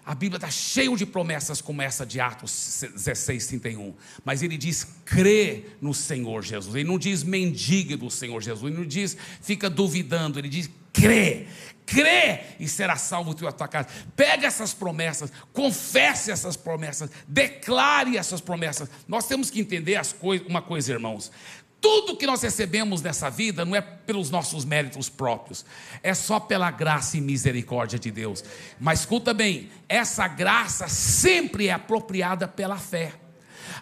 A 0.06 0.14
Bíblia 0.14 0.38
está 0.38 0.50
cheia 0.50 0.96
de 0.98 1.06
promessas 1.06 1.62
como 1.62 1.82
essa 1.82 2.06
de 2.06 2.20
Atos 2.20 2.84
16, 2.94 3.48
31. 3.48 3.94
Mas 4.24 4.44
ele 4.44 4.58
diz 4.58 4.86
crê 5.06 5.66
no 5.82 5.94
Senhor 5.94 6.44
Jesus. 6.44 6.76
Ele 6.76 6.88
não 6.88 6.98
diz 6.98 7.24
mendigue 7.24 7.96
do 7.96 8.10
Senhor 8.10 8.42
Jesus. 8.42 8.64
Ele 8.64 8.82
não 8.82 8.88
diz 8.88 9.18
fica 9.42 9.70
duvidando. 9.70 10.40
Ele 10.40 10.50
diz 10.50 10.70
crê. 10.92 11.48
Crê 11.86 12.40
e 12.60 12.68
será 12.68 12.96
salvo 12.96 13.34
tu 13.34 13.44
e 13.44 13.48
a 13.48 13.52
tua 13.52 13.68
casa. 13.68 13.88
Pega 14.16 14.48
essas 14.48 14.74
promessas, 14.74 15.32
confesse 15.52 16.32
essas 16.32 16.56
promessas, 16.56 17.10
declare 17.28 18.18
essas 18.18 18.42
promessas. 18.42 18.90
Nós 19.08 19.28
temos 19.28 19.50
que 19.50 19.60
entender 19.60 19.96
as 19.96 20.14
coisas, 20.14 20.48
uma 20.48 20.62
coisa, 20.62 20.92
irmãos. 20.92 21.32
Tudo 21.82 22.16
que 22.16 22.26
nós 22.26 22.42
recebemos 22.42 23.02
nessa 23.02 23.30
vida 23.30 23.66
não 23.66 23.76
é 23.76 23.82
pelos 23.82 24.30
nossos 24.30 24.64
méritos 24.64 25.10
próprios, 25.10 25.66
é 26.02 26.14
só 26.14 26.40
pela 26.40 26.72
graça 26.72 27.18
e 27.18 27.22
misericórdia 27.22 28.00
de 28.00 28.10
Deus. 28.10 28.42
Mas 28.80 29.02
escuta 29.02 29.34
bem, 29.34 29.70
essa 29.90 30.26
graça 30.26 30.88
sempre 30.88 31.68
é 31.68 31.74
apropriada 31.74 32.48
pela 32.48 32.78
fé. 32.78 33.12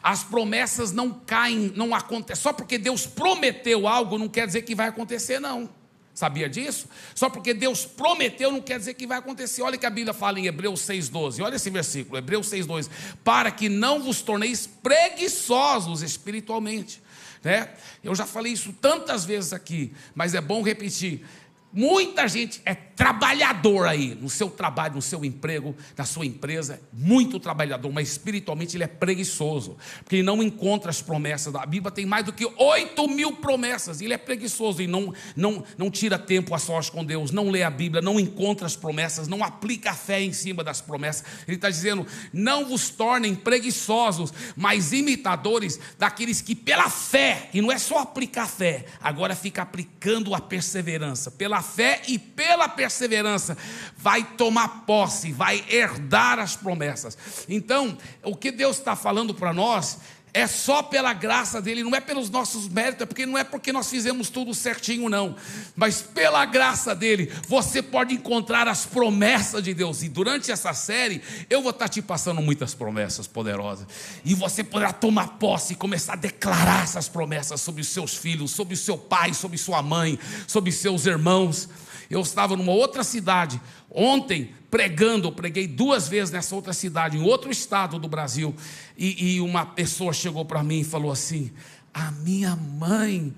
As 0.02 0.24
promessas 0.24 0.92
não 0.92 1.12
caem, 1.12 1.72
não 1.76 1.94
acontecem. 1.94 2.42
Só 2.42 2.52
porque 2.52 2.80
Deus 2.80 3.06
prometeu 3.06 3.88
algo 3.88 4.18
não 4.18 4.28
quer 4.28 4.48
dizer 4.48 4.64
que 4.64 4.74
vai 4.74 4.88
acontecer, 4.88 5.40
não. 5.40 5.70
Sabia 6.14 6.50
disso? 6.50 6.88
Só 7.16 7.30
porque 7.30 7.54
Deus 7.54 7.86
prometeu 7.86 8.52
não 8.52 8.62
quer 8.62 8.78
dizer 8.78 8.94
que 8.94 9.08
vai 9.08 9.18
acontecer. 9.18 9.62
Olha 9.62 9.78
que 9.78 9.86
a 9.86 9.90
Bíblia 9.90 10.14
fala 10.14 10.40
em 10.40 10.46
Hebreus 10.46 10.82
6,12. 10.82 11.44
Olha 11.44 11.56
esse 11.56 11.70
versículo, 11.70 12.18
Hebreus 12.18 12.50
6,12. 12.50 12.90
Para 13.24 13.52
que 13.52 13.70
não 13.70 14.02
vos 14.02 14.22
torneis 14.22 14.68
preguiçosos 14.68 16.02
espiritualmente 16.02 17.02
né? 17.44 17.70
Eu 18.04 18.14
já 18.14 18.26
falei 18.26 18.54
isso 18.54 18.74
tantas 18.74 19.26
vezes 19.26 19.52
aqui, 19.52 19.92
mas 20.14 20.36
é 20.36 20.42
bom 20.42 20.62
repetir. 20.62 21.26
Muita 21.74 22.28
gente 22.28 22.62
é 22.66 22.76
trabalhador 22.76 23.88
aí, 23.88 24.14
no 24.14 24.30
seu 24.30 24.50
trabalho, 24.50 24.96
no 24.96 25.02
seu 25.02 25.24
emprego, 25.24 25.76
na 25.98 26.06
sua 26.06 26.26
empresa, 26.26 26.80
muito 26.92 27.40
trabalhador, 27.40 27.92
mas 27.92 28.10
espiritualmente 28.10 28.76
ele 28.78 28.84
é 28.84 28.88
preguiçoso, 28.88 29.78
porque 30.04 30.18
ele 30.18 30.24
não 30.24 30.44
encontra 30.44 30.92
as 30.92 31.02
promessas. 31.02 31.56
A 31.56 31.66
Bíblia 31.66 31.92
tem 31.92 32.06
mais 32.06 32.26
do 32.26 32.34
que 32.34 32.46
8 32.46 33.08
mil 33.08 33.38
promessas, 33.38 34.02
ele 34.02 34.14
é 34.14 34.18
preguiçoso 34.18 34.82
e 34.82 34.88
não, 34.88 35.14
não, 35.36 35.64
não 35.78 35.90
tira 35.90 36.20
tempo 36.20 36.54
a 36.54 36.60
sós 36.60 36.90
com 36.90 37.04
Deus, 37.04 37.32
não 37.32 37.50
lê 37.50 37.64
a 37.64 37.70
Bíblia, 37.70 38.02
não 38.02 38.20
encontra 38.20 38.68
as 38.68 38.76
promessas, 38.76 39.28
não 39.28 39.44
aplica 39.44 39.92
a 39.92 39.96
fé 39.96 40.22
em 40.22 40.34
cima 40.34 40.64
das 40.64 40.82
promessas. 40.82 41.24
Ele 41.48 41.56
está 41.56 41.70
dizendo: 41.70 42.06
não 42.34 42.66
vos 42.66 42.90
tornem 42.90 43.34
preguiçosos, 43.34 44.34
mas 44.56 44.92
imitadores 44.92 45.80
daqueles 45.98 46.42
que 46.42 46.54
pela 46.54 46.90
fé, 46.90 47.50
e 47.54 47.62
não 47.62 47.72
é 47.72 47.78
só 47.78 48.00
aplicar 48.00 48.48
fé, 48.48 48.86
agora 49.02 49.36
fica 49.36 49.62
aplicando 49.62 50.36
a 50.36 50.42
perseverança, 50.42 51.32
pela 51.32 51.61
fé 51.62 52.02
e 52.08 52.18
pela 52.20 52.68
perseverança, 52.68 53.58
vai 53.98 54.24
tomar 54.24 54.86
posse, 54.86 55.32
vai 55.32 55.64
herdar 55.70 56.40
as 56.40 56.56
promessas. 56.56 57.18
Então, 57.48 57.98
o 58.24 58.36
que 58.36 58.52
Deus 58.52 58.78
está 58.78 58.96
falando 58.96 59.34
para 59.34 59.54
nós 59.54 60.00
é 60.34 60.48
só 60.48 60.82
pela 60.82 61.14
graça 61.14 61.62
dele, 61.62 61.84
não 61.84 61.94
é 61.94 62.00
pelos 62.00 62.30
nossos 62.30 62.70
méritos, 62.70 63.02
é 63.02 63.06
porque 63.06 63.26
não 63.26 63.38
é 63.38 63.44
porque 63.44 63.74
nós 63.74 63.90
fizemos 63.90 64.30
tudo 64.30 64.54
certinho, 64.54 65.10
não. 65.10 65.36
Mas 65.76 66.02
pela 66.02 66.46
graça 66.46 66.96
dele, 66.96 67.32
você 67.48 67.82
pode 67.82 68.14
encontrar 68.14 68.68
as 68.68 68.86
promessas 68.86 69.62
de 69.62 69.74
Deus. 69.74 70.04
E 70.04 70.10
durante 70.10 70.50
essa 70.50 70.74
série, 70.74 71.22
eu 71.50 71.62
vou 71.62 71.72
estar 71.72 71.90
te 71.90 72.02
passando 72.02 72.42
muitas 72.42 72.74
promessas 72.74 73.28
poderosas. 73.28 73.86
E 74.24 74.34
você 74.34 74.64
poderá 74.64 74.94
tomar 74.94 75.38
posse 75.38 75.74
e 75.74 75.76
começar 75.76 76.14
a 76.14 76.18
declarar 76.18 76.84
essas 76.84 77.10
promessas 77.10 77.60
sobre 77.60 77.82
os 77.82 77.90
seus 77.90 78.16
filhos, 78.16 78.52
sobre 78.52 78.74
o 78.74 78.78
seu 78.78 78.98
pai, 78.98 79.34
sobre 79.34 79.58
sua 79.58 79.82
mãe, 79.82 80.18
sobre 80.48 80.72
seus 80.72 81.06
irmãos. 81.06 81.68
Eu 82.10 82.22
estava 82.22 82.56
numa 82.56 82.72
outra 82.72 83.04
cidade 83.04 83.60
ontem 83.90 84.54
pregando, 84.72 85.28
eu 85.28 85.32
preguei 85.34 85.68
duas 85.68 86.08
vezes 86.08 86.32
nessa 86.32 86.56
outra 86.56 86.72
cidade, 86.72 87.18
em 87.18 87.22
outro 87.22 87.52
estado 87.52 88.00
do 88.00 88.08
Brasil, 88.08 88.56
e, 88.98 89.36
e 89.36 89.42
uma 89.42 89.66
pessoa 89.66 90.14
chegou 90.14 90.46
para 90.46 90.64
mim 90.64 90.80
e 90.80 90.84
falou 90.86 91.12
assim: 91.12 91.52
A 91.94 92.10
minha 92.12 92.56
mãe 92.56 93.36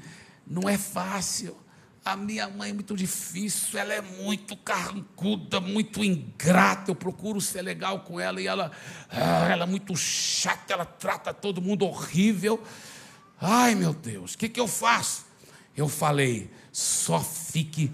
não 0.48 0.70
é 0.70 0.78
fácil. 0.78 1.58
A 2.06 2.18
minha 2.18 2.50
mãe 2.50 2.72
é 2.72 2.74
muito 2.74 2.98
difícil, 2.98 3.80
ela 3.80 3.94
é 3.94 4.02
muito 4.02 4.58
carrancuda, 4.58 5.62
muito 5.62 6.04
ingrata. 6.04 6.92
Eu 6.92 6.96
procuro 6.96 7.40
ser 7.40 7.62
legal 7.62 8.02
com 8.02 8.20
ela 8.20 8.42
e 8.42 8.48
ela, 8.48 8.74
ah, 9.10 9.48
ela 9.50 9.64
é 9.64 9.66
muito 9.66 9.96
chata, 9.96 10.74
ela 10.74 10.84
trata 10.84 11.34
todo 11.34 11.62
mundo 11.62 11.86
horrível. 11.86 12.62
Ai 13.40 13.74
meu 13.74 13.94
Deus, 13.94 14.34
o 14.34 14.38
que, 14.38 14.50
que 14.50 14.60
eu 14.60 14.68
faço? 14.68 15.26
Eu 15.78 15.88
falei, 15.88 16.52
só 16.74 17.22
fique 17.22 17.90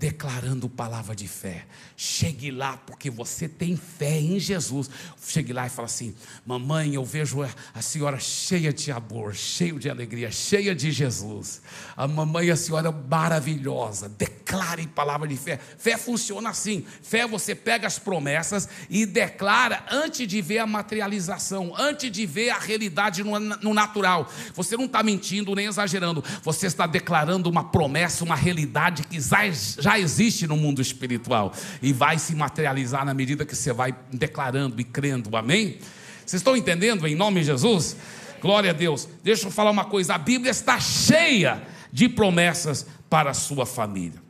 declarando 0.00 0.66
palavra 0.66 1.14
de 1.14 1.28
fé. 1.28 1.66
Chegue 1.94 2.50
lá, 2.50 2.78
porque 2.78 3.10
você 3.10 3.46
tem 3.46 3.76
fé 3.76 4.18
em 4.18 4.40
Jesus. 4.40 4.88
Chegue 5.22 5.52
lá 5.52 5.66
e 5.66 5.70
fala 5.70 5.84
assim: 5.84 6.14
Mamãe, 6.46 6.94
eu 6.94 7.04
vejo 7.04 7.42
a 7.74 7.82
senhora 7.82 8.18
cheia 8.18 8.72
de 8.72 8.90
amor, 8.90 9.34
cheia 9.34 9.74
de 9.74 9.90
alegria, 9.90 10.30
cheia 10.30 10.74
de 10.74 10.90
Jesus. 10.90 11.60
A 11.94 12.08
mamãe, 12.08 12.50
a 12.50 12.56
senhora 12.56 12.90
maravilhosa. 12.90 14.08
Declare 14.08 14.86
palavra 14.86 15.28
de 15.28 15.36
fé. 15.36 15.58
Fé 15.58 15.98
funciona 15.98 16.48
assim: 16.48 16.82
fé 17.02 17.26
você 17.26 17.54
pega 17.54 17.86
as 17.86 17.98
promessas 17.98 18.70
e 18.88 19.04
declara 19.04 19.84
antes 19.90 20.26
de 20.26 20.40
ver 20.40 20.60
a 20.60 20.66
materialização, 20.66 21.74
antes 21.76 22.10
de 22.10 22.24
ver 22.24 22.48
a 22.48 22.58
realidade 22.58 23.22
no 23.22 23.74
natural. 23.74 24.30
Você 24.54 24.78
não 24.78 24.86
está 24.86 25.02
mentindo 25.02 25.54
nem 25.54 25.66
exagerando, 25.66 26.24
você 26.42 26.66
está 26.66 26.86
declarando 26.86 27.50
uma 27.50 27.64
promessa, 27.64 28.24
uma 28.24 28.34
realidade 28.34 29.02
que 29.02 29.20
já, 29.20 29.89
já 29.90 29.98
existe 29.98 30.46
no 30.46 30.56
mundo 30.56 30.80
espiritual. 30.80 31.52
E 31.82 31.92
vai 31.92 32.18
se 32.18 32.34
materializar 32.34 33.04
na 33.04 33.12
medida 33.12 33.44
que 33.44 33.56
você 33.56 33.72
vai 33.72 33.94
declarando 34.12 34.80
e 34.80 34.84
crendo, 34.84 35.36
amém? 35.36 35.78
Vocês 36.24 36.40
estão 36.40 36.56
entendendo 36.56 37.06
em 37.06 37.16
nome 37.16 37.40
de 37.40 37.46
Jesus? 37.46 37.96
Glória 38.40 38.70
a 38.70 38.72
Deus. 38.72 39.08
Deixa 39.22 39.48
eu 39.48 39.50
falar 39.50 39.70
uma 39.70 39.84
coisa: 39.84 40.14
a 40.14 40.18
Bíblia 40.18 40.50
está 40.50 40.78
cheia 40.78 41.62
de 41.92 42.08
promessas 42.08 42.86
para 43.08 43.30
a 43.30 43.34
sua 43.34 43.66
família. 43.66 44.20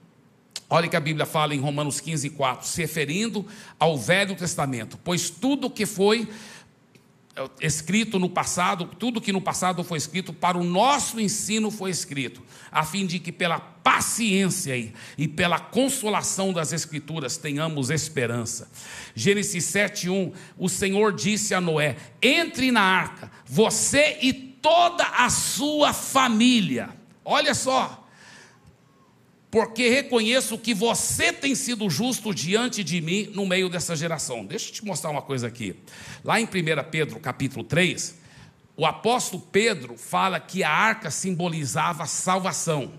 Olha 0.68 0.88
que 0.88 0.96
a 0.96 1.00
Bíblia 1.00 1.26
fala 1.26 1.54
em 1.54 1.58
Romanos 1.58 2.00
15, 2.00 2.30
4, 2.30 2.66
se 2.66 2.80
referindo 2.80 3.44
ao 3.78 3.98
Velho 3.98 4.36
Testamento, 4.36 4.98
pois 5.02 5.28
tudo 5.28 5.68
que 5.68 5.84
foi 5.84 6.28
escrito 7.60 8.18
no 8.18 8.28
passado, 8.28 8.86
tudo 8.98 9.20
que 9.20 9.32
no 9.32 9.40
passado 9.40 9.84
foi 9.84 9.98
escrito, 9.98 10.32
para 10.32 10.58
o 10.58 10.64
nosso 10.64 11.20
ensino 11.20 11.70
foi 11.70 11.90
escrito, 11.90 12.42
a 12.70 12.84
fim 12.84 13.06
de 13.06 13.18
que 13.18 13.30
pela 13.30 13.60
paciência 13.60 14.76
e, 14.76 14.92
e 15.16 15.28
pela 15.28 15.58
consolação 15.58 16.52
das 16.52 16.72
Escrituras 16.72 17.36
tenhamos 17.36 17.90
esperança. 17.90 18.70
Gênesis 19.14 19.64
7,1: 19.64 20.32
o 20.58 20.68
Senhor 20.68 21.12
disse 21.12 21.54
a 21.54 21.60
Noé: 21.60 21.96
entre 22.22 22.70
na 22.70 22.82
arca, 22.82 23.30
você 23.46 24.18
e 24.20 24.32
toda 24.32 25.04
a 25.04 25.28
sua 25.30 25.92
família. 25.92 26.90
Olha 27.24 27.54
só, 27.54 27.99
porque 29.50 29.88
reconheço 29.88 30.56
que 30.56 30.72
você 30.72 31.32
tem 31.32 31.54
sido 31.54 31.90
justo 31.90 32.32
diante 32.32 32.84
de 32.84 33.00
mim 33.00 33.30
no 33.34 33.44
meio 33.44 33.68
dessa 33.68 33.96
geração. 33.96 34.46
Deixa 34.46 34.68
eu 34.68 34.72
te 34.72 34.84
mostrar 34.84 35.10
uma 35.10 35.22
coisa 35.22 35.48
aqui. 35.48 35.74
Lá 36.22 36.40
em 36.40 36.44
1 36.44 36.48
Pedro, 36.90 37.18
capítulo 37.18 37.64
3, 37.64 38.16
o 38.76 38.86
apóstolo 38.86 39.42
Pedro 39.50 39.96
fala 39.96 40.38
que 40.38 40.62
a 40.62 40.70
arca 40.70 41.10
simbolizava 41.10 42.04
a 42.04 42.06
salvação, 42.06 42.92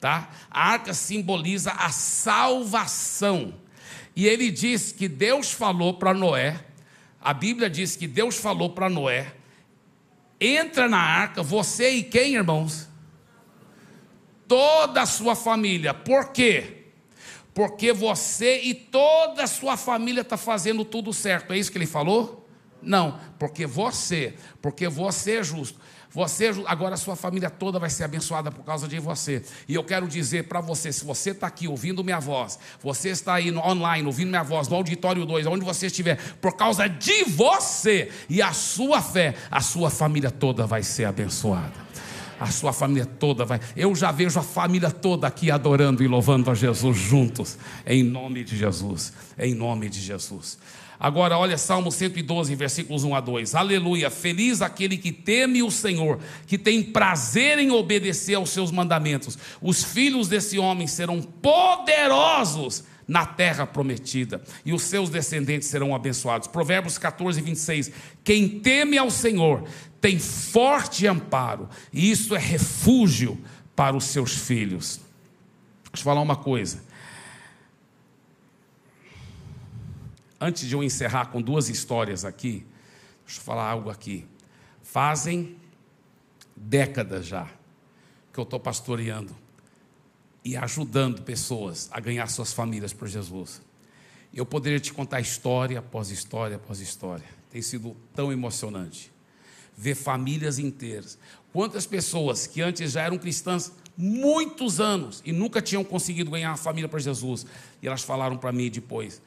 tá? 0.00 0.28
A 0.50 0.72
arca 0.72 0.92
simboliza 0.92 1.70
a 1.70 1.90
salvação. 1.90 3.54
E 4.16 4.26
ele 4.26 4.50
diz 4.50 4.90
que 4.90 5.08
Deus 5.08 5.52
falou 5.52 5.94
para 5.94 6.12
Noé, 6.12 6.60
a 7.20 7.32
Bíblia 7.32 7.70
diz 7.70 7.94
que 7.94 8.08
Deus 8.08 8.36
falou 8.36 8.70
para 8.70 8.90
Noé: 8.90 9.32
entra 10.40 10.88
na 10.88 10.98
arca, 10.98 11.42
você 11.42 11.90
e 11.90 12.02
quem, 12.02 12.34
irmãos? 12.34 12.91
Toda 14.52 15.00
a 15.00 15.06
sua 15.06 15.34
família. 15.34 15.94
Por 15.94 16.28
quê? 16.28 16.84
Porque 17.54 17.90
você 17.90 18.60
e 18.60 18.74
toda 18.74 19.44
a 19.44 19.46
sua 19.46 19.78
família 19.78 20.20
está 20.20 20.36
fazendo 20.36 20.84
tudo 20.84 21.10
certo. 21.10 21.54
É 21.54 21.56
isso 21.56 21.72
que 21.72 21.78
ele 21.78 21.86
falou? 21.86 22.46
Não, 22.82 23.18
porque 23.38 23.64
você, 23.64 24.34
porque 24.60 24.88
você 24.88 25.36
é 25.36 25.42
justo. 25.42 25.80
Você, 26.10 26.48
é 26.48 26.54
agora 26.66 26.96
a 26.96 26.98
sua 26.98 27.16
família 27.16 27.48
toda 27.48 27.78
vai 27.78 27.88
ser 27.88 28.04
abençoada 28.04 28.50
por 28.50 28.62
causa 28.62 28.86
de 28.86 28.98
você. 28.98 29.42
E 29.66 29.74
eu 29.74 29.82
quero 29.82 30.06
dizer 30.06 30.48
para 30.48 30.60
você, 30.60 30.92
se 30.92 31.02
você 31.02 31.30
está 31.30 31.46
aqui 31.46 31.66
ouvindo 31.66 32.04
minha 32.04 32.20
voz, 32.20 32.58
você 32.82 33.08
está 33.08 33.32
aí 33.32 33.50
online 33.56 34.06
ouvindo 34.06 34.28
minha 34.28 34.42
voz, 34.42 34.68
no 34.68 34.76
auditório 34.76 35.24
2, 35.24 35.46
onde 35.46 35.64
você 35.64 35.86
estiver, 35.86 36.18
por 36.42 36.56
causa 36.56 36.86
de 36.86 37.24
você 37.24 38.12
e 38.28 38.42
a 38.42 38.52
sua 38.52 39.00
fé, 39.00 39.34
a 39.50 39.62
sua 39.62 39.88
família 39.88 40.30
toda 40.30 40.66
vai 40.66 40.82
ser 40.82 41.06
abençoada 41.06 41.81
a 42.42 42.50
sua 42.50 42.72
família 42.72 43.06
toda 43.06 43.44
vai. 43.44 43.60
Eu 43.76 43.94
já 43.94 44.10
vejo 44.10 44.38
a 44.38 44.42
família 44.42 44.90
toda 44.90 45.26
aqui 45.26 45.50
adorando 45.50 46.02
e 46.02 46.08
louvando 46.08 46.50
a 46.50 46.54
Jesus 46.54 46.96
juntos, 46.98 47.56
em 47.86 48.02
nome 48.02 48.42
de 48.42 48.56
Jesus, 48.56 49.12
em 49.38 49.54
nome 49.54 49.88
de 49.88 50.00
Jesus. 50.00 50.58
Agora, 50.98 51.38
olha 51.38 51.56
Salmo 51.56 51.90
112, 51.90 52.54
versículos 52.54 53.04
1 53.04 53.14
a 53.14 53.20
2. 53.20 53.54
Aleluia! 53.54 54.10
Feliz 54.10 54.60
aquele 54.60 54.96
que 54.96 55.12
teme 55.12 55.62
o 55.62 55.70
Senhor, 55.70 56.18
que 56.46 56.58
tem 56.58 56.82
prazer 56.82 57.58
em 57.58 57.70
obedecer 57.70 58.34
aos 58.34 58.50
seus 58.50 58.70
mandamentos. 58.70 59.38
Os 59.60 59.84
filhos 59.84 60.28
desse 60.28 60.58
homem 60.58 60.86
serão 60.86 61.22
poderosos 61.22 62.84
na 63.12 63.26
terra 63.26 63.66
prometida, 63.66 64.42
e 64.64 64.72
os 64.72 64.84
seus 64.84 65.10
descendentes 65.10 65.68
serão 65.68 65.94
abençoados. 65.94 66.48
Provérbios 66.48 66.96
14, 66.96 67.42
26. 67.42 67.92
Quem 68.24 68.58
teme 68.60 68.96
ao 68.96 69.10
Senhor 69.10 69.68
tem 70.00 70.18
forte 70.18 71.06
amparo, 71.06 71.68
e 71.92 72.10
isso 72.10 72.34
é 72.34 72.38
refúgio 72.38 73.38
para 73.76 73.94
os 73.94 74.04
seus 74.04 74.34
filhos. 74.34 74.98
Deixa 75.92 76.00
eu 76.00 76.04
falar 76.04 76.22
uma 76.22 76.36
coisa. 76.36 76.82
Antes 80.40 80.66
de 80.66 80.74
eu 80.74 80.82
encerrar 80.82 81.26
com 81.26 81.42
duas 81.42 81.68
histórias 81.68 82.24
aqui, 82.24 82.64
deixa 83.26 83.40
eu 83.40 83.44
falar 83.44 83.70
algo 83.70 83.90
aqui. 83.90 84.24
Fazem 84.82 85.58
décadas 86.56 87.26
já 87.26 87.46
que 88.32 88.40
eu 88.40 88.44
estou 88.44 88.58
pastoreando 88.58 89.41
e 90.44 90.56
ajudando 90.56 91.22
pessoas 91.22 91.88
a 91.92 92.00
ganhar 92.00 92.26
suas 92.28 92.52
famílias 92.52 92.92
por 92.92 93.08
Jesus. 93.08 93.60
Eu 94.34 94.46
poderia 94.46 94.80
te 94.80 94.92
contar 94.92 95.20
história 95.20 95.78
após 95.78 96.10
história 96.10 96.56
após 96.56 96.80
história. 96.80 97.26
Tem 97.50 97.60
sido 97.60 97.96
tão 98.14 98.32
emocionante 98.32 99.12
ver 99.76 99.94
famílias 99.94 100.58
inteiras. 100.58 101.18
Quantas 101.52 101.86
pessoas 101.86 102.46
que 102.46 102.60
antes 102.60 102.92
já 102.92 103.02
eram 103.02 103.18
cristãs 103.18 103.72
muitos 103.96 104.80
anos 104.80 105.22
e 105.24 105.32
nunca 105.32 105.60
tinham 105.60 105.84
conseguido 105.84 106.30
ganhar 106.30 106.50
uma 106.50 106.56
família 106.56 106.88
para 106.88 106.98
Jesus, 106.98 107.46
e 107.82 107.86
elas 107.86 108.02
falaram 108.02 108.36
para 108.36 108.52
mim 108.52 108.70
depois, 108.70 109.20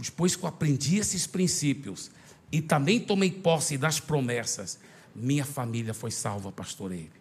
depois 0.00 0.36
que 0.36 0.44
eu 0.44 0.48
aprendi 0.48 0.96
esses 0.96 1.26
princípios 1.26 2.10
e 2.50 2.60
também 2.60 3.00
tomei 3.00 3.30
posse 3.30 3.76
das 3.76 4.00
promessas, 4.00 4.78
minha 5.14 5.44
família 5.44 5.94
foi 5.94 6.10
salva, 6.10 6.52
pastor 6.52 6.92
Eibe. 6.92 7.12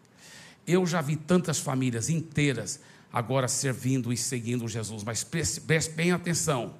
Eu 0.67 0.85
já 0.85 1.01
vi 1.01 1.15
tantas 1.15 1.59
famílias 1.59 2.09
inteiras 2.09 2.79
agora 3.15 3.47
servindo 3.47 4.11
e 4.11 4.17
seguindo 4.17 4.67
Jesus. 4.67 5.01
Mas 5.01 5.23
preste 5.23 5.91
bem 5.91 6.11
atenção: 6.11 6.75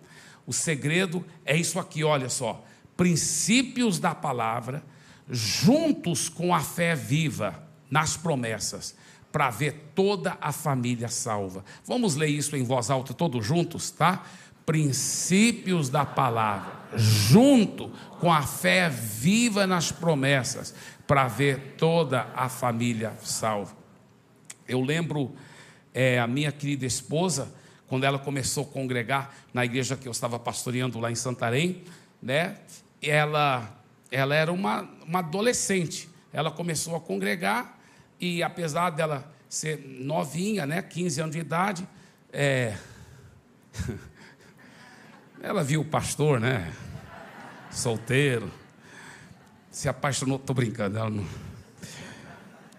o 0.46 0.52
segredo 0.52 1.24
é 1.46 1.56
isso 1.56 1.80
aqui, 1.80 2.04
olha 2.04 2.28
só. 2.28 2.62
Princípios 2.98 4.00
da 4.00 4.14
palavra, 4.14 4.84
juntos 5.30 6.28
com 6.28 6.54
a 6.54 6.60
fé 6.60 6.94
viva 6.94 7.64
nas 7.90 8.18
promessas, 8.18 8.96
para 9.32 9.50
ver 9.50 9.92
toda 9.96 10.38
a 10.42 10.52
família 10.52 11.08
salva. 11.08 11.64
Vamos 11.86 12.16
ler 12.16 12.28
isso 12.28 12.56
em 12.58 12.64
voz 12.64 12.90
alta, 12.90 13.14
todos 13.14 13.46
juntos, 13.46 13.90
tá? 13.90 14.24
Princípios 14.66 15.90
da 15.90 16.06
palavra, 16.06 16.74
junto 16.96 17.90
com 18.20 18.34
a 18.34 18.42
fé 18.42 18.90
viva 18.90 19.66
nas 19.66 19.92
promessas, 19.92 20.76
para 21.08 21.28
ver 21.28 21.76
toda 21.78 22.28
a 22.36 22.50
família 22.50 23.14
salva. 23.22 23.76
Eu 24.68 24.82
lembro 24.82 25.34
é, 25.96 26.20
a 26.20 26.28
minha 26.28 26.52
querida 26.52 26.86
esposa, 26.86 27.50
quando 27.88 28.04
ela 28.04 28.20
começou 28.20 28.66
a 28.66 28.68
congregar 28.68 29.34
na 29.54 29.64
igreja 29.64 29.96
que 29.96 30.06
eu 30.06 30.12
estava 30.12 30.38
pastoreando 30.38 31.00
lá 31.00 31.10
em 31.10 31.16
Santarém, 31.16 31.84
né? 32.22 32.58
Ela, 33.02 33.74
ela 34.12 34.36
era 34.36 34.52
uma, 34.52 34.82
uma 35.08 35.20
adolescente. 35.20 36.10
Ela 36.34 36.52
começou 36.52 36.98
a 36.98 37.00
congregar 37.00 37.80
e 38.20 38.44
apesar 38.44 38.90
dela 38.90 39.34
ser 39.48 39.80
novinha, 39.88 40.66
né, 40.66 40.82
15 40.82 41.22
anos 41.22 41.36
de 41.36 41.42
idade, 41.42 41.88
é... 42.34 42.76
ela 45.42 45.64
viu 45.64 45.80
o 45.80 45.86
pastor, 45.86 46.42
né, 46.42 46.74
solteiro, 47.72 48.52
se 49.72 49.88
apaixonou, 49.88 50.38
estou 50.38 50.54
brincando, 50.56 50.98
ela 50.98 51.10
não 51.10 51.26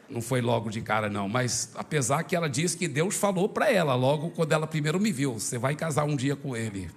não 0.08 0.22
foi 0.22 0.40
logo 0.40 0.70
de 0.70 0.80
cara, 0.80 1.08
não. 1.08 1.28
Mas 1.28 1.72
apesar 1.74 2.22
que 2.22 2.36
ela 2.36 2.48
disse 2.48 2.76
que 2.76 2.88
Deus 2.88 3.16
falou 3.16 3.48
para 3.48 3.70
ela, 3.70 3.94
logo 3.94 4.30
quando 4.30 4.52
ela 4.52 4.66
primeiro 4.66 5.00
me 5.00 5.12
viu: 5.12 5.34
você 5.34 5.58
vai 5.58 5.74
casar 5.74 6.04
um 6.04 6.16
dia 6.16 6.36
com 6.36 6.56
ele. 6.56 6.90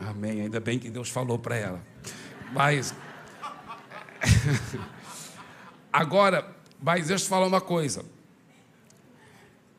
Amém. 0.00 0.42
Ainda 0.42 0.60
bem 0.60 0.78
que 0.78 0.90
Deus 0.90 1.08
falou 1.08 1.38
para 1.38 1.56
ela. 1.56 1.80
Mas. 2.52 2.94
Agora, 5.92 6.54
mas 6.82 7.06
deixa 7.06 7.22
eu 7.22 7.26
te 7.26 7.28
falar 7.28 7.46
uma 7.46 7.60
coisa. 7.60 8.04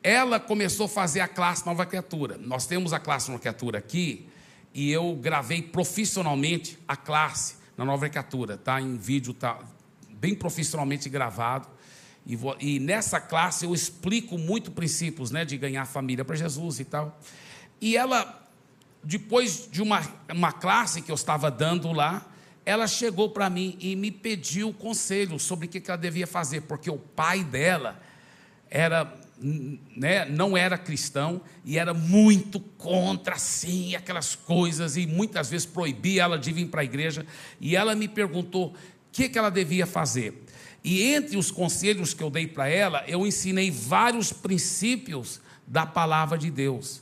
Ela 0.01 0.39
começou 0.39 0.85
a 0.85 0.89
fazer 0.89 1.19
a 1.19 1.27
classe 1.27 1.65
Nova 1.65 1.85
Criatura. 1.85 2.37
Nós 2.37 2.65
temos 2.65 2.93
a 2.93 2.99
classe 2.99 3.29
Nova 3.29 3.41
Criatura 3.41 3.79
aqui, 3.79 4.29
e 4.73 4.91
eu 4.91 5.15
gravei 5.15 5.61
profissionalmente 5.61 6.77
a 6.87 6.95
classe 6.95 7.55
na 7.75 7.83
Nova 7.83 8.07
Criatura, 8.07 8.57
tá? 8.57 8.79
Em 8.79 8.97
vídeo, 8.97 9.33
tá 9.33 9.59
bem 10.09 10.35
profissionalmente 10.35 11.09
gravado. 11.09 11.67
E, 12.25 12.35
vou, 12.35 12.55
e, 12.59 12.79
nessa 12.79 13.19
classe 13.19 13.65
eu 13.65 13.73
explico 13.73 14.37
muito 14.37 14.71
princípios 14.71 15.29
né, 15.29 15.45
de 15.45 15.57
ganhar 15.57 15.85
família 15.85 16.25
para 16.25 16.35
Jesus 16.35 16.79
e 16.79 16.85
tal. 16.85 17.19
E 17.79 17.95
ela, 17.95 18.43
depois 19.03 19.69
de 19.71 19.81
uma, 19.81 20.01
uma 20.33 20.51
classe 20.51 21.01
que 21.01 21.11
eu 21.11 21.15
estava 21.15 21.51
dando 21.51 21.91
lá, 21.91 22.25
ela 22.65 22.87
chegou 22.87 23.29
para 23.29 23.47
mim 23.49 23.77
e 23.79 23.95
me 23.95 24.09
pediu 24.09 24.73
conselho 24.73 25.37
sobre 25.37 25.67
o 25.67 25.69
que 25.69 25.83
ela 25.87 25.97
devia 25.97 26.25
fazer, 26.25 26.61
porque 26.61 26.89
o 26.89 26.97
pai 26.97 27.43
dela 27.43 28.01
era, 28.71 29.13
né, 29.95 30.25
não 30.25 30.57
era 30.57 30.75
cristão 30.77 31.41
e 31.63 31.77
era 31.77 31.93
muito 31.93 32.59
contra 32.59 33.35
assim 33.35 33.95
aquelas 33.95 34.35
coisas 34.35 34.97
e 34.97 35.05
muitas 35.05 35.51
vezes 35.51 35.67
proibia 35.67 36.23
ela 36.23 36.39
de 36.39 36.51
vir 36.51 36.67
para 36.67 36.81
a 36.81 36.83
igreja. 36.83 37.23
E 37.61 37.75
ela 37.75 37.93
me 37.93 38.07
perguntou 38.07 38.69
o 38.69 38.75
que, 39.11 39.29
que 39.29 39.37
ela 39.37 39.51
devia 39.51 39.85
fazer. 39.85 40.44
E 40.85 41.01
entre 41.01 41.35
os 41.35 41.49
conselhos 41.49 42.13
que 42.13 42.21
eu 42.21 42.29
dei 42.29 42.45
para 42.45 42.69
ela, 42.69 43.03
eu 43.07 43.25
ensinei 43.25 43.71
vários 43.71 44.31
princípios 44.31 45.41
da 45.65 45.83
palavra 45.83 46.37
de 46.37 46.51
Deus, 46.51 47.01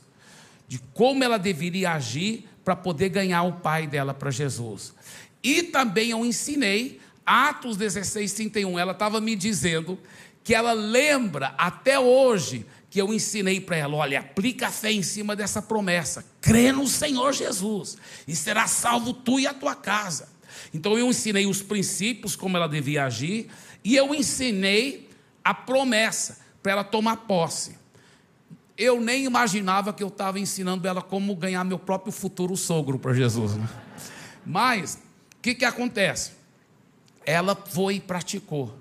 de 0.66 0.78
como 0.94 1.22
ela 1.22 1.38
deveria 1.38 1.92
agir 1.92 2.48
para 2.64 2.74
poder 2.74 3.10
ganhar 3.10 3.42
o 3.42 3.52
pai 3.60 3.86
dela 3.86 4.14
para 4.14 4.30
Jesus. 4.30 4.94
E 5.42 5.64
também 5.64 6.12
eu 6.12 6.24
ensinei 6.24 6.98
Atos 7.26 7.76
16, 7.76 8.32
31. 8.32 8.78
Ela 8.78 8.92
estava 8.92 9.20
me 9.20 9.36
dizendo 9.36 9.98
que 10.42 10.54
ela 10.54 10.72
lembra 10.72 11.54
até 11.58 11.98
hoje 11.98 12.64
que 12.88 12.98
eu 12.98 13.12
ensinei 13.12 13.60
para 13.60 13.76
ela: 13.76 13.96
olha, 13.96 14.20
aplica 14.20 14.68
a 14.68 14.72
fé 14.72 14.92
em 14.92 15.02
cima 15.02 15.36
dessa 15.36 15.60
promessa, 15.60 16.24
crê 16.40 16.72
no 16.72 16.88
Senhor 16.88 17.34
Jesus, 17.34 17.98
e 18.26 18.34
será 18.34 18.66
salvo 18.66 19.12
tu 19.12 19.38
e 19.38 19.46
a 19.46 19.52
tua 19.52 19.74
casa. 19.74 20.32
Então 20.72 20.98
eu 20.98 21.08
ensinei 21.08 21.46
os 21.46 21.60
princípios, 21.60 22.34
como 22.34 22.56
ela 22.56 22.66
devia 22.66 23.04
agir, 23.04 23.48
e 23.84 23.94
eu 23.94 24.14
ensinei 24.14 25.10
a 25.44 25.52
promessa 25.52 26.38
para 26.62 26.72
ela 26.72 26.84
tomar 26.84 27.18
posse. 27.18 27.76
Eu 28.76 29.00
nem 29.00 29.24
imaginava 29.24 29.92
que 29.92 30.02
eu 30.02 30.08
estava 30.08 30.40
ensinando 30.40 30.88
ela 30.88 31.02
como 31.02 31.36
ganhar 31.36 31.62
meu 31.62 31.78
próprio 31.78 32.10
futuro 32.10 32.56
sogro 32.56 32.98
para 32.98 33.12
Jesus. 33.12 33.54
Né? 33.54 33.68
Mas, 34.44 34.94
o 35.36 35.42
que, 35.42 35.54
que 35.54 35.64
acontece? 35.64 36.32
Ela 37.26 37.54
foi 37.54 37.96
e 37.96 38.00
praticou. 38.00 38.74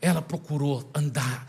Ela 0.00 0.22
procurou 0.22 0.90
andar. 0.94 1.46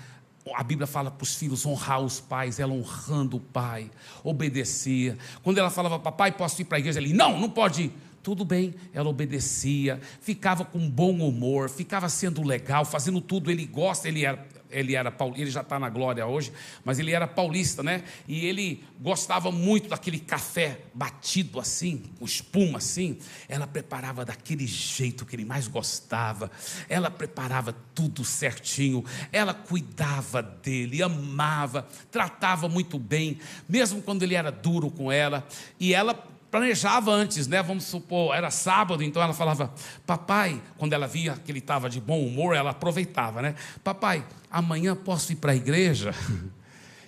A 0.54 0.62
Bíblia 0.62 0.86
fala 0.86 1.10
para 1.10 1.24
os 1.24 1.34
filhos 1.34 1.66
honrar 1.66 2.02
os 2.02 2.20
pais, 2.20 2.60
ela 2.60 2.72
honrando 2.72 3.38
o 3.38 3.40
pai, 3.40 3.90
obedecia. 4.24 5.18
Quando 5.42 5.58
ela 5.58 5.72
falava, 5.72 5.98
papai, 5.98 6.34
posso 6.34 6.62
ir 6.62 6.66
para 6.66 6.78
a 6.78 6.80
igreja? 6.80 7.00
Ele, 7.00 7.14
não, 7.14 7.40
não 7.40 7.50
pode 7.50 7.84
ir 7.84 8.05
tudo 8.26 8.44
bem, 8.44 8.74
ela 8.92 9.08
obedecia, 9.08 10.02
ficava 10.20 10.66
com 10.66 10.90
bom 10.90 11.20
humor, 11.20 11.70
ficava 11.70 12.10
sendo 12.10 12.42
legal, 12.42 12.84
fazendo 12.84 13.22
tudo. 13.22 13.52
Ele 13.52 13.68
gosta, 13.68 14.08
ele 14.08 14.26
era, 14.26 14.44
ele 14.72 14.96
era 14.96 15.16
ele 15.36 15.52
já 15.52 15.62
está 15.62 15.78
na 15.78 15.92
glória 15.92 16.26
hoje, 16.26 16.52
mas 16.84 16.98
ele 16.98 17.12
era 17.12 17.28
paulista, 17.28 17.84
né? 17.84 18.04
E 18.28 18.48
ele 18.48 18.84
gostava 19.00 19.52
muito 19.52 19.90
daquele 19.90 20.18
café 20.18 20.80
batido 20.92 21.60
assim, 21.60 22.02
com 22.18 22.26
espuma 22.26 22.80
assim. 22.80 23.20
Ela 23.48 23.68
preparava 23.68 24.26
daquele 24.26 24.66
jeito 24.66 25.24
que 25.24 25.36
ele 25.36 25.46
mais 25.46 25.68
gostava. 25.68 26.50
Ela 26.90 27.12
preparava 27.12 27.76
tudo 27.94 28.26
certinho. 28.26 29.06
Ela 29.32 29.54
cuidava 29.54 30.42
dele, 30.42 31.04
amava, 31.04 31.88
tratava 32.10 32.68
muito 32.68 32.98
bem, 32.98 33.38
mesmo 33.70 34.02
quando 34.02 34.24
ele 34.24 34.34
era 34.34 34.52
duro 34.52 34.90
com 34.90 35.12
ela. 35.12 35.48
E 35.80 35.94
ela 35.94 36.34
planejava 36.56 37.12
antes, 37.12 37.48
né? 37.48 37.62
Vamos 37.62 37.84
supor, 37.84 38.34
era 38.34 38.50
sábado, 38.50 39.04
então 39.04 39.22
ela 39.22 39.34
falava, 39.34 39.74
papai, 40.06 40.62
quando 40.78 40.94
ela 40.94 41.06
via 41.06 41.34
que 41.34 41.52
ele 41.52 41.60
estava 41.60 41.90
de 41.90 42.00
bom 42.00 42.26
humor, 42.26 42.56
ela 42.56 42.70
aproveitava, 42.70 43.42
né? 43.42 43.56
Papai, 43.84 44.26
amanhã 44.50 44.96
posso 44.96 45.34
ir 45.34 45.36
para 45.36 45.52
a 45.52 45.56
igreja? 45.56 46.14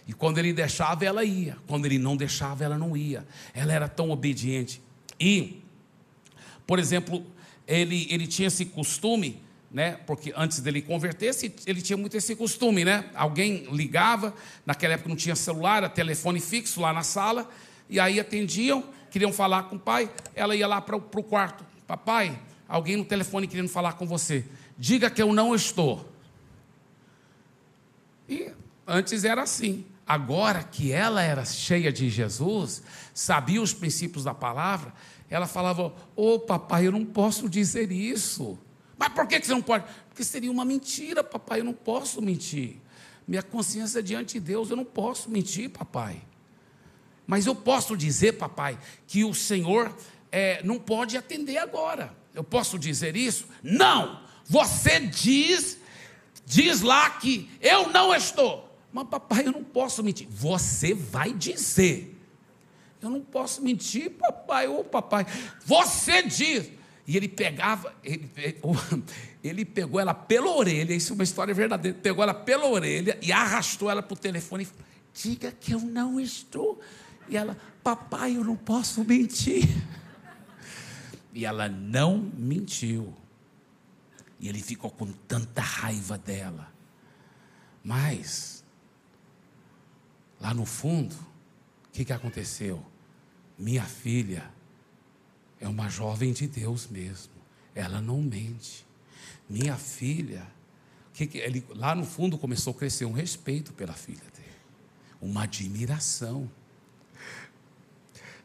E 0.10 0.14
quando 0.14 0.38
ele 0.38 0.54
deixava, 0.54 1.04
ela 1.04 1.22
ia. 1.26 1.58
Quando 1.68 1.86
ele 1.86 2.00
não 2.00 2.16
deixava, 2.16 2.64
ela 2.64 2.78
não 2.78 2.96
ia. 2.96 3.28
Ela 3.54 3.74
era 3.74 3.90
tão 3.90 4.10
obediente. 4.10 4.82
E, 5.20 5.62
por 6.66 6.80
exemplo, 6.80 7.26
ele, 7.68 8.08
ele 8.10 8.26
tinha 8.26 8.48
esse 8.48 8.64
costume, 8.64 9.42
né? 9.70 10.00
Porque 10.08 10.34
antes 10.34 10.62
dele 10.62 10.82
converter, 10.82 11.36
ele 11.66 11.82
tinha 11.82 11.98
muito 11.98 12.16
esse 12.16 12.38
costume, 12.38 12.86
né? 12.86 13.04
Alguém 13.14 13.68
ligava, 13.70 14.34
naquela 14.66 14.94
época 14.94 15.10
não 15.10 15.16
tinha 15.18 15.36
celular, 15.36 15.80
era 15.80 15.90
telefone 15.90 16.40
fixo 16.40 16.80
lá 16.80 16.94
na 16.94 17.04
sala, 17.04 17.46
e 17.90 18.00
aí 18.00 18.20
atendiam, 18.20 18.84
queriam 19.10 19.32
falar 19.32 19.64
com 19.64 19.76
o 19.76 19.80
pai, 19.80 20.12
ela 20.36 20.56
ia 20.56 20.68
lá 20.68 20.82
para 20.82 20.96
o 20.96 21.02
quarto. 21.02 21.66
Papai, 21.86 22.38
alguém 22.68 22.98
no 22.98 23.06
telefone 23.06 23.48
querendo 23.48 23.70
falar 23.70 23.94
com 23.94 24.06
você. 24.06 24.46
Diga 24.78 25.10
que 25.10 25.22
eu 25.22 25.34
não 25.34 25.56
estou. 25.56 26.12
E 28.28 28.52
antes 28.86 29.24
era 29.24 29.44
assim. 29.44 29.86
Agora 30.06 30.64
que 30.64 30.92
ela 30.92 31.22
era 31.22 31.44
cheia 31.44 31.92
de 31.92 32.10
Jesus, 32.10 32.82
sabia 33.14 33.62
os 33.62 33.74
princípios 33.74 34.24
da 34.24 34.34
palavra, 34.34 34.94
ela 35.30 35.46
falava: 35.46 35.94
Ô 36.16 36.34
oh, 36.34 36.40
papai, 36.40 36.88
eu 36.88 36.92
não 36.92 37.06
posso 37.06 37.50
dizer 37.50 37.92
isso. 37.92 38.58
Mas 38.98 39.10
por 39.10 39.28
que 39.28 39.40
você 39.40 39.52
não 39.52 39.62
pode? 39.62 39.86
Porque 40.10 40.24
seria 40.24 40.52
uma 40.52 40.66
mentira, 40.66 41.24
papai, 41.24 41.60
eu 41.60 41.66
não 41.66 41.74
posso 41.74 42.22
mentir. 42.22 42.78
Minha 43.28 43.44
consciência 43.44 44.02
diante 44.02 44.36
de 44.36 44.40
Deus, 44.40 44.70
eu 44.70 44.78
não 44.78 44.86
posso 44.86 45.30
mentir, 45.30 45.70
papai. 45.70 46.22
Mas 47.28 47.46
eu 47.46 47.54
posso 47.54 47.98
dizer, 47.98 48.38
papai, 48.38 48.80
que 49.06 49.26
o 49.26 49.34
Senhor 49.34 49.94
é, 50.32 50.64
não 50.64 50.80
pode 50.80 51.18
atender 51.18 51.58
agora. 51.58 52.16
Eu 52.34 52.44
posso 52.44 52.80
dizer 52.80 53.18
isso? 53.18 53.46
Não! 53.62 54.26
Você 54.46 55.02
diz, 55.02 55.78
diz 56.46 56.82
lá 56.82 57.10
que 57.10 57.50
eu 57.62 57.90
não 57.90 58.16
estou. 58.16 58.66
Mas, 58.94 59.08
papai, 59.10 59.46
eu 59.46 59.52
não 59.52 59.64
posso 59.64 60.02
mentir. 60.02 60.26
Você 60.30 60.94
vai 60.94 61.34
dizer. 61.34 62.18
Eu 63.02 63.10
não 63.10 63.22
posso 63.22 63.62
mentir, 63.62 64.12
papai. 64.12 64.68
Ô, 64.68 64.84
papai. 64.84 65.26
Você 65.66 66.24
diz. 66.24 66.72
E 67.06 67.16
ele 67.16 67.30
pegava, 67.30 67.96
ele, 68.04 68.30
ele 69.42 69.64
pegou 69.64 69.98
ela 69.98 70.14
pela 70.14 70.50
orelha, 70.52 70.94
isso 70.94 71.14
é 71.14 71.16
uma 71.16 71.24
história 71.24 71.54
verdadeira. 71.54 71.98
Pegou 72.02 72.22
ela 72.22 72.34
pela 72.34 72.68
orelha 72.68 73.18
e 73.22 73.32
arrastou 73.32 73.90
ela 73.90 74.04
para 74.04 74.14
o 74.14 74.18
telefone. 74.18 74.68
Diga 75.14 75.52
que 75.52 75.74
eu 75.74 75.80
não 75.80 76.20
estou. 76.20 76.82
E 77.30 77.38
ela, 77.38 77.58
papai, 77.84 78.38
eu 78.38 78.44
não 78.44 78.56
posso 78.56 79.04
mentir. 79.04 79.68
E 81.34 81.46
ela 81.46 81.70
não 81.70 82.18
mentiu. 82.38 83.14
E 84.40 84.48
ele 84.50 84.62
ficou 84.62 84.90
com 84.90 85.12
tanta 85.12 85.62
raiva 85.62 86.18
dela. 86.18 86.72
Mas, 87.84 88.58
Lá 90.40 90.54
no 90.54 90.66
fundo, 90.66 91.14
o 91.14 91.92
que, 91.92 92.06
que 92.06 92.14
aconteceu? 92.14 92.84
Minha 93.58 93.84
filha 93.84 94.50
é 95.60 95.68
uma 95.68 95.90
jovem 95.90 96.32
de 96.32 96.48
Deus 96.48 96.88
mesmo. 96.88 97.34
Ela 97.74 98.00
não 98.00 98.22
mente. 98.22 98.86
Minha 99.50 99.76
filha, 99.76 100.46
que 101.14 101.26
que 101.26 101.40
ele, 101.40 101.66
lá 101.70 101.96
no 101.96 102.06
fundo 102.06 102.38
começou 102.38 102.72
a 102.72 102.78
crescer 102.78 103.06
um 103.06 103.14
respeito 103.14 103.74
pela 103.74 103.94
filha 103.94 104.24
dele, 104.36 104.48
uma 105.20 105.44
admiração. 105.44 106.50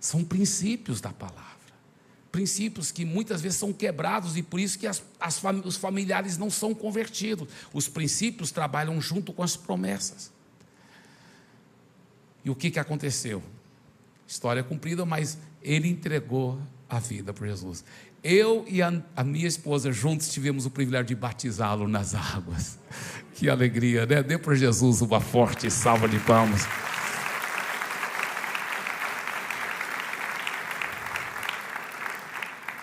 São 0.02 0.24
princípios 0.24 1.00
da 1.00 1.10
palavra. 1.10 1.40
Princípios 2.32 2.90
que 2.90 3.04
muitas 3.04 3.40
vezes 3.40 3.56
são 3.56 3.72
quebrados 3.72 4.36
e 4.36 4.42
por 4.42 4.58
isso 4.58 4.76
que 4.76 4.88
as, 4.88 5.00
as, 5.20 5.40
os 5.64 5.76
familiares 5.76 6.36
não 6.36 6.50
são 6.50 6.74
convertidos. 6.74 7.46
Os 7.72 7.86
princípios 7.86 8.50
trabalham 8.50 9.00
junto 9.00 9.32
com 9.32 9.44
as 9.44 9.56
promessas. 9.56 10.32
E 12.44 12.50
o 12.50 12.54
que, 12.56 12.68
que 12.68 12.80
aconteceu? 12.80 13.40
História 14.26 14.64
cumprida, 14.64 15.06
mas 15.06 15.38
ele 15.62 15.88
entregou 15.88 16.60
a 16.88 16.98
vida 16.98 17.32
por 17.32 17.46
Jesus. 17.46 17.84
Eu 18.24 18.64
e 18.66 18.82
a, 18.82 19.00
a 19.14 19.22
minha 19.22 19.46
esposa 19.46 19.92
juntos 19.92 20.32
tivemos 20.32 20.66
o 20.66 20.70
privilégio 20.70 21.06
de 21.06 21.14
batizá-lo 21.14 21.86
nas 21.86 22.12
águas. 22.14 22.76
Que 23.34 23.48
alegria, 23.48 24.04
né? 24.06 24.22
Dê 24.22 24.36
para 24.38 24.54
Jesus 24.54 25.00
uma 25.00 25.20
forte 25.20 25.68
salva 25.70 26.06
de 26.06 26.18
palmas. 26.20 26.62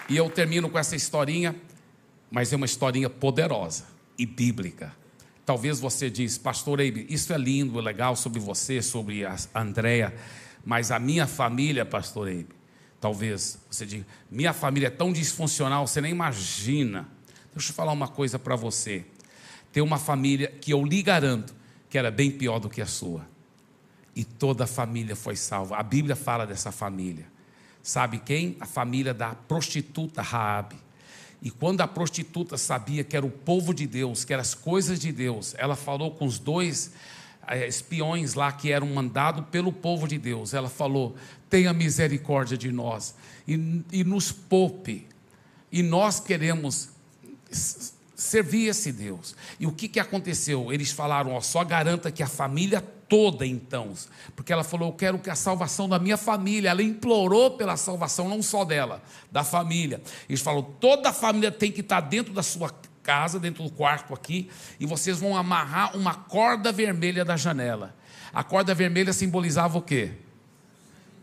E 0.10 0.18
eu 0.18 0.28
termino 0.28 0.68
com 0.70 0.80
essa 0.80 0.96
historinha, 0.96 1.56
mas 2.32 2.52
é 2.52 2.56
uma 2.56 2.66
historinha 2.66 3.10
poderosa 3.10 3.86
e 4.18 4.26
bíblica. 4.26 4.92
Talvez 5.46 5.80
você 5.80 6.10
diz, 6.10 6.36
pastor 6.36 6.80
Eibe, 6.80 7.06
isso 7.10 7.32
é 7.32 7.38
lindo, 7.38 7.78
é 7.78 7.82
legal 7.82 8.16
sobre 8.16 8.40
você, 8.40 8.82
sobre 8.82 9.24
a 9.24 9.36
Andréia, 9.54 10.14
mas 10.66 10.90
a 10.90 10.98
minha 10.98 11.28
família, 11.28 11.86
pastor 11.86 12.28
Eibe, 12.28 12.50
talvez 13.00 13.60
você 13.70 13.86
diga, 13.86 14.06
minha 14.32 14.52
família 14.52 14.88
é 14.88 14.92
tão 14.92 15.14
disfuncional, 15.14 15.86
você 15.86 16.02
nem 16.02 16.12
imagina. 16.12 17.08
Deixa 17.54 17.72
eu 17.72 17.76
falar 17.76 17.92
uma 17.92 18.08
coisa 18.08 18.40
para 18.40 18.56
você. 18.56 19.06
Tem 19.72 19.84
uma 19.84 20.00
família 20.00 20.48
que 20.48 20.74
eu 20.74 20.84
lhe 20.84 21.04
garanto 21.04 21.54
que 21.88 21.98
era 21.98 22.10
bem 22.10 22.32
pior 22.32 22.60
do 22.60 22.70
que 22.70 22.82
a 22.82 22.86
sua. 22.86 23.28
E 24.16 24.24
toda 24.24 24.64
a 24.64 24.68
família 24.68 25.16
foi 25.16 25.36
salva. 25.36 25.78
A 25.78 25.84
Bíblia 25.84 26.16
fala 26.16 26.46
dessa 26.46 26.72
família. 26.72 27.26
Sabe 27.82 28.20
quem? 28.20 28.58
A 28.60 28.66
família 28.66 29.14
da 29.14 29.34
prostituta 29.34 30.22
Raabe. 30.22 30.76
E 31.42 31.50
quando 31.50 31.82
a 31.82 31.88
prostituta 31.88 32.58
sabia 32.58 33.04
que 33.04 33.16
era 33.16 33.26
o 33.26 33.32
povo 33.32 33.74
de 33.74 33.88
Deus, 33.88 34.26
que 34.26 34.34
eram 34.34 34.42
as 34.42 34.54
coisas 34.54 35.00
de 35.00 35.12
Deus, 35.12 35.56
ela 35.58 35.76
falou 35.76 36.12
com 36.12 36.26
os 36.26 36.38
dois 36.38 36.92
eh, 37.48 37.66
espiões 37.66 38.34
lá 38.34 38.52
que 38.52 38.72
eram 38.72 38.88
mandados 38.88 39.46
pelo 39.50 39.72
povo 39.72 40.08
de 40.08 40.18
Deus. 40.18 40.54
Ela 40.54 40.70
falou: 40.70 41.16
tenha 41.50 41.72
misericórdia 41.72 42.58
de 42.58 42.72
nós 42.72 43.16
e, 43.48 43.84
e 43.92 44.04
nos 44.04 44.32
poupe. 44.32 45.08
E 45.72 45.82
nós 45.82 46.20
queremos 46.20 46.90
servir 48.16 48.68
esse 48.68 48.92
Deus. 48.92 49.36
E 49.60 49.66
o 49.66 49.72
que, 49.72 49.88
que 49.88 50.00
aconteceu? 50.00 50.74
Eles 50.74 50.92
falaram: 50.92 51.32
ó, 51.32 51.40
só 51.42 51.64
garanta 51.64 52.12
que 52.12 52.22
a 52.22 52.28
família 52.28 52.84
toda, 53.10 53.46
então, 53.46 53.92
porque 54.36 54.54
ela 54.54 54.64
falou: 54.64 54.90
Eu 54.90 54.94
quero 54.94 55.20
que 55.20 55.30
a 55.30 55.36
salvação 55.36 55.90
da 55.90 55.98
minha 55.98 56.16
família. 56.16 56.70
Ela 56.70 56.84
implorou 56.84 57.52
pela 57.52 57.76
salvação, 57.76 58.30
não 58.30 58.42
só 58.42 58.64
dela, 58.64 59.02
da 59.32 59.44
família. 59.44 60.02
Eles 60.30 60.40
falaram: 60.40 60.64
toda 60.80 61.10
a 61.10 61.14
família 61.14 61.52
tem 61.52 61.72
que 61.72 61.82
estar 61.82 62.00
dentro 62.02 62.32
da 62.32 62.44
sua 62.44 62.72
casa, 63.02 63.40
dentro 63.40 63.64
do 63.64 63.72
quarto 63.72 64.14
aqui, 64.14 64.50
e 64.80 64.86
vocês 64.86 65.20
vão 65.20 65.36
amarrar 65.36 65.98
uma 65.98 66.14
corda 66.14 66.72
vermelha 66.72 67.26
da 67.26 67.36
janela. 67.36 67.96
A 68.32 68.44
corda 68.44 68.76
vermelha 68.76 69.12
simbolizava 69.12 69.80
o 69.80 69.82
quê? 69.82 70.12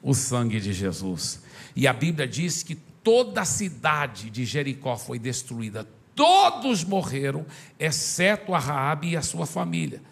O 0.03 0.12
sangue 0.12 0.61
de 0.61 0.72
Jesus. 0.72 1.41
E 1.76 1.87
a 1.87 1.93
Bíblia 1.93 2.26
diz 2.26 2.64
que 2.64 2.74
toda 2.74 3.43
a 3.43 3.45
cidade 3.45 4.30
de 4.30 4.45
Jericó 4.45 4.97
foi 4.97 5.18
destruída. 5.18 5.87
Todos 6.16 6.82
morreram, 6.82 7.47
exceto 7.78 8.55
a 8.55 8.59
Raabe 8.59 9.11
e 9.11 9.16
a 9.16 9.22
sua 9.22 9.47
família. 9.47 10.03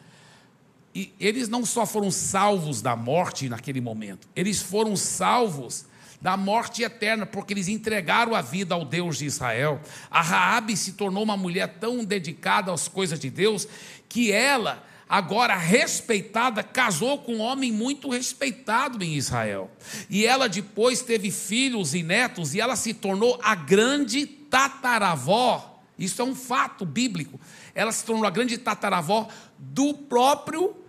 E 0.94 1.12
eles 1.18 1.48
não 1.48 1.66
só 1.66 1.84
foram 1.84 2.10
salvos 2.10 2.80
da 2.80 2.94
morte 2.94 3.48
naquele 3.48 3.80
momento, 3.80 4.28
eles 4.36 4.62
foram 4.62 4.96
salvos 4.96 5.86
da 6.24 6.38
morte 6.38 6.82
eterna, 6.82 7.26
porque 7.26 7.52
eles 7.52 7.68
entregaram 7.68 8.34
a 8.34 8.40
vida 8.40 8.74
ao 8.74 8.82
Deus 8.82 9.18
de 9.18 9.26
Israel. 9.26 9.78
A 10.10 10.22
Raabe 10.22 10.74
se 10.74 10.92
tornou 10.92 11.22
uma 11.22 11.36
mulher 11.36 11.78
tão 11.78 12.02
dedicada 12.02 12.72
às 12.72 12.88
coisas 12.88 13.20
de 13.20 13.28
Deus 13.28 13.68
que 14.08 14.32
ela, 14.32 14.82
agora 15.06 15.54
respeitada, 15.54 16.62
casou 16.62 17.18
com 17.18 17.34
um 17.34 17.40
homem 17.40 17.70
muito 17.70 18.08
respeitado 18.08 19.04
em 19.04 19.16
Israel. 19.16 19.70
E 20.08 20.24
ela 20.24 20.48
depois 20.48 21.02
teve 21.02 21.30
filhos 21.30 21.92
e 21.92 22.02
netos 22.02 22.54
e 22.54 22.60
ela 22.60 22.74
se 22.74 22.94
tornou 22.94 23.38
a 23.42 23.54
grande 23.54 24.26
tataravó. 24.26 25.82
Isso 25.98 26.22
é 26.22 26.24
um 26.24 26.34
fato 26.34 26.86
bíblico. 26.86 27.38
Ela 27.74 27.92
se 27.92 28.02
tornou 28.02 28.24
a 28.24 28.30
grande 28.30 28.56
tataravó 28.56 29.28
do 29.58 29.92
próprio 29.92 30.83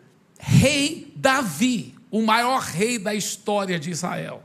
rei 0.45 1.11
Davi, 1.15 1.95
o 2.11 2.21
maior 2.21 2.61
rei 2.61 2.99
da 2.99 3.15
história 3.15 3.79
de 3.79 3.89
Israel. 3.89 4.43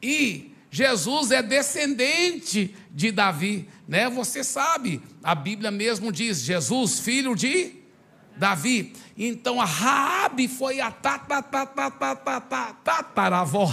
E 0.00 0.54
Jesus 0.70 1.32
é 1.32 1.42
descendente 1.42 2.74
de 2.92 3.10
Davi, 3.10 3.68
né? 3.88 4.08
Você 4.08 4.44
sabe, 4.44 5.02
a 5.22 5.34
Bíblia 5.34 5.70
mesmo 5.70 6.12
diz: 6.12 6.42
Jesus, 6.42 7.00
filho 7.00 7.34
de 7.34 7.74
Davi. 8.36 8.92
Então 9.18 9.60
a 9.60 9.64
Raabe 9.64 10.46
foi 10.46 10.80
a 10.80 10.90
tataravó 12.84 13.68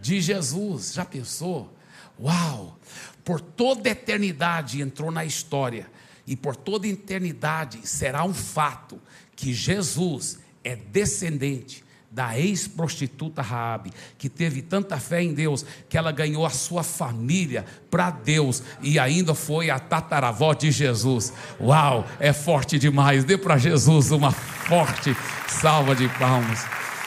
de 0.00 0.20
Jesus. 0.20 0.94
Já 0.94 1.04
pensou? 1.04 1.72
Uau! 2.18 2.76
Por 3.24 3.40
toda 3.40 3.88
eternidade 3.88 4.82
entrou 4.82 5.12
na 5.12 5.24
história 5.24 5.88
e 6.26 6.34
por 6.34 6.56
toda 6.56 6.88
eternidade 6.88 7.86
será 7.86 8.24
um 8.24 8.34
fato 8.34 9.00
que 9.40 9.54
Jesus 9.54 10.38
é 10.62 10.76
descendente 10.76 11.82
da 12.10 12.38
ex-prostituta 12.38 13.40
Raabe, 13.40 13.90
que 14.18 14.28
teve 14.28 14.60
tanta 14.60 14.98
fé 14.98 15.22
em 15.22 15.32
Deus 15.32 15.64
que 15.88 15.96
ela 15.96 16.12
ganhou 16.12 16.44
a 16.44 16.50
sua 16.50 16.82
família 16.82 17.64
para 17.90 18.10
Deus 18.10 18.62
e 18.82 18.98
ainda 18.98 19.34
foi 19.34 19.70
a 19.70 19.78
tataravó 19.78 20.52
de 20.52 20.70
Jesus. 20.70 21.32
Uau, 21.58 22.06
é 22.18 22.34
forte 22.34 22.78
demais. 22.78 23.24
Dê 23.24 23.38
para 23.38 23.56
Jesus 23.56 24.10
uma 24.10 24.30
forte 24.30 25.16
salva 25.48 25.94
de 25.94 26.06
palmas. 26.18 26.66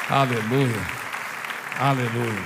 Aleluia. 0.09 0.81
Aleluia. 1.77 2.43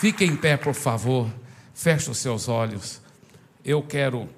Fique 0.00 0.24
em 0.24 0.34
pé, 0.34 0.56
por 0.56 0.74
favor. 0.74 1.30
Feche 1.72 2.10
os 2.10 2.18
seus 2.18 2.48
olhos. 2.48 3.00
Eu 3.64 3.82
quero 3.82 4.28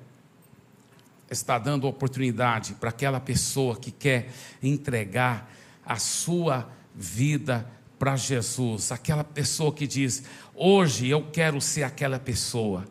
está 1.32 1.58
dando 1.58 1.86
oportunidade 1.88 2.74
para 2.74 2.90
aquela 2.90 3.20
pessoa 3.20 3.76
que 3.76 3.90
quer 3.90 4.28
entregar 4.62 5.50
a 5.84 5.96
sua 5.96 6.68
vida 6.94 7.66
para 7.98 8.16
Jesus, 8.16 8.92
aquela 8.92 9.24
pessoa 9.24 9.72
que 9.72 9.86
diz: 9.86 10.24
Hoje 10.54 11.08
eu 11.08 11.22
quero 11.32 11.60
ser 11.60 11.84
aquela 11.84 12.18
pessoa. 12.18 12.84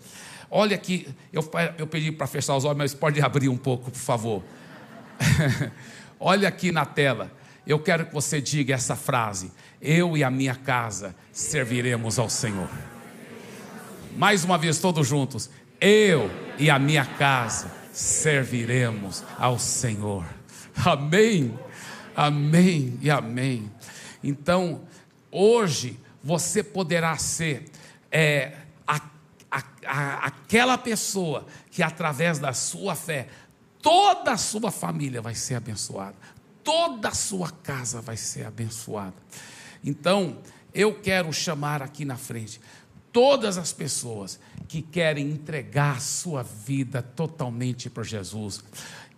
Olha 0.50 0.76
aqui, 0.76 1.08
eu, 1.32 1.50
eu 1.78 1.88
pedi 1.88 2.12
para 2.12 2.28
fechar 2.28 2.56
os 2.56 2.66
olhos, 2.66 2.78
mas 2.78 2.94
pode 2.94 3.22
abrir 3.22 3.50
um 3.50 3.58
pouco, 3.58 3.92
por 3.92 4.00
favor. 4.00 4.44
Olha 6.20 6.48
aqui 6.48 6.72
na 6.72 6.86
tela. 6.86 7.32
Eu 7.66 7.80
quero 7.80 8.06
que 8.06 8.14
você 8.14 8.42
diga 8.42 8.74
essa 8.74 8.96
frase: 8.96 9.52
Eu 9.82 10.16
e 10.18 10.24
a 10.24 10.32
minha 10.32 10.56
casa 10.56 11.16
serviremos 11.32 12.18
ao 12.18 12.30
Senhor. 12.30 12.70
Mais 14.18 14.44
uma 14.44 14.58
vez, 14.58 14.80
todos 14.80 15.08
juntos. 15.08 15.50
Eu 15.80 16.30
e 16.60 16.70
a 16.70 16.78
minha 16.78 17.06
casa 17.06 17.81
serviremos 17.92 19.24
ao 19.38 19.60
Senhor. 19.60 20.26
Amém, 20.86 21.58
amém 22.16 22.98
e 23.02 23.10
amém. 23.10 23.72
Então, 24.24 24.82
hoje 25.32 26.00
você 26.24 26.64
poderá 26.64 27.18
ser 27.18 27.66
é, 28.12 28.56
a, 28.88 29.02
a, 29.50 29.64
a, 29.86 30.14
aquela 30.28 30.78
pessoa 30.78 31.46
que, 31.70 31.84
através 31.84 32.40
da 32.40 32.54
sua 32.54 32.96
fé, 32.96 33.28
toda 33.82 34.32
a 34.32 34.38
sua 34.38 34.72
família 34.72 35.22
vai 35.22 35.36
ser 35.36 35.56
abençoada, 35.56 36.16
toda 36.64 37.10
a 37.10 37.14
sua 37.14 37.50
casa 37.50 38.02
vai 38.02 38.18
ser 38.18 38.46
abençoada. 38.46 39.16
Então, 39.84 40.38
eu 40.74 40.94
quero 40.94 41.34
chamar 41.34 41.82
aqui 41.82 42.06
na 42.06 42.16
frente 42.16 42.62
todas 43.12 43.58
as 43.58 43.74
pessoas 43.74 44.40
que 44.72 44.82
querem 44.82 45.30
entregar 45.30 46.00
sua 46.00 46.44
vida 46.44 47.02
totalmente 47.02 47.90
para 47.90 48.04
Jesus, 48.04 48.64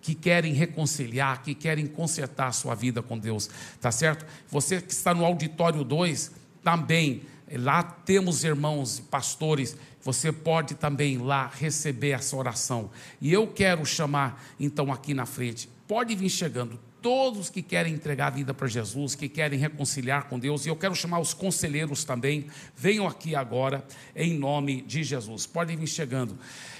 que 0.01 0.16
querem 0.16 0.51
reconciliar, 0.51 1.43
que 1.43 1.54
querem 1.54 1.86
consertar 1.86 2.47
a 2.47 2.51
sua 2.51 2.74
vida 2.74 3.04
com 3.04 3.20
Deus, 3.20 3.51
tá 3.80 3.91
certo? 3.91 4.26
Você 4.49 4.82
que 4.82 4.91
está 4.91 5.14
no 5.14 5.24
auditório 5.24 5.84
2, 5.84 6.32
também, 6.64 7.22
lá 7.51 7.84
temos 7.84 8.43
irmãos 8.43 8.99
pastores, 8.99 9.78
você 10.01 10.32
pode 10.32 10.74
também 10.74 11.20
lá 11.20 11.51
receber 11.54 12.14
essa 12.14 12.36
oração. 12.36 12.89
E 13.22 13.32
eu 13.32 13.45
quero 13.45 13.86
chamar, 13.86 14.43
então, 14.60 14.91
aqui 14.91 15.14
na 15.14 15.28
frente, 15.28 15.70
pode 15.88 16.16
vir 16.16 16.32
chegando 16.32 16.80
todos 17.04 17.49
que 17.49 17.62
querem 17.62 17.93
entregar 17.93 18.28
a 18.28 18.30
vida 18.30 18.54
para 18.54 18.66
Jesus, 18.66 19.14
que 19.14 19.28
querem 19.28 19.60
reconciliar 19.60 20.30
com 20.30 20.39
Deus, 20.39 20.66
e 20.66 20.70
eu 20.70 20.76
quero 20.76 20.95
chamar 20.95 21.20
os 21.20 21.34
conselheiros 21.34 22.06
também, 22.06 22.47
venham 22.76 23.06
aqui 23.06 23.36
agora, 23.36 23.86
em 24.16 24.34
nome 24.39 24.82
de 24.82 25.04
Jesus. 25.04 25.45
Podem 25.45 25.76
vir 25.76 25.88
chegando. 25.88 26.39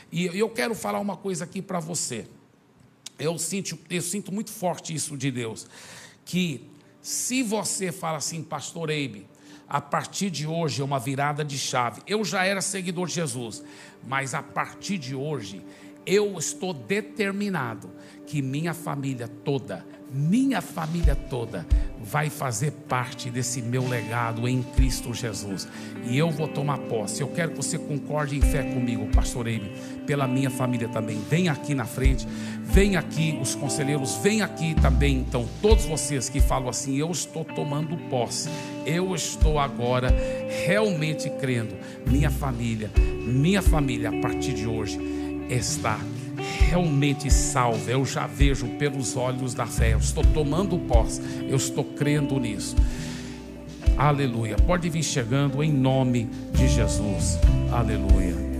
E 0.10 0.26
eu 0.28 0.50
quero 0.50 0.74
falar 0.74 1.00
uma 1.00 1.18
coisa 1.18 1.44
aqui 1.44 1.62
para 1.62 1.80
você. 1.80 2.26
Eu 3.20 3.38
sinto, 3.38 3.78
eu 3.90 4.02
sinto 4.02 4.32
muito 4.32 4.50
forte 4.50 4.96
isso 4.96 5.18
de 5.18 5.30
Deus, 5.30 5.68
que 6.26 6.70
se 7.02 7.44
você 7.44 7.92
fala 7.92 8.18
assim, 8.18 8.42
pastor 8.42 8.90
Eibe, 8.90 9.28
a 9.68 9.82
partir 9.82 10.30
de 10.30 10.48
hoje 10.48 10.82
é 10.82 10.86
uma 10.86 11.00
virada 11.00 11.44
de 11.44 11.60
chave. 11.60 12.02
Eu 12.08 12.24
já 12.24 12.46
era 12.46 12.62
seguidor 12.62 13.08
de 13.08 13.16
Jesus, 13.16 13.62
mas 14.08 14.34
a 14.34 14.42
partir 14.42 14.98
de 14.98 15.14
hoje 15.14 15.62
eu 16.06 16.38
estou 16.38 16.74
determinado 16.74 17.90
que 18.26 18.42
minha 18.42 18.74
família 18.74 19.28
toda, 19.28 19.86
minha 20.14 20.62
família 20.62 21.16
toda, 21.16 21.66
vai 22.00 22.30
fazer 22.30 22.72
parte 22.88 23.30
desse 23.30 23.62
meu 23.62 23.88
legado 23.88 24.48
em 24.48 24.62
Cristo 24.62 25.14
Jesus. 25.14 25.68
E 26.06 26.18
eu 26.18 26.30
vou 26.30 26.48
tomar 26.48 26.78
posse. 26.78 27.22
Eu 27.22 27.30
quero 27.30 27.52
que 27.52 27.58
você 27.58 27.80
concorde 27.80 28.38
em 28.38 28.42
fé 28.42 28.62
comigo, 28.62 29.08
pastor 29.08 29.48
Eibe, 29.48 29.72
pela 30.06 30.28
minha 30.28 30.50
família 30.50 30.88
também. 30.88 31.20
Vem 31.30 31.50
aqui 31.50 31.74
na 31.74 31.86
frente, 31.86 32.28
vem 32.62 32.96
aqui 32.96 33.40
os 33.42 33.56
conselheiros, 33.56 34.16
vem 34.18 34.42
aqui 34.42 34.76
também, 34.76 35.18
então, 35.18 35.48
todos 35.62 35.86
vocês 35.86 36.30
que 36.30 36.40
falam 36.40 36.70
assim: 36.70 36.96
eu 36.98 37.10
estou 37.10 37.44
tomando 37.44 37.98
posse, 38.10 38.50
eu 38.86 39.16
estou 39.16 39.58
agora 39.58 40.14
realmente 40.66 41.30
crendo. 41.30 41.76
Minha 42.06 42.30
família, 42.30 42.92
minha 43.26 43.62
família, 43.62 44.10
a 44.10 44.22
partir 44.22 44.54
de 44.54 44.68
hoje, 44.68 45.00
está 45.50 45.98
realmente 46.58 47.32
salva. 47.32 47.92
Eu 47.92 48.06
já 48.06 48.28
vejo 48.28 48.68
pelos 48.78 49.16
olhos 49.16 49.54
da 49.54 49.66
fé. 49.66 49.94
Eu 49.94 50.00
estou 50.00 50.24
tomando 50.24 50.78
posse. 50.78 51.22
Eu 51.48 51.58
estou 51.58 51.84
crendo 51.84 52.40
nisso. 52.40 52.76
Aleluia. 53.98 54.56
Pode 54.56 54.90
vir 54.90 55.04
chegando 55.04 55.64
em 55.64 55.72
nome 55.72 56.30
de 56.54 56.68
Jesus. 56.68 57.40
Aleluia. 57.72 58.53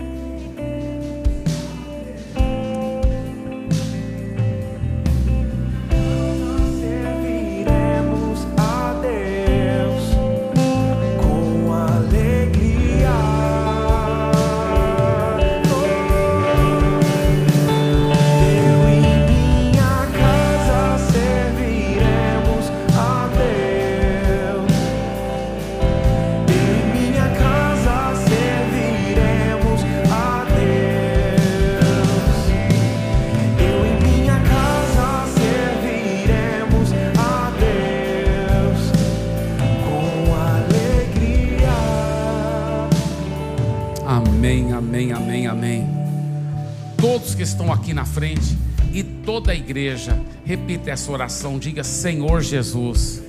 Igreja 49.74 50.22
repita 50.46 50.92
essa 50.92 51.12
oração. 51.12 51.58
Diga: 51.58 51.84
Senhor 51.84 52.42
Jesus, 52.42 53.24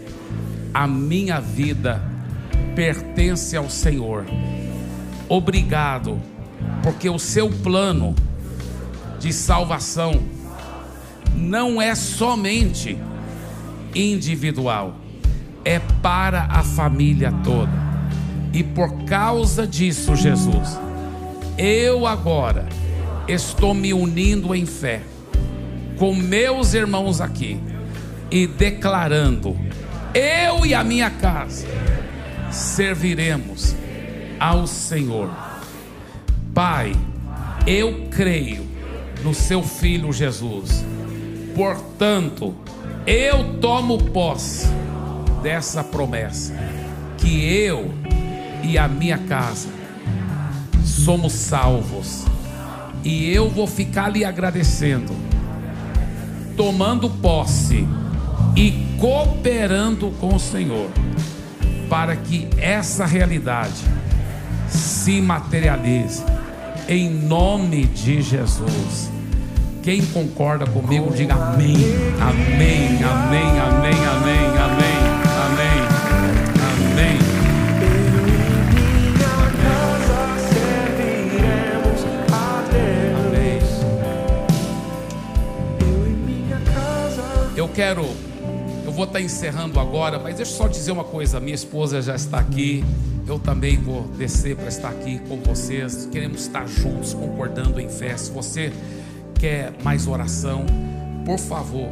a 0.74 0.86
minha 0.86 1.40
vida 1.40 2.02
pertence 2.76 3.56
ao 3.56 3.70
Senhor. 3.70 4.26
Obrigado, 5.26 6.20
porque 6.82 7.08
o 7.08 7.18
seu 7.18 7.48
plano 7.48 8.14
de 9.18 9.32
salvação 9.32 10.22
não 11.34 11.80
é 11.80 11.94
somente 11.94 12.98
individual, 13.94 14.96
é 15.64 15.78
para 16.02 16.42
a 16.50 16.62
família 16.62 17.32
toda. 17.42 17.72
E 18.52 18.62
por 18.62 19.04
causa 19.04 19.66
disso, 19.66 20.14
Jesus, 20.14 20.78
eu 21.56 22.06
agora 22.06 22.68
estou 23.26 23.72
me 23.72 23.94
unindo 23.94 24.54
em 24.54 24.66
fé 24.66 25.00
com 25.98 26.14
meus 26.14 26.74
irmãos 26.74 27.20
aqui 27.20 27.60
e 28.30 28.46
declarando: 28.46 29.56
eu 30.14 30.64
e 30.64 30.74
a 30.74 30.84
minha 30.84 31.10
casa 31.10 31.66
serviremos 32.50 33.74
ao 34.38 34.66
Senhor. 34.66 35.30
Pai, 36.52 36.92
eu 37.66 38.06
creio 38.10 38.64
no 39.22 39.34
seu 39.34 39.62
filho 39.62 40.12
Jesus. 40.12 40.84
Portanto, 41.54 42.54
eu 43.06 43.58
tomo 43.60 43.98
posse 44.10 44.66
dessa 45.42 45.82
promessa 45.82 46.54
que 47.18 47.44
eu 47.44 47.92
e 48.62 48.78
a 48.78 48.88
minha 48.88 49.18
casa 49.18 49.68
somos 50.84 51.32
salvos 51.32 52.24
e 53.02 53.30
eu 53.30 53.48
vou 53.50 53.66
ficar 53.66 54.08
lhe 54.08 54.24
agradecendo, 54.24 55.12
tomando 56.56 57.08
posse 57.10 57.86
e 58.56 58.96
cooperando 59.00 60.10
com 60.20 60.34
o 60.34 60.40
Senhor, 60.40 60.88
para 61.88 62.16
que 62.16 62.48
essa 62.56 63.04
realidade 63.04 63.82
se 64.68 65.20
materialize, 65.20 66.22
em 66.88 67.10
nome 67.10 67.84
de 67.84 68.22
Jesus. 68.22 69.10
Quem 69.82 70.04
concorda 70.06 70.66
comigo, 70.66 71.12
diga 71.14 71.34
amém, 71.34 71.76
amém, 72.20 73.02
amém, 73.04 73.60
amém, 73.60 74.06
amém, 74.06 74.58
amém. 74.58 74.83
Quero, 87.74 88.06
eu 88.84 88.92
vou 88.92 89.04
estar 89.04 89.20
encerrando 89.20 89.80
agora, 89.80 90.18
mas 90.18 90.36
deixa 90.36 90.52
eu 90.52 90.56
só 90.56 90.68
dizer 90.68 90.92
uma 90.92 91.04
coisa: 91.04 91.40
minha 91.40 91.54
esposa 91.54 92.00
já 92.00 92.14
está 92.14 92.38
aqui, 92.38 92.84
eu 93.26 93.38
também 93.38 93.76
vou 93.76 94.02
descer 94.16 94.56
para 94.56 94.68
estar 94.68 94.88
aqui 94.88 95.18
com 95.28 95.38
vocês. 95.40 96.08
Queremos 96.10 96.42
estar 96.42 96.66
juntos, 96.66 97.12
concordando 97.12 97.80
em 97.80 97.88
fé. 97.88 98.16
Se 98.16 98.30
você 98.30 98.72
quer 99.34 99.72
mais 99.82 100.06
oração, 100.06 100.64
por 101.26 101.38
favor, 101.38 101.88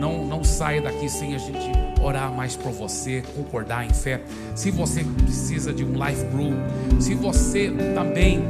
não, 0.00 0.24
não 0.24 0.44
saia 0.44 0.80
daqui 0.80 1.08
sem 1.08 1.34
a 1.34 1.38
gente 1.38 1.72
orar 2.00 2.30
mais 2.32 2.54
por 2.54 2.70
você, 2.70 3.22
concordar 3.34 3.84
em 3.84 3.92
fé. 3.92 4.20
Se 4.54 4.70
você 4.70 5.02
precisa 5.02 5.72
de 5.72 5.84
um 5.84 5.92
life 5.92 6.24
group, 6.26 6.54
se 7.00 7.14
você 7.14 7.72
também 7.94 8.40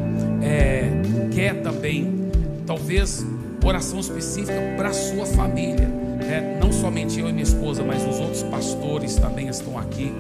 é, 0.43 0.91
quer 1.33 1.63
também, 1.63 2.31
talvez 2.67 3.25
oração 3.65 4.01
específica 4.01 4.61
para 4.77 4.93
sua 4.93 5.25
família 5.25 6.04
é, 6.29 6.59
não 6.61 6.73
somente 6.73 7.21
eu 7.21 7.29
e 7.29 7.33
minha 7.33 7.43
esposa, 7.43 7.83
mas 7.83 8.03
os 8.07 8.19
outros 8.19 8.43
pastores 8.45 9.17
também 9.17 9.49
estão 9.49 9.79
aqui 9.79 10.13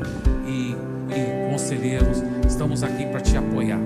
e, 0.47 0.77
e 1.13 1.51
conselheiros, 1.51 2.23
estamos 2.47 2.83
aqui 2.83 3.07
para 3.07 3.21
te 3.21 3.37
apoiar. 3.37 3.81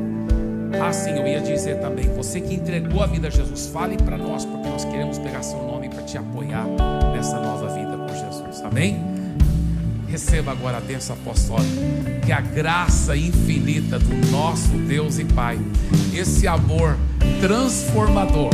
Assim 0.87 1.13
eu 1.13 1.27
ia 1.27 1.41
dizer 1.41 1.81
também, 1.81 2.09
você 2.15 2.41
que 2.41 2.55
entregou 2.55 3.03
a 3.03 3.07
vida 3.07 3.29
a 3.29 3.31
Jesus, 3.31 3.69
fale 3.69 3.97
para 3.97 4.19
nós, 4.19 4.45
porque 4.45 4.69
nós 4.69 4.85
queremos 4.85 5.19
pegar 5.19 5.43
seu 5.43 5.59
nome 5.59 5.89
para 5.89 6.03
te 6.03 6.19
apoiar 6.19 6.67
nessa 7.15 7.41
nova 7.41 7.69
vida 7.75 7.97
com 7.97 8.09
Jesus. 8.09 8.63
Amém? 8.63 9.03
Receba 10.09 10.53
agora 10.53 10.79
a 10.79 10.81
bênção 10.81 11.17
apostólica, 11.17 12.21
que 12.25 12.33
a 12.33 12.41
graça 12.41 13.17
infinita 13.17 13.99
do 13.99 14.31
nosso 14.31 14.69
Deus 14.87 15.19
e 15.19 15.25
Pai, 15.25 15.59
esse 16.15 16.47
amor 16.47 16.97
transformador, 17.41 18.51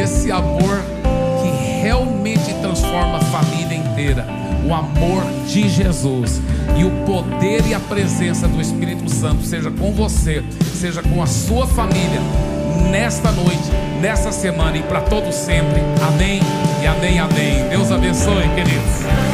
esse 0.00 0.30
amor 0.30 0.95
realmente 1.86 2.52
transforma 2.60 3.18
a 3.18 3.20
família 3.20 3.76
inteira. 3.76 4.26
O 4.66 4.74
amor 4.74 5.22
de 5.46 5.68
Jesus 5.68 6.42
e 6.76 6.82
o 6.82 6.90
poder 7.04 7.64
e 7.64 7.74
a 7.74 7.78
presença 7.78 8.48
do 8.48 8.60
Espírito 8.60 9.08
Santo 9.08 9.44
seja 9.44 9.70
com 9.70 9.92
você, 9.92 10.42
seja 10.74 11.00
com 11.00 11.22
a 11.22 11.26
sua 11.26 11.64
família 11.64 12.20
nesta 12.90 13.30
noite, 13.30 13.70
nessa 14.00 14.32
semana 14.32 14.76
e 14.76 14.82
para 14.82 15.02
todo 15.02 15.30
sempre. 15.30 15.80
Amém 16.08 16.40
e 16.82 16.86
amém, 16.88 17.20
amém. 17.20 17.68
Deus 17.68 17.92
abençoe, 17.92 18.48
queridos. 18.56 19.25